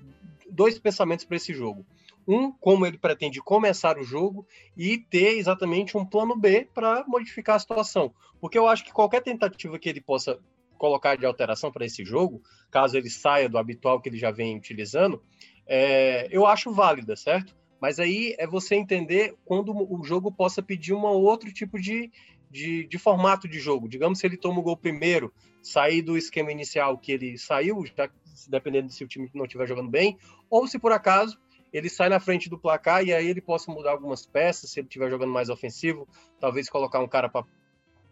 dois 0.49 0.79
pensamentos 0.79 1.25
para 1.25 1.35
esse 1.35 1.53
jogo. 1.53 1.85
Um, 2.25 2.51
como 2.51 2.85
ele 2.85 2.97
pretende 2.97 3.41
começar 3.41 3.97
o 3.97 4.03
jogo 4.03 4.47
e 4.75 4.97
ter 4.97 5.37
exatamente 5.37 5.97
um 5.97 6.05
plano 6.05 6.35
B 6.35 6.67
para 6.73 7.03
modificar 7.07 7.57
a 7.57 7.59
situação. 7.59 8.13
Porque 8.39 8.57
eu 8.57 8.67
acho 8.67 8.85
que 8.85 8.91
qualquer 8.91 9.21
tentativa 9.21 9.77
que 9.77 9.89
ele 9.89 10.01
possa 10.01 10.39
colocar 10.77 11.17
de 11.17 11.25
alteração 11.25 11.71
para 11.71 11.85
esse 11.85 12.05
jogo, 12.05 12.41
caso 12.71 12.97
ele 12.97 13.09
saia 13.09 13.49
do 13.49 13.57
habitual 13.57 13.99
que 13.99 14.07
ele 14.09 14.17
já 14.17 14.31
vem 14.31 14.57
utilizando, 14.57 15.21
é, 15.65 16.27
eu 16.31 16.45
acho 16.45 16.71
válida, 16.71 17.15
certo? 17.15 17.56
Mas 17.81 17.99
aí 17.99 18.35
é 18.37 18.47
você 18.47 18.75
entender 18.75 19.35
quando 19.45 19.71
o 19.71 20.03
jogo 20.03 20.31
possa 20.31 20.61
pedir 20.61 20.93
um 20.93 21.05
outro 21.05 21.51
tipo 21.51 21.79
de, 21.79 22.11
de, 22.49 22.87
de, 22.87 22.97
formato 22.97 23.47
de 23.47 23.59
jogo. 23.59 23.87
Digamos, 23.87 24.19
se 24.19 24.25
ele 24.25 24.37
toma 24.37 24.59
o 24.59 24.63
gol 24.63 24.77
primeiro, 24.77 25.31
sair 25.61 26.01
do 26.01 26.17
esquema 26.17 26.51
inicial 26.51 26.97
que 26.97 27.11
ele 27.11 27.37
saiu, 27.37 27.85
já, 27.85 28.09
dependendo 28.49 28.91
se 28.91 29.03
o 29.03 29.07
time 29.07 29.29
não 29.33 29.45
estiver 29.45 29.67
jogando 29.67 29.89
bem, 29.89 30.17
ou 30.49 30.67
se 30.67 30.79
por 30.79 30.91
acaso 30.91 31.37
ele 31.71 31.89
sai 31.89 32.09
na 32.09 32.19
frente 32.19 32.49
do 32.49 32.57
placar 32.57 33.03
e 33.03 33.13
aí 33.13 33.27
ele 33.27 33.41
possa 33.41 33.71
mudar 33.71 33.91
algumas 33.91 34.25
peças, 34.25 34.71
se 34.71 34.79
ele 34.79 34.87
estiver 34.87 35.09
jogando 35.09 35.31
mais 35.31 35.49
ofensivo, 35.49 36.07
talvez 36.39 36.69
colocar 36.69 36.99
um 36.99 37.07
cara 37.07 37.29
para 37.29 37.45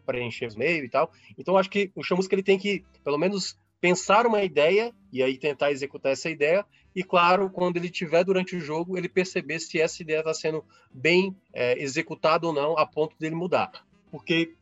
preencher 0.05 0.45
os 0.45 0.55
meio 0.55 0.85
e 0.85 0.89
tal. 0.89 1.11
Então 1.37 1.57
acho 1.57 1.69
que 1.69 1.91
o 1.95 2.03
Chamusca 2.03 2.35
ele 2.35 2.43
tem 2.43 2.59
que, 2.59 2.83
pelo 3.03 3.17
menos, 3.17 3.57
pensar 3.79 4.25
uma 4.25 4.43
ideia 4.43 4.93
e 5.11 5.23
aí 5.23 5.37
tentar 5.37 5.71
executar 5.71 6.11
essa 6.11 6.29
ideia. 6.29 6.65
E 6.95 7.03
claro, 7.03 7.49
quando 7.49 7.77
ele 7.77 7.89
tiver 7.89 8.23
durante 8.23 8.55
o 8.55 8.59
jogo, 8.59 8.97
ele 8.97 9.09
perceber 9.09 9.59
se 9.59 9.81
essa 9.81 10.01
ideia 10.01 10.19
está 10.19 10.33
sendo 10.33 10.63
bem 10.93 11.35
é, 11.53 11.77
executada 11.81 12.47
ou 12.47 12.53
não, 12.53 12.77
a 12.77 12.85
ponto 12.85 13.17
dele 13.19 13.35
mudar. 13.35 13.85
Porque 14.09 14.55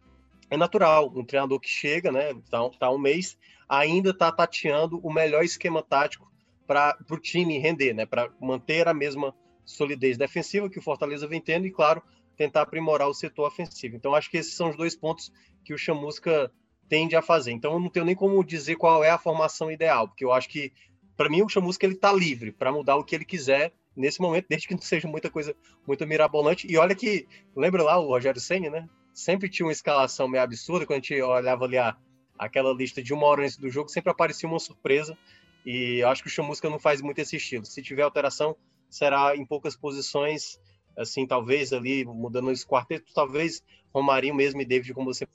é 0.50 0.58
natural, 0.58 1.12
um 1.16 1.24
treinador 1.24 1.60
que 1.60 1.70
chega, 1.70 2.12
né, 2.12 2.34
tá, 2.50 2.68
tá 2.72 2.92
um 2.92 2.98
mês, 2.98 3.38
ainda 3.70 4.10
está 4.10 4.32
tateando 4.32 5.00
o 5.04 5.14
melhor 5.14 5.44
esquema 5.44 5.82
tático 5.82 6.32
para 6.66 6.98
o 7.10 7.18
time 7.18 7.58
render, 7.60 7.94
né? 7.94 8.06
Para 8.06 8.30
manter 8.40 8.88
a 8.88 8.94
mesma 8.94 9.36
solidez 9.66 10.18
defensiva 10.18 10.70
que 10.70 10.80
o 10.80 10.82
Fortaleza 10.82 11.28
vem 11.28 11.42
tendo 11.42 11.68
e, 11.68 11.72
claro, 11.72 12.02
tentar 12.36 12.62
aprimorar 12.62 13.08
o 13.08 13.14
setor 13.14 13.48
ofensivo. 13.48 13.96
Então, 13.96 14.16
acho 14.16 14.30
que 14.30 14.38
esses 14.38 14.54
são 14.54 14.70
os 14.70 14.76
dois 14.76 14.96
pontos 14.96 15.32
que 15.64 15.74
o 15.74 15.78
Chamusca 15.78 16.52
tende 16.90 17.16
a 17.16 17.22
fazer. 17.22 17.52
Então, 17.52 17.74
eu 17.74 17.80
não 17.80 17.90
tenho 17.90 18.06
nem 18.06 18.16
como 18.16 18.44
dizer 18.44 18.76
qual 18.76 19.04
é 19.04 19.10
a 19.10 19.18
formação 19.18 19.72
ideal, 19.72 20.08
porque 20.08 20.26
eu 20.26 20.32
acho 20.32 20.50
que, 20.50 20.72
para 21.16 21.30
mim, 21.30 21.42
o 21.42 21.50
Chamusca 21.50 21.86
ele 21.86 21.96
está 21.96 22.12
livre 22.12 22.52
para 22.52 22.72
mudar 22.72 22.96
o 22.96 23.04
que 23.04 23.16
ele 23.16 23.26
quiser 23.26 23.74
nesse 23.96 24.20
momento, 24.20 24.48
desde 24.50 24.68
que 24.68 24.74
não 24.74 24.82
seja 24.82 25.08
muita 25.08 25.30
coisa 25.30 25.56
muito 25.88 26.06
mirabolante. 26.08 26.68
E 26.70 26.78
olha 26.78 26.96
que, 26.96 27.28
lembra 27.56 27.84
lá 27.84 27.98
o 28.00 28.08
Rogério 28.08 28.42
Senna, 28.42 28.70
né? 28.70 28.90
Sempre 29.14 29.50
tinha 29.50 29.66
uma 29.66 29.72
escalação 29.72 30.28
meio 30.28 30.44
absurda, 30.44 30.86
quando 30.86 30.98
a 30.98 31.02
gente 31.02 31.22
olhava 31.22 31.66
ali 31.66 31.78
a, 31.78 31.96
aquela 32.38 32.74
lista 32.74 33.02
de 33.02 33.14
uma 33.14 33.28
hora 33.28 33.44
antes 33.44 33.58
do 33.58 33.70
jogo, 33.70 33.90
sempre 33.90 34.12
aparecia 34.12 34.50
uma 34.50 34.60
surpresa 34.60 35.18
e 35.66 36.00
eu 36.00 36.10
acho 36.10 36.22
que 36.22 36.28
o 36.28 36.32
Chamusca 36.32 36.70
não 36.70 36.80
faz 36.80 37.02
muito 37.02 37.20
esse 37.20 37.38
estilo. 37.38 37.66
Se 37.66 37.82
tiver 37.82 38.02
alteração, 38.04 38.56
será 38.90 39.36
em 39.36 39.46
poucas 39.46 39.76
posições, 39.76 40.60
assim, 40.98 41.26
talvez 41.26 41.72
ali, 41.72 42.04
mudando 42.06 42.52
esse 42.52 42.66
quarteto, 42.66 43.14
talvez 43.14 43.64
Romarinho 43.94 44.36
mesmo 44.36 44.62
e 44.62 44.66
David, 44.66 44.94
como 44.94 45.14
você 45.14 45.28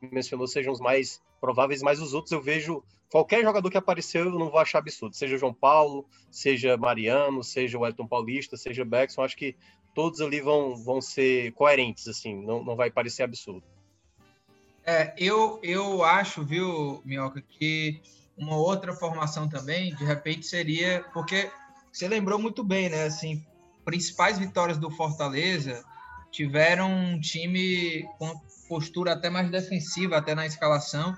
mencionou, 0.00 0.46
sejam 0.46 0.72
os 0.72 0.80
mais 0.80 1.20
prováveis, 1.40 1.82
mas 1.82 2.00
os 2.00 2.14
outros 2.14 2.32
eu 2.32 2.40
vejo 2.40 2.82
qualquer 3.10 3.42
jogador 3.42 3.70
que 3.70 3.76
apareceu 3.76 4.24
eu 4.24 4.38
não 4.38 4.50
vou 4.50 4.58
achar 4.58 4.78
absurdo, 4.78 5.14
seja 5.14 5.38
João 5.38 5.54
Paulo, 5.54 6.06
seja 6.30 6.76
Mariano, 6.76 7.42
seja 7.42 7.78
o 7.78 7.86
Elton 7.86 8.06
Paulista, 8.06 8.56
seja 8.56 8.84
Beckson, 8.84 9.22
acho 9.22 9.36
que 9.36 9.56
todos 9.94 10.20
ali 10.20 10.40
vão, 10.40 10.76
vão 10.76 11.00
ser 11.00 11.52
coerentes, 11.52 12.06
assim, 12.06 12.42
não, 12.44 12.62
não 12.62 12.76
vai 12.76 12.90
parecer 12.90 13.22
absurdo. 13.22 13.64
É, 14.84 15.12
eu, 15.18 15.58
eu 15.64 16.04
acho, 16.04 16.44
viu, 16.44 17.02
Minhoca, 17.04 17.42
que 17.42 18.00
uma 18.36 18.56
outra 18.56 18.92
formação 18.92 19.48
também, 19.48 19.94
de 19.96 20.04
repente, 20.04 20.46
seria. 20.46 21.04
Porque 21.12 21.50
você 21.90 22.06
lembrou 22.06 22.38
muito 22.38 22.62
bem, 22.62 22.88
né? 22.88 23.04
Assim, 23.04 23.44
principais 23.84 24.38
vitórias 24.38 24.78
do 24.78 24.90
Fortaleza 24.90 25.84
tiveram 26.30 26.88
um 26.88 27.18
time 27.18 28.06
com 28.18 28.38
postura 28.68 29.14
até 29.14 29.30
mais 29.30 29.50
defensiva, 29.50 30.18
até 30.18 30.34
na 30.34 30.46
escalação. 30.46 31.16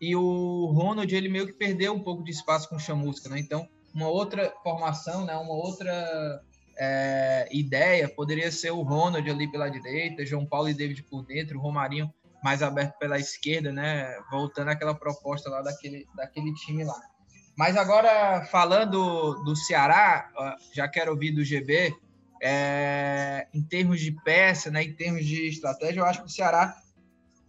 E, 0.00 0.10
e 0.10 0.16
o 0.16 0.66
Ronald, 0.72 1.14
ele 1.14 1.28
meio 1.28 1.46
que 1.46 1.52
perdeu 1.52 1.92
um 1.92 2.02
pouco 2.02 2.24
de 2.24 2.30
espaço 2.30 2.68
com 2.68 2.76
o 2.76 2.80
Chamusca, 2.80 3.28
né? 3.28 3.38
Então, 3.38 3.68
uma 3.94 4.08
outra 4.08 4.52
formação, 4.62 5.24
né? 5.24 5.36
Uma 5.36 5.54
outra 5.54 6.42
é, 6.78 7.48
ideia 7.50 8.08
poderia 8.08 8.50
ser 8.50 8.70
o 8.70 8.82
Ronald 8.82 9.28
ali 9.28 9.50
pela 9.50 9.68
direita, 9.68 10.24
João 10.24 10.46
Paulo 10.46 10.68
e 10.68 10.74
David 10.74 11.02
por 11.04 11.24
dentro, 11.24 11.58
o 11.58 11.62
Romarinho 11.62 12.12
mais 12.42 12.62
aberto 12.62 12.96
pela 12.98 13.18
esquerda, 13.18 13.72
né? 13.72 14.16
Voltando 14.30 14.68
àquela 14.68 14.94
proposta 14.94 15.50
lá 15.50 15.60
daquele, 15.60 16.06
daquele 16.14 16.54
time 16.54 16.84
lá. 16.84 17.00
Mas 17.56 17.76
agora, 17.76 18.44
falando 18.46 19.42
do 19.42 19.56
Ceará, 19.56 20.30
já 20.72 20.86
quero 20.86 21.10
ouvir 21.10 21.32
do 21.32 21.44
GB, 21.44 21.92
é, 22.40 23.48
em 23.52 23.60
termos 23.60 24.00
de 24.00 24.12
peça, 24.12 24.70
né, 24.70 24.84
em 24.84 24.92
termos 24.94 25.26
de 25.26 25.48
estratégia, 25.48 26.00
eu 26.00 26.04
acho 26.04 26.20
que 26.20 26.26
o 26.26 26.30
Ceará 26.30 26.76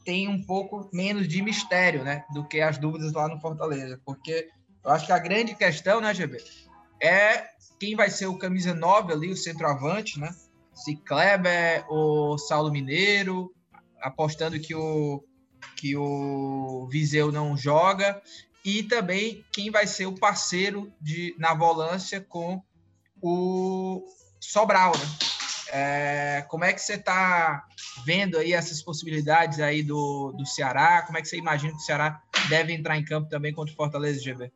tem 0.10 0.28
um 0.28 0.42
pouco 0.42 0.90
menos 0.92 1.28
de 1.28 1.40
mistério 1.40 2.04
né, 2.04 2.26
do 2.34 2.44
que 2.44 2.60
as 2.60 2.80
dúvidas 2.80 3.14
lá 3.14 3.28
no 3.28 3.40
Fortaleza. 3.40 4.02
Porque 4.04 4.50
eu 4.84 4.90
acho 4.90 5.06
que 5.06 5.12
a 5.12 5.20
grande 5.20 5.54
questão, 5.54 6.02
né, 6.02 6.12
GB, 6.16 6.44
é 7.00 7.46
quem 7.80 7.96
vai 7.96 8.10
ser 8.10 8.26
o 8.26 8.36
camisa 8.36 8.74
9 8.74 9.14
ali, 9.14 9.30
o 9.30 9.38
centroavante, 9.38 10.20
né? 10.20 10.34
Se 10.74 10.96
Kleber 10.96 11.86
ou 11.88 12.40
Saulo 12.40 12.72
Mineiro, 12.72 13.54
apostando 14.02 14.60
que 14.60 14.74
o, 14.74 15.24
que 15.76 15.96
o 15.96 16.88
Viseu 16.90 17.32
não 17.32 17.56
joga, 17.56 18.20
e 18.66 18.82
também 18.82 19.46
quem 19.54 19.70
vai 19.70 19.86
ser 19.86 20.08
o 20.08 20.18
parceiro 20.18 20.92
de, 21.00 21.36
na 21.38 21.54
volância 21.54 22.20
com 22.20 22.60
o 23.22 24.08
Sobral, 24.40 24.92
né? 24.98 25.29
É, 25.72 26.46
como 26.48 26.64
é 26.64 26.74
que 26.74 26.82
você 26.82 26.94
está 26.94 27.66
vendo 28.06 28.38
aí 28.38 28.54
essas 28.54 28.82
possibilidades 28.82 29.60
aí 29.60 29.84
do, 29.84 30.34
do 30.38 30.46
Ceará? 30.46 31.04
Como 31.04 31.18
é 31.18 31.22
que 31.22 31.28
você 31.28 31.38
imagina 31.38 31.74
que 31.74 31.80
o 31.80 31.86
Ceará 31.86 32.22
deve 32.50 32.74
entrar 32.74 32.98
em 32.98 33.06
campo 33.06 33.30
também 33.30 33.54
contra 33.54 33.74
o 33.74 33.76
Fortaleza 33.78 34.22
GB? 34.22 34.52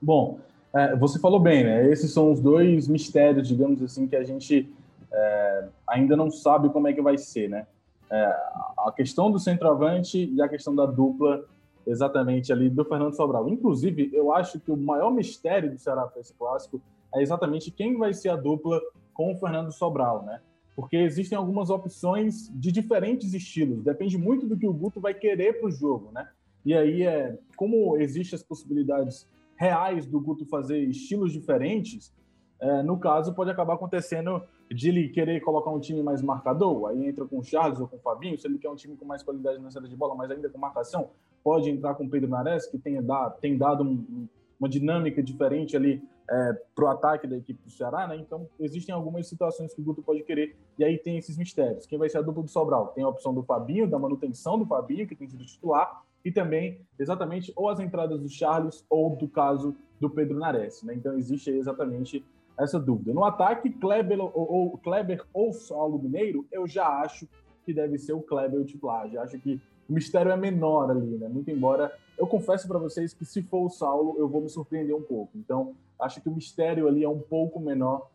Bom, 0.00 0.38
é, 0.74 0.94
você 0.96 1.18
falou 1.18 1.40
bem, 1.40 1.64
né? 1.64 1.90
Esses 1.90 2.12
são 2.12 2.32
os 2.32 2.40
dois 2.40 2.86
mistérios, 2.86 3.48
digamos 3.48 3.82
assim, 3.82 4.06
que 4.06 4.16
a 4.16 4.24
gente 4.24 4.72
é, 5.12 5.68
ainda 5.86 6.16
não 6.16 6.30
sabe 6.30 6.68
como 6.68 6.88
é 6.88 6.92
que 6.92 7.02
vai 7.02 7.18
ser, 7.18 7.48
né? 7.48 7.66
é, 8.10 8.36
a 8.78 8.92
questão 8.92 9.30
do 9.30 9.38
centroavante 9.38 10.32
e 10.32 10.40
a 10.42 10.48
questão 10.48 10.74
da 10.74 10.86
dupla 10.86 11.44
exatamente 11.86 12.52
ali 12.52 12.68
do 12.68 12.84
Fernando 12.84 13.14
Sobral. 13.14 13.48
Inclusive, 13.48 14.10
eu 14.12 14.32
acho 14.32 14.60
que 14.60 14.70
o 14.70 14.76
maior 14.76 15.10
mistério 15.10 15.70
do 15.70 15.78
Ceará 15.78 16.06
para 16.06 16.20
esse 16.20 16.34
clássico 16.34 16.80
é 17.14 17.22
exatamente 17.22 17.70
quem 17.70 17.96
vai 17.96 18.12
ser 18.12 18.28
a 18.30 18.36
dupla 18.36 18.80
com 19.18 19.32
o 19.32 19.36
Fernando 19.36 19.72
Sobral, 19.72 20.24
né? 20.24 20.40
Porque 20.76 20.96
existem 20.96 21.36
algumas 21.36 21.70
opções 21.70 22.48
de 22.54 22.70
diferentes 22.70 23.34
estilos, 23.34 23.82
depende 23.82 24.16
muito 24.16 24.46
do 24.46 24.56
que 24.56 24.66
o 24.66 24.72
Guto 24.72 25.00
vai 25.00 25.12
querer 25.12 25.58
para 25.58 25.66
o 25.66 25.72
jogo, 25.72 26.12
né? 26.12 26.28
E 26.64 26.72
aí, 26.72 27.02
é, 27.02 27.36
como 27.56 27.96
existem 27.98 28.36
as 28.36 28.44
possibilidades 28.44 29.28
reais 29.56 30.06
do 30.06 30.20
Guto 30.20 30.46
fazer 30.46 30.78
estilos 30.84 31.32
diferentes, 31.32 32.14
é, 32.60 32.80
no 32.84 32.96
caso, 32.96 33.34
pode 33.34 33.50
acabar 33.50 33.74
acontecendo 33.74 34.40
de 34.70 34.88
ele 34.88 35.08
querer 35.08 35.40
colocar 35.40 35.70
um 35.70 35.80
time 35.80 36.00
mais 36.00 36.22
marcador, 36.22 36.88
aí 36.88 37.08
entra 37.08 37.24
com 37.24 37.38
o 37.38 37.42
Charles 37.42 37.80
ou 37.80 37.88
com 37.88 37.96
o 37.96 38.00
Fabinho, 38.00 38.38
se 38.38 38.46
ele 38.46 38.58
quer 38.58 38.70
um 38.70 38.76
time 38.76 38.96
com 38.96 39.04
mais 39.04 39.24
qualidade 39.24 39.60
na 39.60 39.68
saída 39.68 39.88
de 39.88 39.96
bola, 39.96 40.14
mas 40.14 40.30
ainda 40.30 40.48
com 40.48 40.58
marcação, 40.58 41.10
pode 41.42 41.68
entrar 41.68 41.94
com 41.94 42.04
o 42.04 42.08
Pedro 42.08 42.30
Nares, 42.30 42.66
que 42.66 42.78
tem 42.78 43.02
dado, 43.02 43.40
tem 43.40 43.58
dado 43.58 43.82
um, 43.82 44.28
uma 44.60 44.68
dinâmica 44.68 45.20
diferente 45.20 45.76
ali 45.76 46.00
é, 46.30 46.52
para 46.74 46.84
o 46.84 46.88
ataque 46.88 47.26
da 47.26 47.36
equipe 47.36 47.62
do 47.62 47.70
Ceará, 47.70 48.06
né? 48.06 48.16
Então, 48.16 48.48
existem 48.60 48.94
algumas 48.94 49.26
situações 49.26 49.74
que 49.74 49.80
o 49.80 49.84
Guto 49.84 50.02
pode 50.02 50.22
querer, 50.22 50.56
e 50.78 50.84
aí 50.84 50.98
tem 50.98 51.16
esses 51.16 51.36
mistérios. 51.36 51.86
Quem 51.86 51.98
vai 51.98 52.08
ser 52.08 52.18
a 52.18 52.22
dupla 52.22 52.42
do 52.42 52.48
Sobral? 52.48 52.88
Tem 52.88 53.02
a 53.04 53.08
opção 53.08 53.32
do 53.32 53.42
Fabinho, 53.42 53.88
da 53.88 53.98
manutenção 53.98 54.58
do 54.58 54.66
Fabinho, 54.66 55.06
que 55.06 55.14
tem 55.14 55.28
sido 55.28 55.44
titular, 55.44 56.02
e 56.24 56.30
também, 56.30 56.80
exatamente, 56.98 57.52
ou 57.56 57.68
as 57.68 57.80
entradas 57.80 58.20
do 58.20 58.28
Charles, 58.28 58.84
ou 58.90 59.16
do 59.16 59.28
caso 59.28 59.74
do 60.00 60.10
Pedro 60.10 60.38
Nares, 60.38 60.82
né? 60.82 60.94
Então, 60.94 61.16
existe 61.16 61.50
exatamente 61.50 62.24
essa 62.58 62.78
dúvida. 62.78 63.14
No 63.14 63.24
ataque, 63.24 63.70
Kleber 63.70 64.20
ou, 64.20 64.32
ou, 64.34 64.78
Kleber 64.78 65.24
ou 65.32 65.52
Saulo 65.52 65.98
Mineiro, 65.98 66.46
eu 66.50 66.66
já 66.66 66.86
acho 66.86 67.26
que 67.64 67.72
deve 67.72 67.98
ser 67.98 68.12
o 68.12 68.20
Kleber 68.20 68.60
o 68.60 68.64
titular. 68.64 69.08
Já 69.08 69.22
acho 69.22 69.38
que 69.38 69.60
o 69.88 69.92
mistério 69.92 70.30
é 70.30 70.36
menor 70.36 70.90
ali, 70.90 71.16
né? 71.16 71.28
Muito 71.28 71.50
embora 71.50 71.92
eu 72.18 72.26
confesso 72.26 72.66
para 72.66 72.78
vocês 72.78 73.14
que 73.14 73.24
se 73.24 73.42
for 73.42 73.66
o 73.66 73.70
Saulo, 73.70 74.16
eu 74.18 74.28
vou 74.28 74.40
me 74.40 74.48
surpreender 74.48 74.94
um 74.94 75.02
pouco. 75.02 75.30
Então, 75.36 75.74
acho 76.00 76.20
que 76.20 76.28
o 76.28 76.34
mistério 76.34 76.88
ali 76.88 77.04
é 77.04 77.08
um 77.08 77.18
pouco 77.18 77.60
menor 77.60 78.10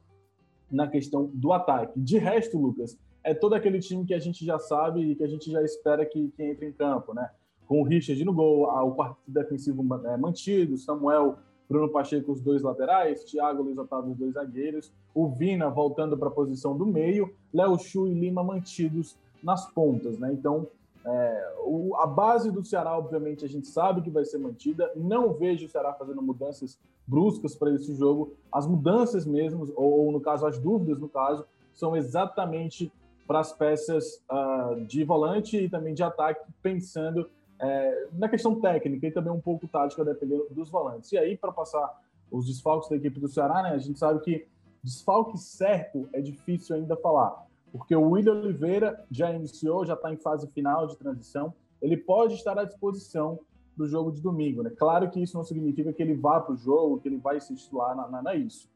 na 0.72 0.88
questão 0.88 1.30
do 1.34 1.54
ataque. 1.54 2.00
De 2.00 2.18
resto, 2.18 2.58
Lucas, 2.58 2.98
é 3.24 3.34
todo 3.34 3.54
aquele 3.54 3.80
time 3.80 4.06
que 4.06 4.14
a 4.14 4.20
gente 4.20 4.46
já 4.46 4.60
sabe 4.60 5.02
e 5.02 5.16
que 5.16 5.24
a 5.24 5.28
gente 5.28 5.52
já 5.52 5.62
espera 5.62 6.06
que, 6.06 6.30
que 6.30 6.44
entre 6.44 6.68
em 6.68 6.72
campo, 6.72 7.14
né? 7.14 7.30
Com 7.68 7.82
o 7.82 7.84
Richard 7.84 8.24
no 8.26 8.34
gol, 8.34 8.64
o 8.64 8.92
quarto 8.92 9.18
defensivo 9.28 9.86
é, 10.06 10.18
mantido, 10.18 10.78
Samuel, 10.78 11.38
Bruno 11.70 11.90
Pacheco, 11.90 12.32
os 12.32 12.42
dois 12.42 12.62
laterais, 12.62 13.24
Thiago 13.24 13.64
Luiz 13.64 13.78
Otávio, 13.78 14.12
os 14.12 14.18
dois 14.18 14.34
zagueiros, 14.34 14.92
o 15.14 15.28
Vina 15.30 15.70
voltando 15.70 16.18
para 16.18 16.28
a 16.28 16.32
posição 16.32 16.78
do 16.78 16.86
meio, 16.86 17.34
Léo 17.54 17.78
Chu 17.80 18.08
e 18.08 18.14
Lima 18.14 18.44
mantidos 18.44 19.18
nas 19.42 19.72
pontas, 19.72 20.20
né? 20.20 20.32
Então, 20.34 20.68
é, 21.06 21.56
o, 21.66 21.96
a 21.98 22.08
base 22.08 22.52
do 22.52 22.64
Ceará, 22.64 22.98
obviamente, 22.98 23.44
a 23.44 23.48
gente 23.48 23.68
sabe 23.68 24.02
que 24.02 24.10
vai 24.10 24.26
ser 24.26 24.38
mantida. 24.38 24.92
Não 24.96 25.34
vejo 25.34 25.66
o 25.66 25.70
Ceará 25.70 25.94
fazendo 25.94 26.22
mudanças 26.22 26.80
bruscas 27.08 27.56
para 27.56 27.74
esse 27.74 27.96
jogo. 27.96 28.34
As 28.52 28.66
mudanças 28.68 29.26
mesmo, 29.26 29.72
ou, 29.76 30.12
no 30.12 30.20
caso, 30.20 30.46
as 30.46 30.60
dúvidas, 30.60 31.00
no 31.00 31.10
caso, 31.10 31.46
são 31.74 31.96
exatamente 31.96 32.92
para 33.28 33.40
as 33.40 33.54
peças 33.54 34.24
uh, 34.30 34.86
de 34.86 35.04
volante 35.04 35.58
e 35.58 35.70
também 35.70 35.94
de 35.94 36.04
ataque, 36.04 36.42
pensando 36.62 37.30
é, 37.60 38.08
na 38.14 38.28
questão 38.28 38.60
técnica 38.60 39.08
e 39.08 39.12
também 39.12 39.32
um 39.32 39.40
pouco 39.40 39.68
tática, 39.68 40.04
dependendo 40.04 40.48
dos 40.52 40.70
volantes. 40.70 41.12
E 41.12 41.18
aí, 41.18 41.38
para 41.38 41.52
passar 41.52 42.02
os 42.30 42.46
desfalques 42.46 42.90
da 42.90 42.96
equipe 42.96 43.20
do 43.20 43.28
Ceará, 43.28 43.64
né, 43.64 43.70
a 43.70 43.78
gente 43.78 43.98
sabe 43.98 44.20
que 44.20 44.46
desfalque 44.84 45.38
certo 45.38 46.10
é 46.12 46.20
difícil 46.20 46.76
ainda 46.76 46.98
falar 46.98 47.48
porque 47.74 47.96
o 47.96 48.12
William 48.12 48.34
Oliveira 48.34 49.04
já 49.10 49.34
iniciou, 49.34 49.84
já 49.84 49.96
está 49.96 50.14
em 50.14 50.18
fase 50.18 50.48
final 50.52 50.86
de 50.86 50.96
transição. 50.96 51.52
Ele 51.82 51.98
pode 51.98 52.36
estar 52.36 52.58
à 52.58 52.64
disposição 52.64 53.40
do 53.76 53.88
jogo 53.88 54.12
de 54.12 54.22
domingo. 54.22 54.64
Né? 54.64 54.70
Claro 54.70 55.10
que 55.10 55.22
isso 55.22 55.36
não 55.36 55.44
significa 55.44 55.92
que 55.92 56.02
ele 56.02 56.14
vá 56.14 56.40
para 56.40 56.54
o 56.54 56.58
jogo, 56.58 57.00
que 57.00 57.08
ele 57.08 57.18
vai 57.18 57.40
se 57.40 57.56
titular, 57.56 57.96
é 58.28 58.36
isso. 58.38 58.70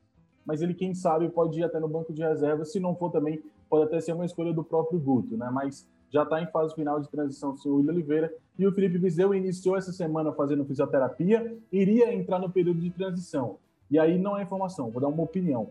Mas 0.45 0.61
ele, 0.61 0.73
quem 0.73 0.93
sabe, 0.93 1.27
pode 1.29 1.59
ir 1.59 1.63
até 1.63 1.79
no 1.79 1.87
banco 1.87 2.13
de 2.13 2.21
reserva. 2.23 2.63
Se 2.63 2.79
não 2.79 2.95
for 2.95 3.11
também, 3.11 3.41
pode 3.69 3.83
até 3.83 3.99
ser 3.99 4.13
uma 4.13 4.25
escolha 4.25 4.53
do 4.53 4.63
próprio 4.63 4.99
Guto. 4.99 5.35
Né? 5.35 5.49
Mas 5.51 5.87
já 6.09 6.23
está 6.23 6.41
em 6.41 6.47
fase 6.47 6.73
final 6.73 6.99
de 6.99 7.09
transição 7.09 7.55
o 7.65 7.75
William 7.75 7.91
Oliveira. 7.91 8.33
E 8.57 8.65
o 8.65 8.71
Felipe 8.71 8.97
Vizeu 8.97 9.33
iniciou 9.33 9.77
essa 9.77 9.91
semana 9.91 10.31
fazendo 10.31 10.65
fisioterapia, 10.65 11.57
iria 11.71 12.13
entrar 12.13 12.39
no 12.39 12.49
período 12.49 12.79
de 12.79 12.89
transição. 12.89 13.57
E 13.91 13.99
aí 13.99 14.17
não 14.17 14.37
é 14.37 14.43
informação, 14.43 14.89
vou 14.89 15.01
dar 15.01 15.07
uma 15.07 15.23
opinião. 15.23 15.69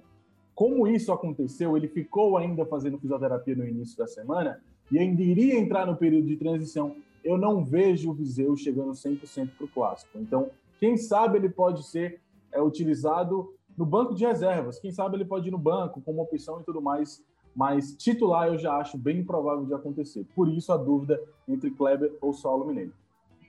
Como 0.55 0.87
isso 0.87 1.13
aconteceu, 1.13 1.77
ele 1.77 1.89
ficou 1.89 2.37
ainda 2.37 2.65
fazendo 2.65 2.99
fisioterapia 2.99 3.55
no 3.55 3.67
início 3.67 3.97
da 3.99 4.07
semana 4.07 4.61
e 4.91 4.99
ainda 4.99 5.23
iria 5.23 5.59
entrar 5.59 5.87
no 5.87 5.97
período 5.97 6.27
de 6.27 6.37
transição. 6.37 6.97
Eu 7.27 7.37
não 7.37 7.65
vejo 7.65 8.11
o 8.11 8.15
Viseu 8.15 8.57
chegando 8.57 8.93
100% 8.93 9.51
para 9.57 9.65
o 9.65 9.69
clássico. 9.69 10.17
Então, 10.17 10.51
quem 10.79 10.97
sabe 10.97 11.39
ele 11.39 11.49
pode 11.49 11.85
ser 11.85 12.21
é, 12.53 12.63
utilizado 12.63 13.53
no 13.77 13.85
banco 13.85 14.15
de 14.15 14.25
reservas. 14.25 14.79
Quem 14.79 14.93
sabe 14.93 15.17
ele 15.17 15.25
pode 15.25 15.49
ir 15.49 15.51
no 15.51 15.59
banco 15.59 16.01
como 16.01 16.23
opção 16.23 16.61
e 16.61 16.65
tudo 16.65 16.81
mais. 16.81 17.23
Mas 17.55 17.97
titular 17.97 18.49
eu 18.49 18.59
já 18.59 18.77
acho 18.77 18.97
bem 18.97 19.19
improvável 19.19 19.67
de 19.67 19.75
acontecer. 19.75 20.25
Por 20.37 20.49
isso 20.49 20.73
a 20.73 20.77
dúvida 20.77 21.21
entre 21.49 21.71
Kleber 21.71 22.13
ou 22.21 22.33
Saulo 22.33 22.67
Mineiro. 22.67 22.93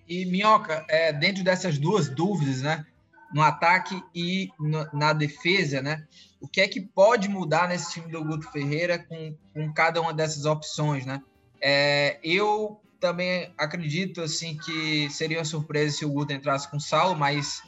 E 0.08 0.26
Minhoca, 0.26 0.86
é, 0.90 1.14
dentro 1.14 1.44
dessas 1.44 1.78
duas 1.78 2.10
dúvidas, 2.10 2.62
né? 2.62 2.86
no 3.32 3.42
ataque 3.42 4.02
e 4.16 4.50
no, 4.60 4.88
na 4.94 5.14
defesa, 5.14 5.82
né? 5.82 6.06
O 6.40 6.48
que 6.48 6.62
é 6.62 6.68
que 6.68 6.82
pode 6.82 7.28
mudar 7.28 7.68
nesse 7.68 7.92
time 7.94 8.12
do 8.12 8.24
Guto 8.24 8.50
Ferreira 8.52 8.98
com, 8.98 9.36
com 9.54 9.74
cada 9.74 10.02
uma 10.02 10.14
dessas 10.14 10.46
opções, 10.46 11.06
né? 11.06 11.22
É, 11.62 12.20
eu 12.24 12.80
também 13.00 13.52
acredito 13.58 14.22
assim 14.22 14.58
que 14.58 15.10
seria 15.10 15.40
uma 15.40 15.46
surpresa 15.46 15.98
se 15.98 16.06
o 16.06 16.10
Guto 16.10 16.34
entrasse 16.34 16.70
com 16.70 16.78
o 16.78 16.82
Saulo, 16.82 17.18
mas 17.18 17.62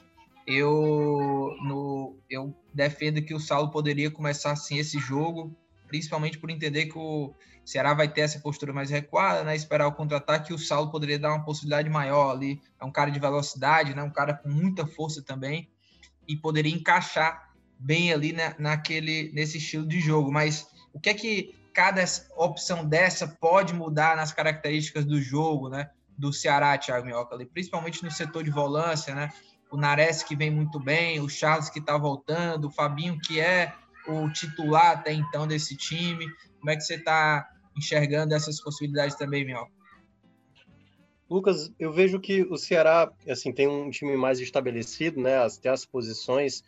eu 0.47 1.55
no, 1.61 2.17
eu 2.29 2.55
defendo 2.73 3.21
que 3.21 3.33
o 3.33 3.39
Saulo 3.39 3.69
poderia 3.69 4.09
começar 4.09 4.51
assim 4.51 4.77
esse 4.77 4.97
jogo, 4.97 5.55
principalmente 5.87 6.37
por 6.37 6.49
entender 6.49 6.87
que 6.87 6.97
o 6.97 7.33
Ceará 7.63 7.93
vai 7.93 8.07
ter 8.07 8.21
essa 8.21 8.39
postura 8.39 8.73
mais 8.73 8.89
recuada, 8.89 9.43
né? 9.43 9.55
Esperar 9.55 9.87
o 9.87 9.91
contra-ataque, 9.91 10.53
o 10.53 10.57
Saulo 10.57 10.89
poderia 10.89 11.19
dar 11.19 11.29
uma 11.29 11.45
possibilidade 11.45 11.87
maior 11.87 12.31
ali. 12.31 12.59
É 12.81 12.85
um 12.85 12.91
cara 12.91 13.11
de 13.11 13.19
velocidade, 13.19 13.93
né? 13.93 14.01
Um 14.01 14.09
cara 14.09 14.33
com 14.33 14.49
muita 14.49 14.87
força 14.87 15.21
também 15.21 15.69
e 16.27 16.35
poderia 16.35 16.73
encaixar 16.73 17.53
bem 17.77 18.11
ali 18.11 18.33
né? 18.33 18.55
naquele 18.57 19.31
nesse 19.33 19.59
estilo 19.59 19.87
de 19.87 19.99
jogo. 19.99 20.31
Mas 20.31 20.67
o 20.91 20.99
que 20.99 21.09
é 21.09 21.13
que 21.13 21.58
cada 21.79 22.03
opção 22.35 22.85
dessa 22.85 23.25
pode 23.25 23.73
mudar 23.73 24.17
nas 24.17 24.33
características 24.33 25.05
do 25.05 25.21
jogo, 25.21 25.69
né? 25.69 25.89
Do 26.17 26.33
Ceará, 26.33 26.77
Thiago 26.77 27.05
Minhoca, 27.05 27.33
ali, 27.33 27.45
principalmente 27.45 28.03
no 28.03 28.11
setor 28.11 28.43
de 28.43 28.51
volância, 28.51 29.15
né? 29.15 29.31
O 29.71 29.77
Nares 29.77 30.21
que 30.21 30.35
vem 30.35 30.51
muito 30.51 30.77
bem, 30.77 31.21
o 31.21 31.29
Charles 31.29 31.69
que 31.69 31.79
está 31.79 31.97
voltando, 31.97 32.67
o 32.67 32.69
Fabinho 32.69 33.17
que 33.21 33.39
é 33.39 33.73
o 34.05 34.29
titular 34.29 34.91
até 34.91 35.13
então 35.13 35.47
desse 35.47 35.77
time. 35.77 36.25
Como 36.59 36.69
é 36.69 36.75
que 36.75 36.81
você 36.81 36.95
está 36.95 37.49
enxergando 37.77 38.35
essas 38.35 38.59
possibilidades 38.59 39.15
também, 39.15 39.45
Minhoca? 39.45 39.71
Lucas, 41.29 41.71
eu 41.79 41.93
vejo 41.93 42.19
que 42.19 42.41
o 42.41 42.57
Ceará 42.57 43.09
assim 43.29 43.53
tem 43.53 43.69
um 43.69 43.89
time 43.89 44.17
mais 44.17 44.41
estabelecido, 44.41 45.21
né? 45.21 45.37
Tem 45.61 45.71
as 45.71 45.85
posições. 45.85 46.59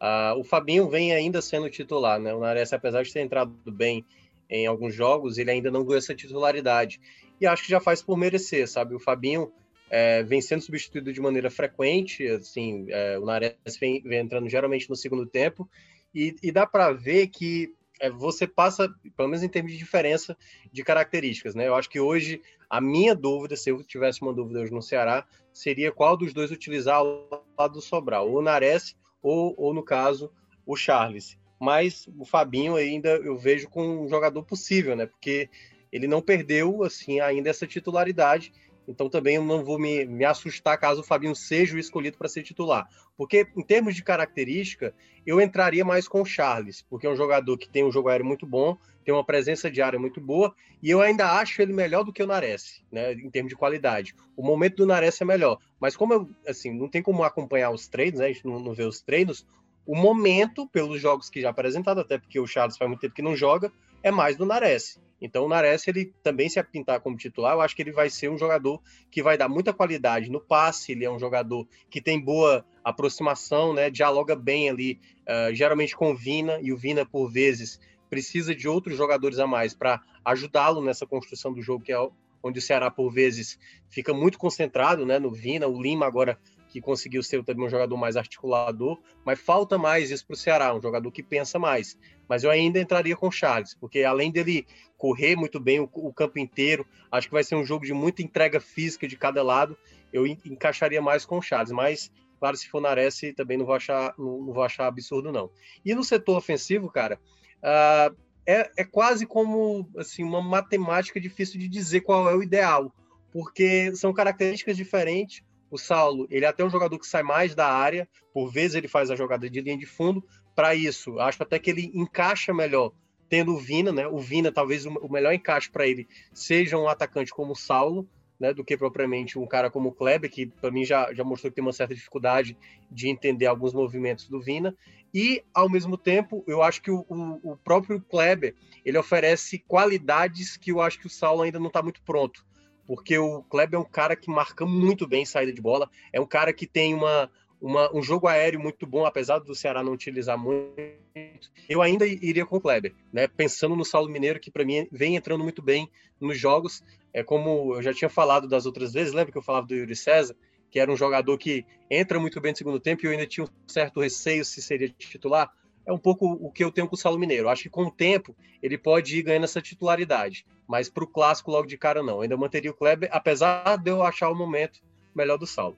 Uh, 0.00 0.40
o 0.40 0.42
Fabinho 0.42 0.88
vem 0.88 1.12
ainda 1.12 1.42
sendo 1.42 1.68
titular, 1.68 2.18
né? 2.18 2.32
O 2.32 2.40
Nares, 2.40 2.72
apesar 2.72 3.02
de 3.02 3.12
ter 3.12 3.20
entrado 3.20 3.52
bem 3.70 4.02
em 4.48 4.66
alguns 4.66 4.94
jogos, 4.94 5.38
ele 5.38 5.50
ainda 5.50 5.70
não 5.70 5.84
ganhou 5.84 5.98
essa 5.98 6.14
titularidade. 6.14 7.00
E 7.40 7.46
acho 7.46 7.64
que 7.64 7.70
já 7.70 7.80
faz 7.80 8.02
por 8.02 8.16
merecer, 8.16 8.68
sabe? 8.68 8.94
O 8.94 9.00
Fabinho 9.00 9.52
é, 9.90 10.22
vem 10.22 10.40
sendo 10.40 10.62
substituído 10.62 11.12
de 11.12 11.20
maneira 11.20 11.50
frequente, 11.50 12.26
assim, 12.26 12.86
é, 12.88 13.18
o 13.18 13.24
Nares 13.24 13.54
vem, 13.78 14.02
vem, 14.02 14.20
entrando 14.20 14.48
geralmente 14.48 14.88
no 14.88 14.96
segundo 14.96 15.26
tempo, 15.26 15.68
e, 16.14 16.34
e 16.42 16.52
dá 16.52 16.66
para 16.66 16.92
ver 16.92 17.28
que 17.28 17.72
é, 18.00 18.10
você 18.10 18.46
passa, 18.46 18.92
pelo 19.16 19.28
menos 19.28 19.42
em 19.42 19.48
termos 19.48 19.72
de 19.72 19.78
diferença 19.78 20.36
de 20.72 20.82
características, 20.82 21.54
né? 21.54 21.68
Eu 21.68 21.74
acho 21.74 21.88
que 21.88 22.00
hoje 22.00 22.40
a 22.68 22.80
minha 22.80 23.14
dúvida, 23.14 23.56
se 23.56 23.70
eu 23.70 23.82
tivesse 23.84 24.22
uma 24.22 24.32
dúvida 24.32 24.60
hoje 24.60 24.72
no 24.72 24.82
Ceará, 24.82 25.26
seria 25.52 25.92
qual 25.92 26.16
dos 26.16 26.32
dois 26.32 26.50
utilizar 26.50 26.96
ao 26.96 27.46
lado 27.56 27.74
do 27.74 27.80
Sobral, 27.80 28.28
ou 28.28 28.38
o 28.38 28.42
Nares 28.42 28.96
ou, 29.22 29.54
ou 29.56 29.72
no 29.72 29.82
caso, 29.82 30.30
o 30.66 30.76
Charles. 30.76 31.38
Mas 31.60 32.08
o 32.18 32.24
Fabinho 32.24 32.76
ainda 32.76 33.10
eu 33.16 33.36
vejo 33.36 33.68
com 33.68 34.04
um 34.04 34.08
jogador 34.08 34.42
possível, 34.42 34.96
né? 34.96 35.06
Porque 35.06 35.48
ele 35.92 36.06
não 36.06 36.20
perdeu 36.20 36.82
assim 36.82 37.20
ainda 37.20 37.50
essa 37.50 37.66
titularidade 37.66 38.52
então 38.86 39.08
também 39.08 39.36
eu 39.36 39.44
não 39.44 39.64
vou 39.64 39.78
me, 39.78 40.04
me 40.04 40.24
assustar 40.24 40.78
caso 40.78 41.00
o 41.00 41.04
Fabinho 41.04 41.34
seja 41.34 41.74
o 41.74 41.78
escolhido 41.78 42.18
para 42.18 42.28
ser 42.28 42.42
titular. 42.42 42.88
Porque, 43.16 43.46
em 43.56 43.62
termos 43.62 43.94
de 43.94 44.02
característica, 44.02 44.94
eu 45.26 45.40
entraria 45.40 45.84
mais 45.84 46.08
com 46.08 46.20
o 46.20 46.26
Charles, 46.26 46.82
porque 46.82 47.06
é 47.06 47.10
um 47.10 47.16
jogador 47.16 47.56
que 47.56 47.68
tem 47.68 47.84
um 47.84 47.92
jogo 47.92 48.08
aéreo 48.08 48.26
muito 48.26 48.46
bom, 48.46 48.76
tem 49.04 49.14
uma 49.14 49.24
presença 49.24 49.70
de 49.70 49.80
área 49.80 49.98
muito 49.98 50.20
boa, 50.20 50.54
e 50.82 50.90
eu 50.90 51.00
ainda 51.00 51.32
acho 51.32 51.60
ele 51.62 51.72
melhor 51.72 52.04
do 52.04 52.12
que 52.12 52.22
o 52.22 52.26
Nares, 52.26 52.82
né, 52.90 53.12
em 53.12 53.30
termos 53.30 53.50
de 53.50 53.56
qualidade. 53.56 54.14
O 54.36 54.42
momento 54.42 54.76
do 54.76 54.86
Nares 54.86 55.20
é 55.20 55.24
melhor. 55.24 55.58
Mas 55.78 55.96
como 55.96 56.12
eu, 56.12 56.28
assim, 56.46 56.72
não 56.72 56.88
tem 56.88 57.02
como 57.02 57.22
acompanhar 57.22 57.70
os 57.70 57.86
treinos, 57.86 58.20
né, 58.20 58.26
a 58.26 58.32
gente 58.32 58.44
não, 58.44 58.58
não 58.58 58.74
vê 58.74 58.84
os 58.84 59.00
treinos, 59.00 59.46
o 59.86 59.94
momento, 59.94 60.66
pelos 60.68 61.00
jogos 61.00 61.28
que 61.28 61.40
já 61.40 61.50
apresentado, 61.50 62.00
até 62.00 62.18
porque 62.18 62.40
o 62.40 62.46
Charles 62.46 62.76
faz 62.76 62.88
muito 62.88 63.00
tempo 63.00 63.14
que 63.14 63.22
não 63.22 63.36
joga, 63.36 63.72
é 64.02 64.10
mais 64.10 64.36
do 64.36 64.46
Nares. 64.46 65.00
Então 65.20 65.44
o 65.44 65.48
Nares, 65.48 65.86
ele 65.88 66.12
também 66.22 66.48
se 66.48 66.62
pintar 66.62 67.00
como 67.00 67.16
titular, 67.16 67.54
eu 67.54 67.60
acho 67.60 67.74
que 67.74 67.82
ele 67.82 67.92
vai 67.92 68.10
ser 68.10 68.28
um 68.28 68.36
jogador 68.36 68.82
que 69.10 69.22
vai 69.22 69.38
dar 69.38 69.48
muita 69.48 69.72
qualidade 69.72 70.30
no 70.30 70.40
passe, 70.40 70.92
ele 70.92 71.04
é 71.04 71.10
um 71.10 71.18
jogador 71.18 71.66
que 71.88 72.00
tem 72.00 72.20
boa 72.20 72.64
aproximação, 72.82 73.72
né, 73.72 73.88
dialoga 73.88 74.36
bem 74.36 74.68
ali, 74.68 75.00
uh, 75.22 75.54
geralmente 75.54 75.96
com 75.96 76.12
o 76.12 76.16
Vina, 76.16 76.58
e 76.60 76.72
o 76.72 76.76
Vina, 76.76 77.06
por 77.06 77.30
vezes, 77.30 77.80
precisa 78.10 78.54
de 78.54 78.68
outros 78.68 78.96
jogadores 78.96 79.38
a 79.38 79.46
mais 79.46 79.72
para 79.72 80.02
ajudá-lo 80.24 80.82
nessa 80.82 81.06
construção 81.06 81.52
do 81.52 81.62
jogo, 81.62 81.84
que 81.84 81.92
é 81.92 82.08
onde 82.42 82.58
o 82.58 82.62
Ceará, 82.62 82.90
por 82.90 83.10
vezes, 83.10 83.58
fica 83.88 84.12
muito 84.12 84.38
concentrado 84.38 85.06
né, 85.06 85.18
no 85.18 85.30
Vina, 85.30 85.66
o 85.66 85.80
Lima 85.80 86.06
agora 86.06 86.38
que 86.74 86.80
conseguiu 86.80 87.22
ser 87.22 87.44
também 87.44 87.64
um 87.64 87.70
jogador 87.70 87.96
mais 87.96 88.16
articulador, 88.16 89.00
mas 89.24 89.38
falta 89.38 89.78
mais 89.78 90.10
isso 90.10 90.26
para 90.26 90.34
o 90.34 90.36
Ceará, 90.36 90.74
um 90.74 90.82
jogador 90.82 91.08
que 91.12 91.22
pensa 91.22 91.56
mais. 91.56 91.96
Mas 92.28 92.42
eu 92.42 92.50
ainda 92.50 92.80
entraria 92.80 93.14
com 93.14 93.28
o 93.28 93.30
Charles, 93.30 93.74
porque 93.74 94.02
além 94.02 94.32
dele 94.32 94.66
correr 94.98 95.36
muito 95.36 95.60
bem 95.60 95.78
o, 95.78 95.88
o, 95.92 96.12
campo 96.12 96.40
inteiro, 96.40 96.84
acho 97.12 97.28
que 97.28 97.32
vai 97.32 97.44
ser 97.44 97.54
um 97.54 97.64
jogo 97.64 97.86
de 97.86 97.94
muita 97.94 98.22
entrega 98.22 98.58
física 98.58 99.06
de 99.06 99.16
cada 99.16 99.40
lado, 99.40 99.78
eu 100.12 100.26
encaixaria 100.26 101.00
mais 101.00 101.24
com 101.24 101.38
o 101.38 101.42
Charles, 101.42 101.70
mas 101.70 102.10
claro, 102.40 102.56
se 102.56 102.68
for 102.68 102.80
Nares, 102.80 103.20
também 103.36 103.56
não 103.56 103.66
vou 103.66 103.76
achar, 103.76 104.12
não, 104.18 104.40
não, 104.40 104.52
vou 104.52 104.64
achar 104.64 104.88
absurdo, 104.88 105.30
não. 105.30 105.50
E 105.84 105.94
no 105.94 106.02
setor 106.02 106.36
ofensivo, 106.36 106.90
cara, 106.90 107.20
uh, 107.62 108.16
é, 108.44 108.68
é 108.78 108.84
quase 108.84 109.26
como 109.26 109.88
assim, 109.96 110.24
uma 110.24 110.42
matemática 110.42 111.20
difícil 111.20 111.60
de 111.60 111.68
dizer 111.68 112.00
qual 112.00 112.28
é 112.28 112.34
o 112.34 112.42
ideal, 112.42 112.92
porque 113.30 113.94
são 113.94 114.12
características 114.12 114.76
diferentes 114.76 115.40
o 115.70 115.78
Saulo, 115.78 116.26
ele 116.30 116.44
é 116.44 116.48
até 116.48 116.64
um 116.64 116.70
jogador 116.70 116.98
que 116.98 117.06
sai 117.06 117.22
mais 117.22 117.54
da 117.54 117.66
área, 117.66 118.08
por 118.32 118.50
vezes 118.50 118.74
ele 118.74 118.88
faz 118.88 119.10
a 119.10 119.16
jogada 119.16 119.48
de 119.48 119.60
linha 119.60 119.78
de 119.78 119.86
fundo. 119.86 120.24
Para 120.54 120.74
isso, 120.74 121.18
acho 121.18 121.42
até 121.42 121.58
que 121.58 121.70
ele 121.70 121.90
encaixa 121.94 122.54
melhor 122.54 122.92
tendo 123.28 123.52
o 123.52 123.58
Vina, 123.58 123.90
né? 123.90 124.06
O 124.06 124.18
Vina, 124.18 124.52
talvez 124.52 124.86
o 124.86 125.08
melhor 125.08 125.32
encaixe 125.32 125.70
para 125.70 125.86
ele 125.86 126.06
seja 126.32 126.78
um 126.78 126.88
atacante 126.88 127.32
como 127.32 127.52
o 127.52 127.56
Saulo, 127.56 128.08
né, 128.38 128.52
do 128.52 128.64
que 128.64 128.76
propriamente 128.76 129.38
um 129.38 129.46
cara 129.46 129.70
como 129.70 129.88
o 129.88 129.92
Kleber, 129.92 130.30
que 130.30 130.46
para 130.46 130.70
mim 130.70 130.84
já, 130.84 131.12
já 131.12 131.24
mostrou 131.24 131.50
que 131.50 131.56
tem 131.56 131.64
uma 131.64 131.72
certa 131.72 131.94
dificuldade 131.94 132.56
de 132.90 133.08
entender 133.08 133.46
alguns 133.46 133.72
movimentos 133.72 134.28
do 134.28 134.40
Vina. 134.40 134.76
E, 135.12 135.44
ao 135.54 135.68
mesmo 135.68 135.96
tempo, 135.96 136.44
eu 136.46 136.60
acho 136.60 136.82
que 136.82 136.90
o, 136.90 137.04
o, 137.08 137.52
o 137.52 137.56
próprio 137.56 138.00
Kleber 138.00 138.54
ele 138.84 138.98
oferece 138.98 139.60
qualidades 139.60 140.56
que 140.56 140.72
eu 140.72 140.80
acho 140.80 140.98
que 140.98 141.06
o 141.06 141.10
Saulo 141.10 141.42
ainda 141.42 141.60
não 141.60 141.68
está 141.68 141.82
muito 141.82 142.02
pronto. 142.02 142.44
Porque 142.86 143.16
o 143.18 143.42
Kleber 143.44 143.78
é 143.78 143.82
um 143.82 143.88
cara 143.88 144.14
que 144.14 144.30
marca 144.30 144.66
muito 144.66 145.06
bem 145.06 145.24
saída 145.24 145.52
de 145.52 145.60
bola, 145.60 145.88
é 146.12 146.20
um 146.20 146.26
cara 146.26 146.52
que 146.52 146.66
tem 146.66 146.94
uma, 146.94 147.30
uma, 147.60 147.94
um 147.96 148.02
jogo 148.02 148.28
aéreo 148.28 148.60
muito 148.60 148.86
bom, 148.86 149.06
apesar 149.06 149.38
do 149.38 149.54
Ceará 149.54 149.82
não 149.82 149.92
utilizar 149.92 150.38
muito. 150.38 151.50
Eu 151.68 151.80
ainda 151.80 152.06
iria 152.06 152.44
com 152.44 152.56
o 152.56 152.60
Kleber, 152.60 152.94
né? 153.12 153.26
Pensando 153.26 153.74
no 153.74 153.84
Saulo 153.84 154.10
Mineiro, 154.10 154.38
que 154.38 154.50
para 154.50 154.64
mim 154.64 154.86
vem 154.92 155.16
entrando 155.16 155.42
muito 155.42 155.62
bem 155.62 155.90
nos 156.20 156.38
jogos. 156.38 156.82
É 157.12 157.22
como 157.22 157.74
eu 157.74 157.82
já 157.82 157.94
tinha 157.94 158.08
falado 158.08 158.46
das 158.48 158.66
outras 158.66 158.92
vezes, 158.92 159.14
lembra 159.14 159.32
que 159.32 159.38
eu 159.38 159.42
falava 159.42 159.66
do 159.66 159.74
Yuri 159.74 159.96
César, 159.96 160.36
que 160.70 160.78
era 160.78 160.92
um 160.92 160.96
jogador 160.96 161.38
que 161.38 161.64
entra 161.90 162.18
muito 162.18 162.40
bem 162.40 162.52
no 162.52 162.58
segundo 162.58 162.80
tempo 162.80 163.04
e 163.04 163.06
eu 163.06 163.12
ainda 163.12 163.26
tinha 163.26 163.44
um 163.44 163.48
certo 163.66 164.00
receio 164.00 164.44
se 164.44 164.60
seria 164.60 164.88
titular. 164.88 165.50
É 165.86 165.92
um 165.92 165.98
pouco 165.98 166.26
o 166.26 166.50
que 166.50 166.64
eu 166.64 166.72
tenho 166.72 166.88
com 166.88 166.94
o 166.94 166.98
Saulo 166.98 167.18
Mineiro. 167.18 167.48
Acho 167.48 167.64
que 167.64 167.70
com 167.70 167.84
o 167.84 167.90
tempo 167.90 168.34
ele 168.62 168.78
pode 168.78 169.18
ir 169.18 169.22
ganhando 169.22 169.44
essa 169.44 169.60
titularidade, 169.60 170.46
mas 170.66 170.88
para 170.88 171.04
o 171.04 171.06
clássico 171.06 171.50
logo 171.50 171.66
de 171.66 171.76
cara 171.76 172.02
não. 172.02 172.16
Eu 172.16 172.22
ainda 172.22 172.36
manteria 172.36 172.70
o 172.70 172.74
Kleber, 172.74 173.08
apesar 173.12 173.76
de 173.76 173.90
eu 173.90 174.02
achar 174.02 174.30
o 174.30 174.34
momento 174.34 174.80
melhor 175.14 175.36
do 175.36 175.46
Saulo. 175.46 175.76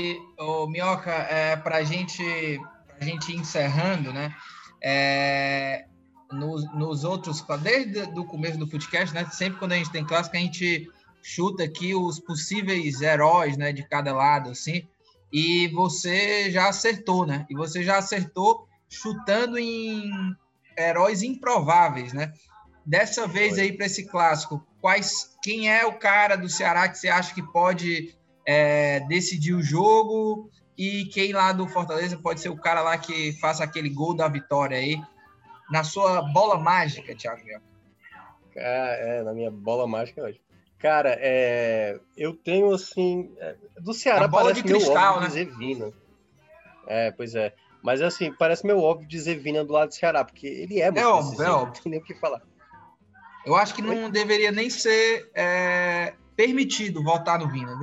E, 0.00 0.20
ô, 0.38 0.66
Minhoca, 0.68 1.10
é, 1.10 1.56
para 1.56 1.82
gente, 1.82 2.22
a 3.00 3.04
gente 3.04 3.34
encerrando, 3.34 4.12
né? 4.12 4.34
É, 4.80 5.86
nos, 6.30 6.72
nos 6.72 7.02
outros, 7.02 7.44
desde 7.60 8.02
o 8.18 8.24
começo 8.24 8.58
do 8.58 8.68
podcast, 8.68 9.12
né? 9.14 9.24
Sempre 9.30 9.58
quando 9.58 9.72
a 9.72 9.76
gente 9.76 9.90
tem 9.90 10.04
clássico, 10.04 10.36
a 10.36 10.40
gente 10.40 10.88
chuta 11.20 11.64
aqui 11.64 11.94
os 11.94 12.20
possíveis 12.20 13.00
heróis, 13.00 13.56
né? 13.56 13.72
De 13.72 13.82
cada 13.88 14.14
lado, 14.14 14.50
assim. 14.50 14.86
E 15.32 15.68
você 15.68 16.50
já 16.50 16.68
acertou, 16.68 17.26
né? 17.26 17.46
E 17.50 17.54
você 17.54 17.82
já 17.82 17.98
acertou 17.98 18.66
chutando 18.88 19.58
em 19.58 20.10
heróis 20.76 21.22
improváveis, 21.22 22.12
né? 22.12 22.32
Dessa 22.84 23.26
vez 23.26 23.58
aí 23.58 23.72
para 23.72 23.86
esse 23.86 24.06
clássico, 24.06 24.66
quais, 24.80 25.36
quem 25.42 25.70
é 25.70 25.84
o 25.84 25.98
cara 25.98 26.36
do 26.36 26.48
Ceará 26.48 26.88
que 26.88 26.96
você 26.96 27.08
acha 27.08 27.34
que 27.34 27.42
pode 27.42 28.14
é, 28.46 29.00
decidir 29.00 29.52
o 29.52 29.62
jogo 29.62 30.50
e 30.76 31.04
quem 31.06 31.32
lá 31.32 31.52
do 31.52 31.68
Fortaleza 31.68 32.16
pode 32.16 32.40
ser 32.40 32.48
o 32.48 32.56
cara 32.56 32.80
lá 32.80 32.96
que 32.96 33.32
faça 33.40 33.62
aquele 33.62 33.90
gol 33.90 34.14
da 34.14 34.28
vitória 34.28 34.78
aí 34.78 34.98
na 35.70 35.84
sua 35.84 36.22
bola 36.22 36.58
mágica, 36.58 37.14
Thiago 37.14 37.42
É, 38.56 39.22
na 39.22 39.34
minha 39.34 39.50
bola 39.50 39.86
mágica 39.86 40.22
hoje. 40.22 40.40
Cara, 40.78 41.16
é, 41.18 41.98
eu 42.16 42.34
tenho 42.34 42.72
assim. 42.72 43.32
É, 43.38 43.56
do 43.80 43.92
Ceará 43.92 44.26
a 44.26 44.28
bola 44.28 44.44
parece 44.44 44.62
de 44.62 44.68
cristal, 44.68 45.16
óbvio 45.16 45.20
né? 45.22 45.26
dizer 45.28 45.56
Vina. 45.56 45.92
É, 46.86 47.10
pois 47.10 47.34
é. 47.34 47.52
Mas 47.82 48.00
assim, 48.00 48.32
parece 48.32 48.66
meu 48.66 48.80
óbvio 48.80 49.08
dizer 49.08 49.38
Vina 49.40 49.64
do 49.64 49.72
lado 49.72 49.88
do 49.88 49.94
Ceará, 49.94 50.24
porque 50.24 50.46
ele 50.46 50.80
é 50.80 50.90
muito 50.90 51.00
É 51.00 51.06
óbvio, 51.06 51.42
é 51.42 51.50
óbvio. 51.50 51.66
Não 51.66 51.82
tem 51.82 51.90
nem 51.90 52.00
o 52.00 52.04
que 52.04 52.14
falar. 52.14 52.42
Eu 53.44 53.56
acho 53.56 53.74
que 53.74 53.82
não 53.82 54.10
deveria 54.10 54.52
nem 54.52 54.68
ser 54.68 55.30
é, 55.34 56.14
permitido 56.36 57.02
votar 57.02 57.38
no 57.38 57.48
Vina. 57.48 57.78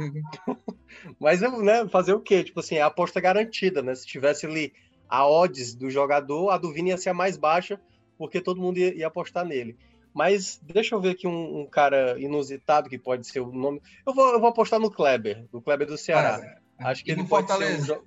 Mas 1.20 1.42
né, 1.42 1.88
fazer 1.90 2.14
o 2.14 2.22
quê? 2.22 2.44
Tipo 2.44 2.60
assim, 2.60 2.78
a 2.78 2.86
aposta 2.86 3.20
garantida, 3.20 3.82
né? 3.82 3.94
Se 3.96 4.06
tivesse 4.06 4.46
ali 4.46 4.74
a 5.10 5.28
odds 5.28 5.76
do 5.76 5.90
jogador, 5.90 6.50
a 6.50 6.58
do 6.58 6.72
Vina 6.72 6.90
ia 6.90 6.98
ser 6.98 7.10
a 7.10 7.14
mais 7.14 7.38
baixa, 7.38 7.80
porque 8.18 8.42
todo 8.42 8.62
mundo 8.62 8.78
ia, 8.78 8.96
ia 8.96 9.08
apostar 9.08 9.46
nele. 9.46 9.78
Mas 10.16 10.58
deixa 10.64 10.96
eu 10.96 11.02
ver 11.02 11.10
aqui 11.10 11.28
um, 11.28 11.60
um, 11.60 11.68
cara 11.68 12.18
inusitado 12.18 12.90
que 12.90 12.98
pode 12.98 13.28
ser 13.28 13.42
o 13.42 13.52
nome. 13.52 13.82
Eu 14.08 14.14
vou, 14.14 14.30
eu 14.30 14.40
vou 14.40 14.48
apostar 14.48 14.80
no 14.80 14.90
Kleber, 14.90 15.46
do 15.52 15.62
Kleber 15.62 15.86
do 15.86 15.98
Ceará. 15.98 16.40
Ah, 16.80 16.92
Acho 16.92 17.04
que 17.04 17.12
ele 17.12 17.26
pode 17.26 17.50
Fortaleza. 17.50 17.86
ser 17.86 18.02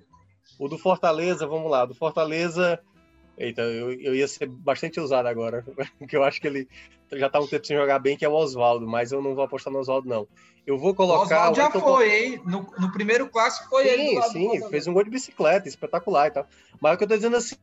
o, 0.57 0.65
o 0.65 0.67
do 0.67 0.79
Fortaleza, 0.79 1.45
vamos 1.45 1.69
lá. 1.69 1.85
Do 1.85 1.93
Fortaleza, 1.93 2.81
Eita, 3.37 3.61
eu, 3.61 3.93
eu 3.93 4.15
ia 4.15 4.27
ser 4.27 4.47
bastante 4.47 4.99
usado 4.99 5.27
agora, 5.27 5.63
porque 5.99 6.17
eu 6.17 6.23
acho 6.23 6.41
que 6.41 6.47
ele 6.47 6.67
já 7.13 7.29
tá 7.29 7.39
um 7.39 7.47
tempo 7.47 7.65
sem 7.65 7.77
jogar 7.77 7.99
bem, 7.99 8.17
que 8.17 8.25
é 8.25 8.29
o 8.29 8.33
Oswaldo, 8.33 8.87
mas 8.87 9.11
eu 9.11 9.21
não 9.21 9.35
vou 9.35 9.43
apostar 9.45 9.71
no 9.71 9.79
Oswaldo, 9.79 10.09
não. 10.09 10.27
Eu 10.65 10.79
vou 10.79 10.95
colocar. 10.95 11.21
O 11.21 11.51
Oswaldo 11.51 11.55
já 11.55 11.71
foi, 11.71 12.11
hein? 12.11 12.41
No, 12.43 12.67
no, 12.77 12.91
primeiro 12.91 13.29
clássico 13.29 13.69
foi 13.69 13.83
sim, 13.83 13.89
ele. 13.89 14.21
Sim, 14.23 14.59
sim, 14.59 14.69
fez 14.69 14.87
um 14.87 14.93
gol 14.93 15.03
de 15.03 15.11
bicicleta, 15.11 15.69
espetacular 15.69 16.27
e 16.27 16.31
tal. 16.31 16.47
Mas 16.81 16.95
o 16.95 16.97
que 16.97 17.03
eu 17.03 17.07
tô 17.07 17.15
dizendo 17.15 17.37
assim, 17.37 17.55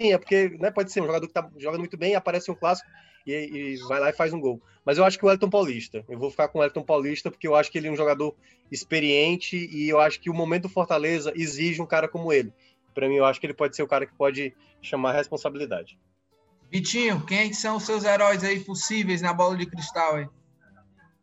é 0.00 0.16
porque 0.16 0.56
né, 0.58 0.70
pode 0.70 0.90
ser 0.92 1.02
um 1.02 1.06
jogador 1.06 1.26
que 1.26 1.34
tá 1.34 1.50
jogando 1.58 1.80
muito 1.80 1.98
bem, 1.98 2.14
aparece 2.14 2.50
um 2.50 2.54
clássico 2.54 2.88
e, 3.26 3.32
e, 3.32 3.76
vai 3.88 4.00
lá 4.00 4.10
e 4.10 4.14
faz 4.14 4.32
um 4.32 4.40
gol. 4.40 4.60
Mas 4.84 4.98
eu 4.98 5.04
acho 5.04 5.18
que 5.18 5.24
o 5.24 5.30
Elton 5.30 5.50
Paulista. 5.50 6.04
Eu 6.08 6.18
vou 6.18 6.30
ficar 6.30 6.48
com 6.48 6.58
o 6.58 6.64
Elton 6.64 6.82
Paulista, 6.82 7.30
porque 7.30 7.46
eu 7.46 7.54
acho 7.54 7.70
que 7.70 7.78
ele 7.78 7.88
é 7.88 7.90
um 7.90 7.96
jogador 7.96 8.34
experiente 8.70 9.56
e 9.56 9.88
eu 9.88 10.00
acho 10.00 10.20
que 10.20 10.30
o 10.30 10.34
momento 10.34 10.62
do 10.62 10.68
Fortaleza 10.68 11.32
exige 11.36 11.80
um 11.80 11.86
cara 11.86 12.08
como 12.08 12.32
ele 12.32 12.52
para 12.92 13.08
mim, 13.08 13.16
eu 13.16 13.24
acho 13.24 13.40
que 13.40 13.46
ele 13.46 13.54
pode 13.54 13.74
ser 13.74 13.82
o 13.82 13.88
cara 13.88 14.06
que 14.06 14.14
pode 14.14 14.54
chamar 14.80 15.10
a 15.10 15.14
responsabilidade. 15.14 15.98
Vitinho, 16.70 17.24
quem 17.26 17.52
são 17.52 17.76
os 17.76 17.82
seus 17.82 18.04
heróis 18.04 18.42
aí 18.44 18.60
possíveis 18.60 19.20
na 19.20 19.32
bola 19.32 19.56
de 19.56 19.66
cristal 19.66 20.16
aí? 20.16 20.28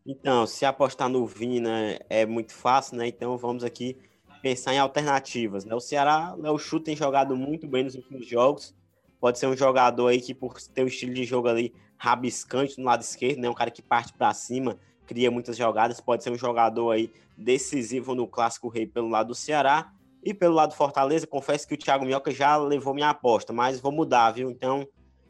Então, 0.06 0.46
se 0.46 0.66
apostar 0.66 1.10
no 1.10 1.26
Vina 1.26 2.00
é 2.10 2.26
muito 2.26 2.54
fácil, 2.54 2.98
né? 2.98 3.08
Então 3.08 3.38
vamos 3.38 3.64
aqui 3.64 3.98
pensar 4.42 4.74
em 4.74 4.80
alternativas. 4.80 5.66
Né? 5.66 5.74
O 5.76 5.80
Ceará, 5.80 6.36
né, 6.38 6.50
o 6.50 6.58
Chu 6.58 6.80
tem 6.80 6.96
jogado 6.96 7.36
muito 7.36 7.68
bem 7.68 7.84
nos 7.84 7.96
últimos 7.96 8.28
jogos. 8.28 8.76
Pode 9.20 9.38
ser 9.38 9.48
um 9.48 9.58
jogador 9.58 10.08
aí 10.08 10.22
que, 10.22 10.34
por 10.34 10.60
ter 10.62 10.84
um 10.84 10.88
estilo 10.88 11.14
de 11.14 11.26
jogo 11.26 11.48
ali 11.48 11.74
rabiscante 12.00 12.80
no 12.80 12.86
lado 12.86 13.02
esquerdo, 13.02 13.40
né? 13.40 13.50
Um 13.50 13.54
cara 13.54 13.70
que 13.70 13.82
parte 13.82 14.14
para 14.14 14.34
cima, 14.34 14.80
cria 15.06 15.30
muitas 15.30 15.58
jogadas. 15.58 16.00
Pode 16.00 16.24
ser 16.24 16.32
um 16.32 16.38
jogador 16.38 16.92
aí 16.92 17.12
decisivo 17.38 18.16
no 18.16 18.26
Clássico 18.26 18.70
Rei 18.70 18.88
pelo 18.88 19.10
lado 19.10 19.28
do 19.28 19.36
Ceará. 19.36 19.92
E 20.24 20.34
pelo 20.34 20.56
lado 20.56 20.70
do 20.70 20.76
Fortaleza, 20.76 21.28
confesso 21.28 21.68
que 21.68 21.74
o 21.74 21.78
Thiago 21.78 22.06
Minhoca 22.06 22.32
já 22.32 22.58
levou 22.58 22.94
minha 22.94 23.10
aposta, 23.10 23.54
mas 23.54 23.80
vou 23.80 23.92
mudar, 23.92 24.32
viu? 24.32 24.50
Então, 24.50 24.88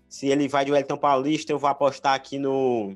se 0.08 0.28
ele 0.28 0.48
vai 0.48 0.66
de 0.66 0.72
Wellington 0.72 0.98
Paulista, 0.98 1.52
eu 1.52 1.60
vou 1.60 1.70
apostar 1.70 2.14
aqui 2.14 2.40
no 2.40 2.96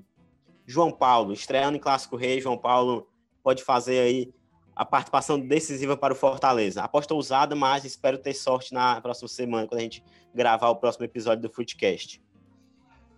João 0.65 0.91
Paulo. 0.91 1.33
Estreando 1.33 1.77
em 1.77 1.79
Clássico 1.79 2.15
Rei, 2.15 2.41
João 2.41 2.57
Paulo 2.57 3.07
pode 3.43 3.63
fazer 3.63 3.99
aí 3.99 4.33
a 4.75 4.83
participação 4.83 5.39
decisiva 5.39 5.95
para 5.95 6.13
o 6.13 6.15
Fortaleza. 6.15 6.81
Aposta 6.81 7.13
ousada, 7.13 7.55
mas 7.55 7.85
espero 7.85 8.17
ter 8.17 8.33
sorte 8.33 8.73
na 8.73 8.99
próxima 9.01 9.27
semana, 9.27 9.67
quando 9.67 9.79
a 9.79 9.83
gente 9.83 10.03
gravar 10.33 10.69
o 10.69 10.75
próximo 10.75 11.05
episódio 11.05 11.43
do 11.43 11.49
Footcast. 11.53 12.19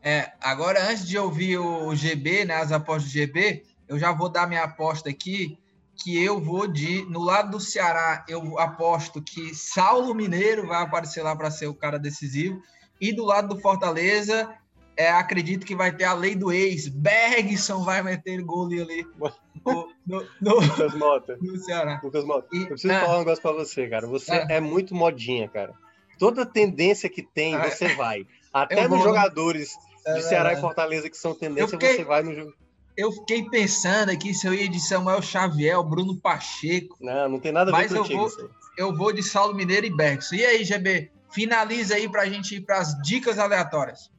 É, 0.08 0.32
agora, 0.40 0.88
antes 0.88 1.04
de 1.04 1.18
ouvir 1.18 1.58
o 1.58 1.96
GB, 1.96 2.46
né, 2.46 2.54
as 2.54 2.72
apostas 2.72 3.06
do 3.06 3.14
GB, 3.14 3.64
eu 3.88 3.98
já 3.98 4.12
vou 4.12 4.30
dar 4.30 4.48
minha 4.48 4.64
aposta 4.64 5.10
aqui 5.10 5.58
que 5.96 6.24
eu 6.24 6.40
vou 6.40 6.68
de. 6.68 7.04
No 7.10 7.24
lado 7.24 7.50
do 7.50 7.60
Ceará, 7.60 8.24
eu 8.30 8.60
aposto 8.60 9.20
que 9.20 9.56
Saulo 9.56 10.14
Mineiro 10.14 10.68
vai 10.68 10.84
aparecer 10.84 11.24
lá 11.24 11.36
para 11.36 11.50
ser 11.50 11.66
o 11.66 11.74
cara 11.74 11.98
decisivo. 11.98 12.62
E 13.02 13.12
do 13.12 13.26
lado 13.26 13.56
do 13.56 13.60
Fortaleza, 13.60 14.48
é, 14.96 15.10
acredito 15.10 15.66
que 15.66 15.76
vai 15.76 15.92
ter 15.92 16.04
a 16.04 16.14
lei 16.14 16.36
do 16.36 16.52
ex. 16.52 16.88
Bergson 16.88 17.84
vai 17.84 18.04
meter 18.04 18.44
gol 18.44 18.68
ali 18.68 19.08
no, 19.66 19.90
no, 20.06 20.28
no, 20.40 20.60
Lucas 20.60 20.94
Mota. 20.94 21.38
no 21.42 21.58
Ceará. 21.58 22.00
Lucas 22.04 22.24
Mota, 22.26 22.48
e, 22.54 22.62
eu 22.62 22.68
preciso 22.68 22.94
é, 22.94 23.00
falar 23.00 23.16
um 23.16 23.20
negócio 23.20 23.42
para 23.42 23.54
você, 23.54 23.88
cara. 23.88 24.06
Você 24.06 24.32
é. 24.32 24.58
é. 24.58 24.62
muito 24.62 24.94
modinha, 24.94 25.50
cara. 25.50 25.74
Toda 26.20 26.46
tendência 26.46 27.10
que 27.10 27.24
tem, 27.24 27.56
é. 27.56 27.72
você 27.72 27.88
vai. 27.96 28.28
Até 28.54 28.88
nos 28.88 29.04
jogadores 29.04 29.76
de 30.14 30.22
Ceará 30.22 30.54
e 30.54 30.58
Fortaleza 30.58 31.10
que 31.10 31.18
são 31.18 31.34
tendência, 31.34 31.68
fiquei... 31.68 31.96
você 31.96 32.04
vai 32.04 32.24
no 32.24 32.34
jogo 32.34 32.54
eu 32.98 33.12
fiquei 33.12 33.44
pensando 33.50 34.10
aqui 34.10 34.34
se 34.34 34.48
eu 34.48 34.54
ia 34.54 34.70
de 34.70 34.80
Samuel 34.80 35.22
Xavier, 35.22 35.82
Bruno 35.84 36.16
Pacheco. 36.16 36.98
Não, 37.02 37.30
não 37.30 37.40
tem 37.40 37.52
nada 37.52 37.72
a 37.72 37.78
ver 37.78 37.90
contigo. 37.90 38.24
Mas 38.24 38.38
eu 38.38 38.40
vou, 38.40 38.50
eu 38.78 38.96
vou 38.96 39.14
de 39.14 39.22
Saulo 39.22 39.54
Mineiro 39.54 39.86
e 39.86 39.96
Bergson. 39.96 40.36
E 40.36 40.46
aí, 40.46 40.64
GB? 40.64 41.12
Finaliza 41.30 41.96
aí 41.96 42.08
para 42.08 42.22
a 42.22 42.30
gente 42.30 42.56
ir 42.56 42.62
para 42.62 42.78
as 42.78 43.00
dicas 43.02 43.38
aleatórias. 43.38 44.10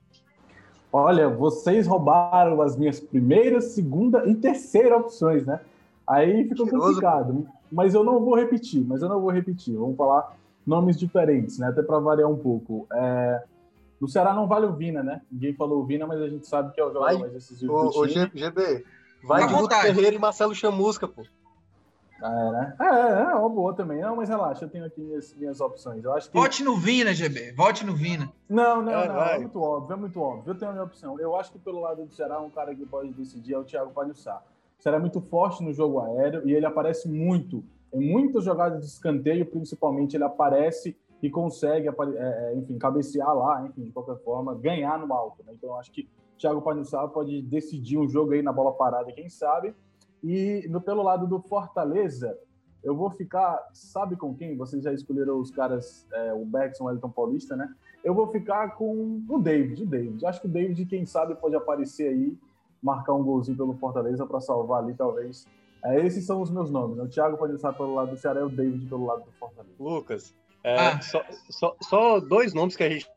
Olha, 0.92 1.28
vocês 1.28 1.86
roubaram 1.86 2.60
as 2.60 2.76
minhas 2.76 3.00
primeira, 3.00 3.60
segunda 3.60 4.26
e 4.26 4.34
terceira 4.34 4.96
opções, 4.96 5.46
né? 5.46 5.60
Aí 6.06 6.46
ficou 6.48 6.68
complicado. 6.68 7.48
Mas 7.72 7.94
eu 7.94 8.04
não 8.04 8.20
vou 8.20 8.36
repetir, 8.36 8.84
mas 8.86 9.02
eu 9.02 9.08
não 9.08 9.20
vou 9.20 9.30
repetir. 9.30 9.74
Vamos 9.76 9.96
falar 9.96 10.36
nomes 10.66 10.98
diferentes, 10.98 11.58
né? 11.58 11.68
Até 11.68 11.82
para 11.82 11.98
variar 11.98 12.30
um 12.30 12.36
pouco. 12.36 12.86
É... 12.92 13.42
No 14.00 14.08
Ceará 14.08 14.34
não 14.34 14.46
vale 14.46 14.66
o 14.66 14.74
Vina, 14.74 15.02
né? 15.02 15.22
Ninguém 15.30 15.54
falou 15.54 15.82
o 15.82 15.86
Vina, 15.86 16.06
mas 16.06 16.20
a 16.20 16.28
gente 16.28 16.46
sabe 16.46 16.72
que 16.72 16.80
é 16.80 16.84
o 16.84 16.92
jogador 16.92 17.04
vai, 17.04 17.18
mais 17.18 17.32
decisivo 17.32 17.72
o, 17.72 17.90
do 17.90 18.06
time. 18.06 18.30
O 18.34 18.38
GB, 18.38 18.84
vai 19.24 19.46
de 19.46 19.54
Guto 19.54 19.74
Ferreira 19.74 20.14
e 20.14 20.18
Marcelo 20.18 20.54
Chamusca, 20.54 21.08
pô. 21.08 21.24
Ah, 22.22 22.32
é, 22.32 22.50
né? 22.50 22.76
É, 22.80 22.84
é, 22.84 23.32
é 23.32 23.34
uma 23.34 23.48
boa 23.48 23.74
também. 23.74 24.00
Não, 24.00 24.16
mas 24.16 24.28
relaxa, 24.28 24.64
eu 24.64 24.68
tenho 24.68 24.84
aqui 24.84 25.00
minhas, 25.00 25.34
minhas 25.34 25.60
opções. 25.60 26.02
Eu 26.02 26.12
acho 26.14 26.30
que... 26.30 26.36
Vote 26.36 26.62
no 26.62 26.76
Vina, 26.76 27.12
GB. 27.12 27.52
Vote 27.52 27.84
no 27.84 27.94
Vina. 27.94 28.32
Não, 28.48 28.82
não, 28.82 28.92
é, 28.92 29.08
não. 29.08 29.14
Vai. 29.14 29.34
É 29.34 29.38
muito 29.38 29.60
óbvio, 29.60 29.94
é 29.94 29.96
muito 29.96 30.20
óbvio. 30.20 30.50
Eu 30.50 30.58
tenho 30.58 30.70
a 30.70 30.74
minha 30.74 30.84
opção. 30.84 31.20
Eu 31.20 31.36
acho 31.36 31.52
que 31.52 31.58
pelo 31.58 31.80
lado 31.80 32.04
do 32.04 32.14
Ceará, 32.14 32.40
um 32.40 32.50
cara 32.50 32.74
que 32.74 32.86
pode 32.86 33.12
decidir 33.12 33.54
é 33.54 33.58
o 33.58 33.64
Thiago 33.64 33.92
Palhussá. 33.92 34.42
O 34.78 34.82
Ceará 34.82 34.98
é 34.98 35.00
muito 35.00 35.20
forte 35.20 35.62
no 35.62 35.72
jogo 35.72 36.00
aéreo 36.00 36.46
e 36.48 36.54
ele 36.54 36.66
aparece 36.66 37.08
muito. 37.08 37.62
Em 37.92 38.00
muitas 38.00 38.44
jogadas 38.44 38.80
de 38.80 38.86
escanteio, 38.86 39.46
principalmente, 39.46 40.16
ele 40.16 40.24
aparece 40.24 40.96
e 41.22 41.30
consegue, 41.30 41.88
é, 41.88 41.92
é, 42.18 42.54
enfim, 42.56 42.78
cabecear 42.78 43.34
lá, 43.34 43.64
enfim, 43.66 43.84
de 43.84 43.92
qualquer 43.92 44.16
forma, 44.18 44.54
ganhar 44.54 44.98
no 44.98 45.12
alto. 45.12 45.42
Né? 45.44 45.52
Então, 45.54 45.74
acho 45.76 45.90
que 45.90 46.08
Thiago 46.38 46.60
Panussá 46.60 47.06
pode 47.08 47.42
decidir 47.42 47.98
um 47.98 48.08
jogo 48.08 48.32
aí 48.32 48.42
na 48.42 48.52
bola 48.52 48.72
parada, 48.72 49.12
quem 49.12 49.28
sabe. 49.28 49.74
E 50.22 50.66
no, 50.68 50.80
pelo 50.80 51.02
lado 51.02 51.26
do 51.26 51.40
Fortaleza, 51.40 52.38
eu 52.82 52.94
vou 52.94 53.10
ficar, 53.10 53.58
sabe 53.72 54.16
com 54.16 54.34
quem? 54.34 54.56
Vocês 54.56 54.82
já 54.82 54.92
escolheram 54.92 55.40
os 55.40 55.50
caras, 55.50 56.06
é, 56.12 56.32
o 56.34 56.44
Beckson, 56.44 56.84
o 56.84 56.90
Elton 56.90 57.10
Paulista, 57.10 57.56
né? 57.56 57.68
Eu 58.04 58.14
vou 58.14 58.28
ficar 58.28 58.76
com 58.76 59.22
o 59.28 59.38
David, 59.38 59.82
o 59.82 59.86
David. 59.86 60.24
Acho 60.24 60.40
que 60.40 60.46
o 60.46 60.50
David, 60.50 60.86
quem 60.86 61.04
sabe, 61.04 61.34
pode 61.34 61.56
aparecer 61.56 62.08
aí, 62.08 62.38
marcar 62.82 63.14
um 63.14 63.24
golzinho 63.24 63.56
pelo 63.56 63.74
Fortaleza 63.74 64.24
para 64.26 64.40
salvar 64.40 64.84
ali, 64.84 64.94
talvez. 64.94 65.46
É, 65.82 66.04
esses 66.04 66.24
são 66.24 66.40
os 66.40 66.50
meus 66.50 66.70
nomes. 66.70 66.96
Né? 66.96 67.04
O 67.04 67.08
Thiago 67.08 67.36
pode 67.36 67.54
estar 67.54 67.72
pelo 67.72 67.94
lado 67.94 68.10
do 68.10 68.16
Ceará 68.16 68.40
e 68.40 68.44
o 68.44 68.48
David 68.48 68.86
pelo 68.88 69.06
lado 69.06 69.24
do 69.24 69.32
Fortaleza. 69.32 69.74
Lucas, 69.78 70.34
é, 70.66 70.76
ah. 70.76 71.00
só, 71.00 71.24
só, 71.48 71.76
só 71.80 72.18
dois 72.18 72.52
nomes 72.52 72.74
que 72.74 72.82
a 72.82 72.90
gente 72.90 73.08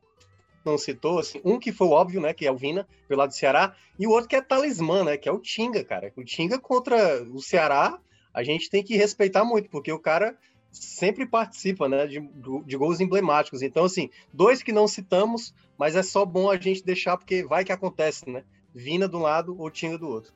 não 0.63 0.77
citou, 0.77 1.17
assim, 1.17 1.41
um 1.43 1.57
que 1.57 1.71
foi 1.71 1.87
óbvio, 1.87 2.21
né, 2.21 2.31
que 2.31 2.45
é 2.45 2.51
o 2.51 2.55
Vina, 2.55 2.87
pelo 3.07 3.19
lado 3.19 3.29
do 3.29 3.35
Ceará, 3.35 3.75
e 3.97 4.05
o 4.05 4.11
outro 4.11 4.29
que 4.29 4.35
é 4.35 4.41
talismã, 4.41 5.03
né, 5.03 5.17
que 5.17 5.27
é 5.27 5.31
o 5.31 5.39
Tinga, 5.39 5.83
cara. 5.83 6.13
O 6.15 6.23
Tinga 6.23 6.59
contra 6.59 7.23
o 7.23 7.41
Ceará, 7.41 7.99
a 8.31 8.43
gente 8.43 8.69
tem 8.69 8.83
que 8.83 8.95
respeitar 8.95 9.43
muito, 9.43 9.67
porque 9.67 9.91
o 9.91 9.97
cara 9.97 10.37
sempre 10.71 11.25
participa, 11.25 11.89
né, 11.89 12.05
de, 12.05 12.19
de 12.19 12.77
gols 12.77 12.99
emblemáticos. 12.99 13.63
Então, 13.63 13.85
assim, 13.85 14.11
dois 14.31 14.61
que 14.61 14.71
não 14.71 14.87
citamos, 14.87 15.51
mas 15.75 15.95
é 15.95 16.03
só 16.03 16.23
bom 16.25 16.51
a 16.51 16.57
gente 16.57 16.85
deixar, 16.85 17.17
porque 17.17 17.43
vai 17.43 17.65
que 17.65 17.71
acontece, 17.71 18.29
né? 18.29 18.43
Vina 18.75 19.07
do 19.07 19.17
lado 19.17 19.59
ou 19.59 19.71
Tinga 19.71 19.97
do 19.97 20.07
outro. 20.07 20.31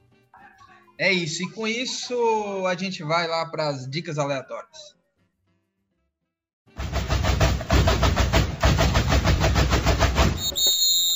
É 0.98 1.14
isso, 1.14 1.44
e 1.44 1.52
com 1.52 1.68
isso 1.68 2.66
a 2.66 2.76
gente 2.76 3.04
vai 3.04 3.28
lá 3.28 3.46
para 3.46 3.68
as 3.68 3.88
dicas 3.88 4.18
aleatórias. 4.18 4.96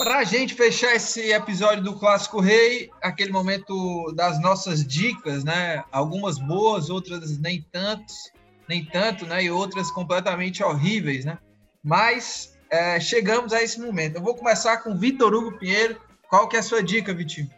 Para 0.07 0.19
a 0.19 0.23
gente 0.23 0.53
fechar 0.53 0.95
esse 0.95 1.33
episódio 1.33 1.83
do 1.83 1.99
Clássico 1.99 2.39
Rei, 2.39 2.89
aquele 3.01 3.29
momento 3.29 4.09
das 4.15 4.41
nossas 4.41 4.87
dicas, 4.87 5.43
né? 5.43 5.83
Algumas 5.91 6.39
boas, 6.39 6.89
outras 6.89 7.37
nem 7.37 7.61
tantos, 7.61 8.31
nem 8.69 8.85
tanto, 8.85 9.25
né? 9.25 9.43
E 9.43 9.51
outras 9.51 9.91
completamente 9.91 10.63
horríveis, 10.63 11.25
né? 11.25 11.37
Mas 11.83 12.57
é, 12.71 13.01
chegamos 13.01 13.51
a 13.51 13.61
esse 13.61 13.81
momento. 13.81 14.15
Eu 14.15 14.21
vou 14.21 14.33
começar 14.33 14.77
com 14.77 14.95
Vitor 14.95 15.33
Hugo 15.33 15.57
Pinheiro. 15.59 15.99
Qual 16.29 16.47
que 16.47 16.55
é 16.55 16.59
a 16.59 16.63
sua 16.63 16.81
dica, 16.81 17.13
Vitinho? 17.13 17.49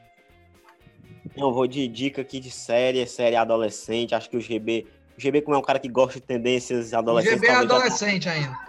Eu 1.38 1.54
vou 1.54 1.68
de 1.68 1.88
dica 1.88 2.24
aqui 2.24 2.39
de 2.39 2.50
série, 2.50 3.06
série 3.06 3.36
adolescente. 3.36 4.16
Acho 4.16 4.28
que 4.28 4.38
o 4.38 4.41
GB, 4.41 4.88
o 5.16 5.22
GB 5.22 5.43
como 5.43 5.56
é 5.56 5.60
um 5.60 5.64
cara 5.64 5.78
que 5.78 5.88
gosta 5.88 6.20
de 6.20 6.26
tendências 6.26 6.95
adolescentes. 6.95 7.43
O 7.43 7.45
GB 7.45 7.54
é 7.54 7.56
adolescente 7.56 8.24
já... 8.24 8.32
ainda. 8.32 8.60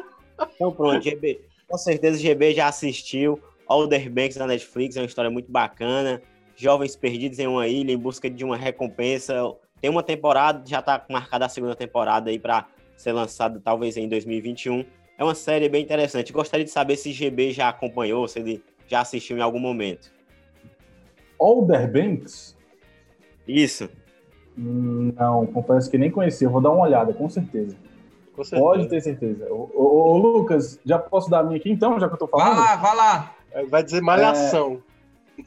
Então 0.54 0.70
pronto, 0.70 1.02
GB. 1.02 1.40
Com 1.66 1.78
certeza 1.78 2.18
o 2.18 2.20
GB 2.20 2.52
já 2.52 2.68
assistiu. 2.68 3.40
Older 3.70 4.10
Banks 4.10 4.36
na 4.36 4.48
Netflix, 4.48 4.96
é 4.96 5.00
uma 5.00 5.06
história 5.06 5.30
muito 5.30 5.50
bacana. 5.50 6.20
Jovens 6.56 6.96
perdidos 6.96 7.38
em 7.38 7.46
uma 7.46 7.68
ilha 7.68 7.92
em 7.92 7.96
busca 7.96 8.28
de 8.28 8.44
uma 8.44 8.56
recompensa. 8.56 9.32
Tem 9.80 9.88
uma 9.88 10.02
temporada, 10.02 10.62
já 10.66 10.80
está 10.80 11.04
marcada 11.08 11.46
a 11.46 11.48
segunda 11.48 11.76
temporada 11.76 12.30
aí 12.30 12.38
para 12.38 12.66
ser 12.96 13.12
lançada 13.12 13.60
talvez 13.64 13.96
em 13.96 14.08
2021. 14.08 14.84
É 15.16 15.22
uma 15.22 15.36
série 15.36 15.68
bem 15.68 15.84
interessante. 15.84 16.32
Gostaria 16.32 16.64
de 16.64 16.70
saber 16.70 16.96
se 16.96 17.12
GB 17.12 17.52
já 17.52 17.68
acompanhou, 17.68 18.26
se 18.26 18.40
ele 18.40 18.62
já 18.88 19.02
assistiu 19.02 19.38
em 19.38 19.40
algum 19.40 19.60
momento. 19.60 20.10
Older 21.38 21.90
Banks? 21.90 22.56
Isso. 23.46 23.88
Não, 24.56 25.46
confesso 25.46 25.88
que 25.88 25.96
nem 25.96 26.10
conhecia. 26.10 26.48
Vou 26.48 26.60
dar 26.60 26.70
uma 26.70 26.82
olhada, 26.82 27.12
com 27.12 27.28
certeza. 27.28 27.76
Com 28.34 28.42
certeza. 28.42 28.62
Pode 28.62 28.88
ter 28.88 29.00
certeza. 29.00 29.46
Ô, 29.48 29.70
ô, 29.72 30.12
ô, 30.12 30.16
Lucas, 30.18 30.80
já 30.84 30.98
posso 30.98 31.30
dar 31.30 31.38
a 31.38 31.42
minha 31.44 31.56
aqui 31.56 31.70
então, 31.70 32.00
já 32.00 32.08
que 32.08 32.14
eu 32.14 32.18
tô 32.18 32.26
falando? 32.26 32.56
Vai 32.56 32.64
lá, 32.64 32.76
vai 32.76 32.96
lá. 32.96 33.39
É, 33.52 33.64
vai 33.64 33.82
dizer 33.82 34.00
malhação. 34.00 34.82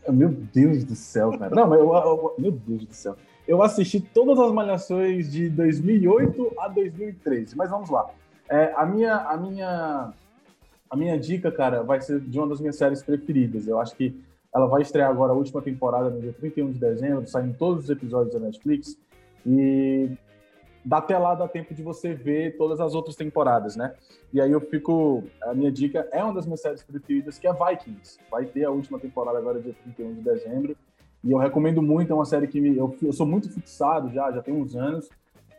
É... 0.06 0.12
Meu 0.12 0.30
Deus 0.30 0.84
do 0.84 0.96
céu, 0.96 1.38
cara. 1.38 1.54
Não, 1.56 1.68
mas 1.68 1.80
eu, 1.80 1.94
eu, 1.94 2.36
meu 2.38 2.52
Deus 2.52 2.86
do 2.86 2.94
céu. 2.94 3.16
Eu 3.48 3.62
assisti 3.62 4.00
todas 4.00 4.40
as 4.40 4.52
malhações 4.52 5.32
de 5.32 5.50
2008 5.50 6.54
a 6.58 6.68
2013, 6.68 7.56
mas 7.56 7.70
vamos 7.70 7.90
lá. 7.90 8.10
É, 8.50 8.74
a, 8.76 8.86
minha, 8.86 9.16
a, 9.16 9.38
minha, 9.38 10.14
a 10.90 10.96
minha 10.96 11.20
dica, 11.20 11.52
cara, 11.52 11.84
vai 11.84 12.02
ser 12.02 12.20
de 12.20 12.38
uma 12.38 12.48
das 12.48 12.60
minhas 12.60 12.78
séries 12.78 13.04
preferidas. 13.04 13.68
Eu 13.68 13.80
acho 13.80 13.96
que 13.96 14.20
ela 14.54 14.68
vai 14.68 14.82
estrear 14.82 15.10
agora 15.10 15.34
a 15.34 15.36
última 15.36 15.62
temporada 15.62 16.10
no 16.10 16.22
dia 16.22 16.34
31 16.34 16.72
de 16.72 16.80
dezembro, 16.80 17.28
saindo 17.28 17.56
todos 17.58 17.86
os 17.86 17.90
episódios 17.90 18.34
da 18.34 18.40
Netflix. 18.40 18.98
E 19.46 20.10
até 20.92 21.18
lá 21.18 21.36
dá 21.36 21.48
tempo 21.48 21.74
de 21.74 21.82
você 21.82 22.14
ver 22.14 22.58
todas 22.58 22.80
as 22.80 22.94
outras 22.94 23.16
temporadas, 23.16 23.76
né? 23.76 23.94
E 24.34 24.42
aí 24.42 24.52
eu 24.52 24.60
fico. 24.60 25.24
A 25.44 25.54
minha 25.54 25.72
dica 25.72 26.08
é 26.12 26.24
uma 26.24 26.34
das 26.34 26.46
minhas 26.46 26.62
séries 26.62 26.84
preferidas, 26.84 27.38
que 27.38 27.48
é 27.48 27.54
Vikings. 27.54 28.20
Vai 28.30 28.46
ter 28.46 28.66
a 28.66 28.72
última 28.72 29.00
temporada 29.00 29.38
agora, 29.38 29.62
dia 29.62 29.76
31 29.84 30.16
de 30.16 30.22
dezembro. 30.22 30.76
E 31.24 31.32
eu 31.32 31.38
recomendo 31.38 31.82
muito, 31.82 32.12
é 32.12 32.16
uma 32.16 32.26
série 32.26 32.48
que 32.48 32.60
me, 32.60 32.78
eu, 32.78 32.96
eu 33.02 33.14
sou 33.14 33.26
muito 33.26 33.50
fixado 33.50 34.10
já, 34.10 34.30
já 34.32 34.42
tem 34.42 34.54
uns 34.54 34.76
anos. 34.76 35.10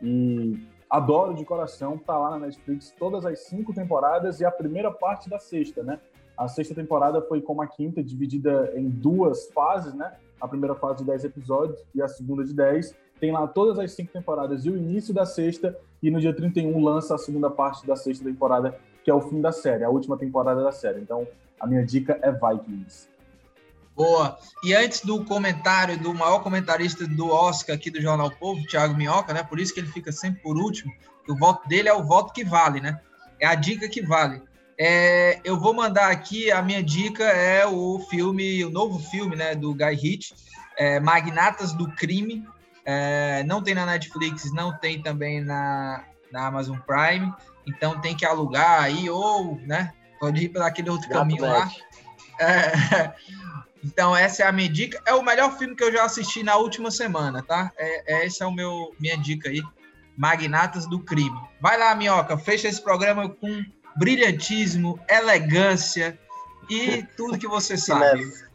E 0.01 0.59
adoro 0.89 1.33
de 1.33 1.43
coração, 1.43 1.97
tá 1.97 2.17
lá 2.17 2.31
na 2.31 2.45
Netflix 2.45 2.93
todas 2.97 3.25
as 3.25 3.39
cinco 3.45 3.73
temporadas 3.73 4.39
e 4.39 4.45
a 4.45 4.51
primeira 4.51 4.91
parte 4.91 5.29
da 5.29 5.39
sexta, 5.39 5.81
né? 5.81 5.99
A 6.37 6.47
sexta 6.47 6.75
temporada 6.75 7.21
foi 7.21 7.41
como 7.41 7.61
a 7.61 7.67
quinta, 7.67 8.03
dividida 8.03 8.73
em 8.75 8.89
duas 8.89 9.47
fases, 9.47 9.93
né? 9.93 10.13
A 10.39 10.47
primeira 10.47 10.75
fase 10.75 10.99
de 10.99 11.05
10 11.05 11.23
episódios 11.23 11.83
e 11.95 12.01
a 12.01 12.07
segunda 12.07 12.43
de 12.43 12.53
10 12.53 12.93
tem 13.19 13.31
lá 13.31 13.47
todas 13.47 13.79
as 13.79 13.91
cinco 13.91 14.11
temporadas 14.11 14.65
e 14.65 14.69
o 14.69 14.77
início 14.77 15.13
da 15.13 15.25
sexta, 15.25 15.77
e 16.01 16.11
no 16.11 16.19
dia 16.19 16.33
31 16.33 16.83
lança 16.83 17.15
a 17.15 17.17
segunda 17.17 17.49
parte 17.49 17.85
da 17.85 17.95
sexta 17.95 18.25
temporada, 18.25 18.77
que 19.03 19.09
é 19.09 19.13
o 19.13 19.21
fim 19.21 19.41
da 19.41 19.51
série, 19.51 19.83
a 19.83 19.89
última 19.89 20.17
temporada 20.17 20.63
da 20.63 20.71
série. 20.71 20.99
Então, 20.99 21.27
a 21.59 21.65
minha 21.65 21.85
dica 21.85 22.19
é 22.21 22.31
Vikings. 22.31 23.07
Boa. 23.95 24.37
E 24.61 24.73
antes 24.73 25.01
do 25.01 25.23
comentário 25.23 25.97
do 25.97 26.13
maior 26.13 26.39
comentarista 26.43 27.07
do 27.07 27.29
Oscar 27.29 27.75
aqui 27.75 27.89
do 27.89 28.01
Jornal 28.01 28.29
Povo, 28.29 28.65
Thiago 28.67 28.95
Minhoca, 28.95 29.33
né? 29.33 29.41
Por 29.41 29.57
isso 29.57 29.73
que 29.73 29.79
ele 29.79 29.87
fica 29.87 30.11
sempre 30.11 30.41
por 30.41 30.57
último. 30.57 30.91
O 31.29 31.35
voto 31.35 31.67
dele 31.67 31.87
é 31.87 31.93
o 31.93 32.03
voto 32.03 32.33
que 32.33 32.43
vale, 32.43 32.81
né? 32.81 32.99
É 33.39 33.47
a 33.47 33.55
dica 33.55 33.87
que 33.87 34.01
vale. 34.01 34.41
É, 34.77 35.39
eu 35.45 35.57
vou 35.57 35.73
mandar 35.73 36.11
aqui, 36.11 36.51
a 36.51 36.61
minha 36.61 36.83
dica 36.83 37.23
é 37.23 37.65
o 37.65 37.99
filme, 38.09 38.65
o 38.65 38.69
novo 38.69 38.99
filme, 38.99 39.33
né, 39.33 39.55
do 39.55 39.73
Guy 39.73 39.95
Ritchie, 39.95 40.35
é, 40.77 40.99
Magnatas 40.99 41.71
do 41.71 41.89
Crime, 41.91 42.45
é, 42.85 43.43
não 43.43 43.61
tem 43.61 43.73
na 43.73 43.85
Netflix, 43.85 44.53
não 44.53 44.77
tem 44.77 45.01
também 45.01 45.41
na, 45.41 46.05
na 46.31 46.47
Amazon 46.47 46.77
Prime, 46.79 47.33
então 47.65 47.99
tem 47.99 48.15
que 48.15 48.25
alugar 48.25 48.83
aí, 48.83 49.09
ou, 49.09 49.59
né? 49.65 49.91
Pode 50.19 50.45
ir 50.45 50.49
para 50.49 50.67
aquele 50.67 50.89
outro 50.89 51.09
Gato 51.09 51.19
caminho 51.19 51.41
lá. 51.41 51.69
É, 52.39 53.11
então, 53.83 54.15
essa 54.15 54.43
é 54.43 54.47
a 54.47 54.51
minha 54.51 54.69
dica. 54.69 55.01
É 55.05 55.13
o 55.13 55.23
melhor 55.23 55.57
filme 55.57 55.75
que 55.75 55.83
eu 55.83 55.91
já 55.91 56.05
assisti 56.05 56.43
na 56.43 56.55
última 56.55 56.91
semana, 56.91 57.41
tá? 57.41 57.71
É, 57.77 58.13
é 58.13 58.25
essa 58.25 58.43
é 58.43 58.47
o 58.47 58.51
meu 58.51 58.95
minha 58.99 59.17
dica 59.17 59.49
aí. 59.49 59.61
Magnatas 60.17 60.87
do 60.87 60.99
Crime. 60.99 61.37
Vai 61.59 61.77
lá, 61.77 61.93
Minhoca, 61.93 62.37
fecha 62.37 62.69
esse 62.69 62.81
programa 62.81 63.27
com 63.27 63.65
brilhantismo, 63.97 64.99
elegância 65.09 66.17
e 66.69 67.03
tudo 67.17 67.37
que 67.37 67.47
você 67.47 67.75
sabe. 67.77 68.19
Finesse. 68.19 68.45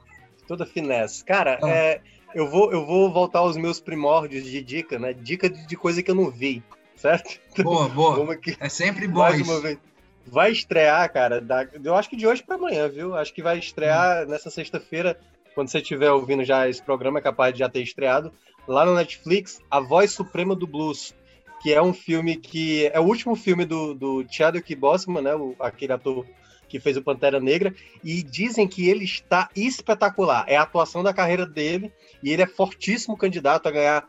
Toda 0.47 0.67
finesse. 0.67 1.25
Cara, 1.25 1.59
ah. 1.63 1.69
é, 1.69 2.01
eu 2.35 2.49
vou, 2.49 2.73
eu 2.73 2.85
vou 2.85 3.11
voltar 3.11 3.41
aos 3.41 3.57
meus 3.57 3.81
primórdios 3.81 4.45
de 4.45 4.63
dica, 4.63 4.99
né? 4.99 5.13
Dica 5.13 5.49
de, 5.49 5.67
de 5.67 5.77
coisa 5.77 6.03
que 6.03 6.11
eu 6.11 6.15
não 6.15 6.31
vi, 6.31 6.63
certo? 6.97 7.41
Boa, 7.63 7.89
boa. 7.89 8.39
É 8.59 8.69
sempre 8.69 9.07
bom 9.07 9.21
mais 9.21 9.41
isso. 9.41 9.51
Uma 9.51 9.61
vez. 9.61 9.79
Vai 10.27 10.53
estrear, 10.53 11.13
cara, 11.13 11.41
da, 11.41 11.67
eu 11.83 11.95
acho 11.95 12.09
que 12.09 12.17
de 12.17 12.27
hoje 12.27 12.43
para 12.43 12.57
amanhã, 12.57 12.89
viu? 12.89 13.17
Acho 13.17 13.33
que 13.33 13.43
vai 13.43 13.59
estrear 13.59 14.25
hum. 14.25 14.31
nessa 14.31 14.51
sexta-feira, 14.51 15.19
quando 15.55 15.69
você 15.69 15.79
estiver 15.79 16.13
ouvindo 16.13 16.45
já 16.45 16.69
esse 16.69 16.83
programa, 16.83 17.19
é 17.19 17.23
capaz 17.23 17.53
de 17.53 17.61
já 17.61 17.69
ter 17.69 17.83
estreado, 17.83 18.33
lá 18.69 18.85
no 18.85 18.95
Netflix, 18.95 19.61
A 19.71 19.81
Voz 19.81 20.13
Suprema 20.13 20.55
do 20.55 20.67
Blues, 20.67 21.15
que 21.63 21.73
é 21.73 21.83
um 21.83 21.93
filme 21.93 22.37
que 22.37 22.87
é 22.93 23.01
o 23.01 23.05
último 23.05 23.35
filme 23.35 23.65
do, 23.65 23.95
do 23.95 24.25
Chadwick 24.31 24.75
Boseman, 24.75 25.23
né? 25.23 25.35
O, 25.35 25.57
aquele 25.59 25.93
ator 25.93 26.25
que 26.71 26.81
fez 26.81 26.97
o 26.97 27.03
Pantera 27.03 27.41
Negra, 27.41 27.75
e 28.03 28.23
dizem 28.23 28.67
que 28.67 28.89
ele 28.89 29.05
está 29.05 29.51
espetacular. 29.55 30.45
É 30.47 30.57
a 30.57 30.63
atuação 30.63 31.03
da 31.03 31.13
carreira 31.13 31.45
dele, 31.45 31.93
e 32.23 32.33
ele 32.33 32.43
é 32.43 32.47
fortíssimo 32.47 33.17
candidato 33.17 33.67
a 33.67 33.73
ganhar 33.73 34.09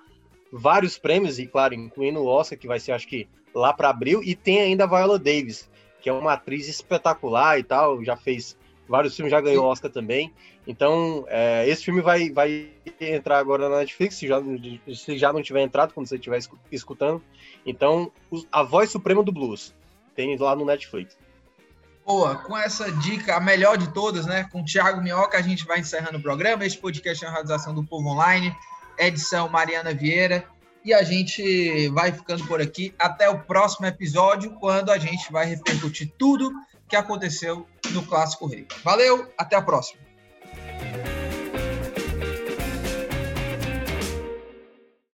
vários 0.54 0.98
prêmios, 0.98 1.40
e 1.40 1.48
claro, 1.48 1.74
incluindo 1.74 2.20
o 2.20 2.28
Oscar, 2.28 2.58
que 2.58 2.68
vai 2.68 2.80
ser, 2.80 2.92
acho 2.92 3.08
que, 3.08 3.28
lá 3.54 3.74
para 3.74 3.90
abril, 3.90 4.22
e 4.24 4.36
tem 4.36 4.62
ainda 4.62 4.84
a 4.84 4.88
Viola 4.88 5.18
Davis, 5.18 5.70
que 6.02 6.10
é 6.10 6.14
uma 6.14 6.34
atriz 6.34 6.68
espetacular 6.68 7.60
e 7.60 7.64
tal, 7.64 8.04
já 8.04 8.16
fez 8.16 8.56
vários 8.88 9.16
filmes, 9.16 9.32
já 9.32 9.42
ganhou 9.42 9.66
Oscar 9.66 9.90
também. 9.90 10.32
Então, 10.68 11.26
é, 11.28 11.68
esse 11.68 11.84
filme 11.84 12.02
vai, 12.02 12.30
vai 12.30 12.70
entrar 13.00 13.40
agora 13.40 13.68
na 13.70 13.78
Netflix, 13.78 14.16
se 14.16 14.28
já, 14.28 14.40
se 14.94 15.18
já 15.18 15.34
não 15.34 15.42
tiver 15.42 15.62
entrado, 15.62 15.94
quando 15.94 16.08
você 16.08 16.16
estiver 16.16 16.40
escutando. 16.72 17.24
Então, 17.66 18.12
A 18.52 18.62
Voz 18.62 18.92
Suprema 18.92 19.24
do 19.24 19.32
Blues, 19.32 19.74
tem 20.16 20.36
lá 20.38 20.56
no 20.56 20.66
Netflix. 20.66 21.18
Boa, 22.14 22.36
com 22.36 22.58
essa 22.58 22.92
dica, 22.92 23.38
a 23.38 23.40
melhor 23.40 23.78
de 23.78 23.88
todas, 23.94 24.26
né? 24.26 24.46
Com 24.52 24.60
o 24.60 24.66
Thiago 24.66 25.02
Minhoca, 25.02 25.38
a 25.38 25.42
gente 25.42 25.66
vai 25.66 25.80
encerrando 25.80 26.18
o 26.18 26.22
programa. 26.22 26.66
Este 26.66 26.78
podcast 26.78 27.24
é 27.24 27.28
uma 27.30 27.32
realização 27.32 27.74
do 27.74 27.86
Povo 27.86 28.10
Online, 28.10 28.54
edição 29.00 29.48
Mariana 29.48 29.94
Vieira. 29.94 30.44
E 30.84 30.94
a 30.94 31.04
gente 31.04 31.88
vai 31.88 32.12
ficando 32.12 32.46
por 32.46 32.60
aqui. 32.60 32.94
Até 33.00 33.30
o 33.30 33.40
próximo 33.40 33.86
episódio, 33.86 34.52
quando 34.60 34.92
a 34.92 34.98
gente 34.98 35.32
vai 35.32 35.46
repercutir 35.46 36.12
tudo 36.18 36.52
que 36.86 36.98
aconteceu 36.98 37.66
no 37.92 38.06
Clássico 38.06 38.46
Rei. 38.46 38.68
Valeu, 38.84 39.32
até 39.38 39.56
a 39.56 39.62
próxima. 39.62 40.02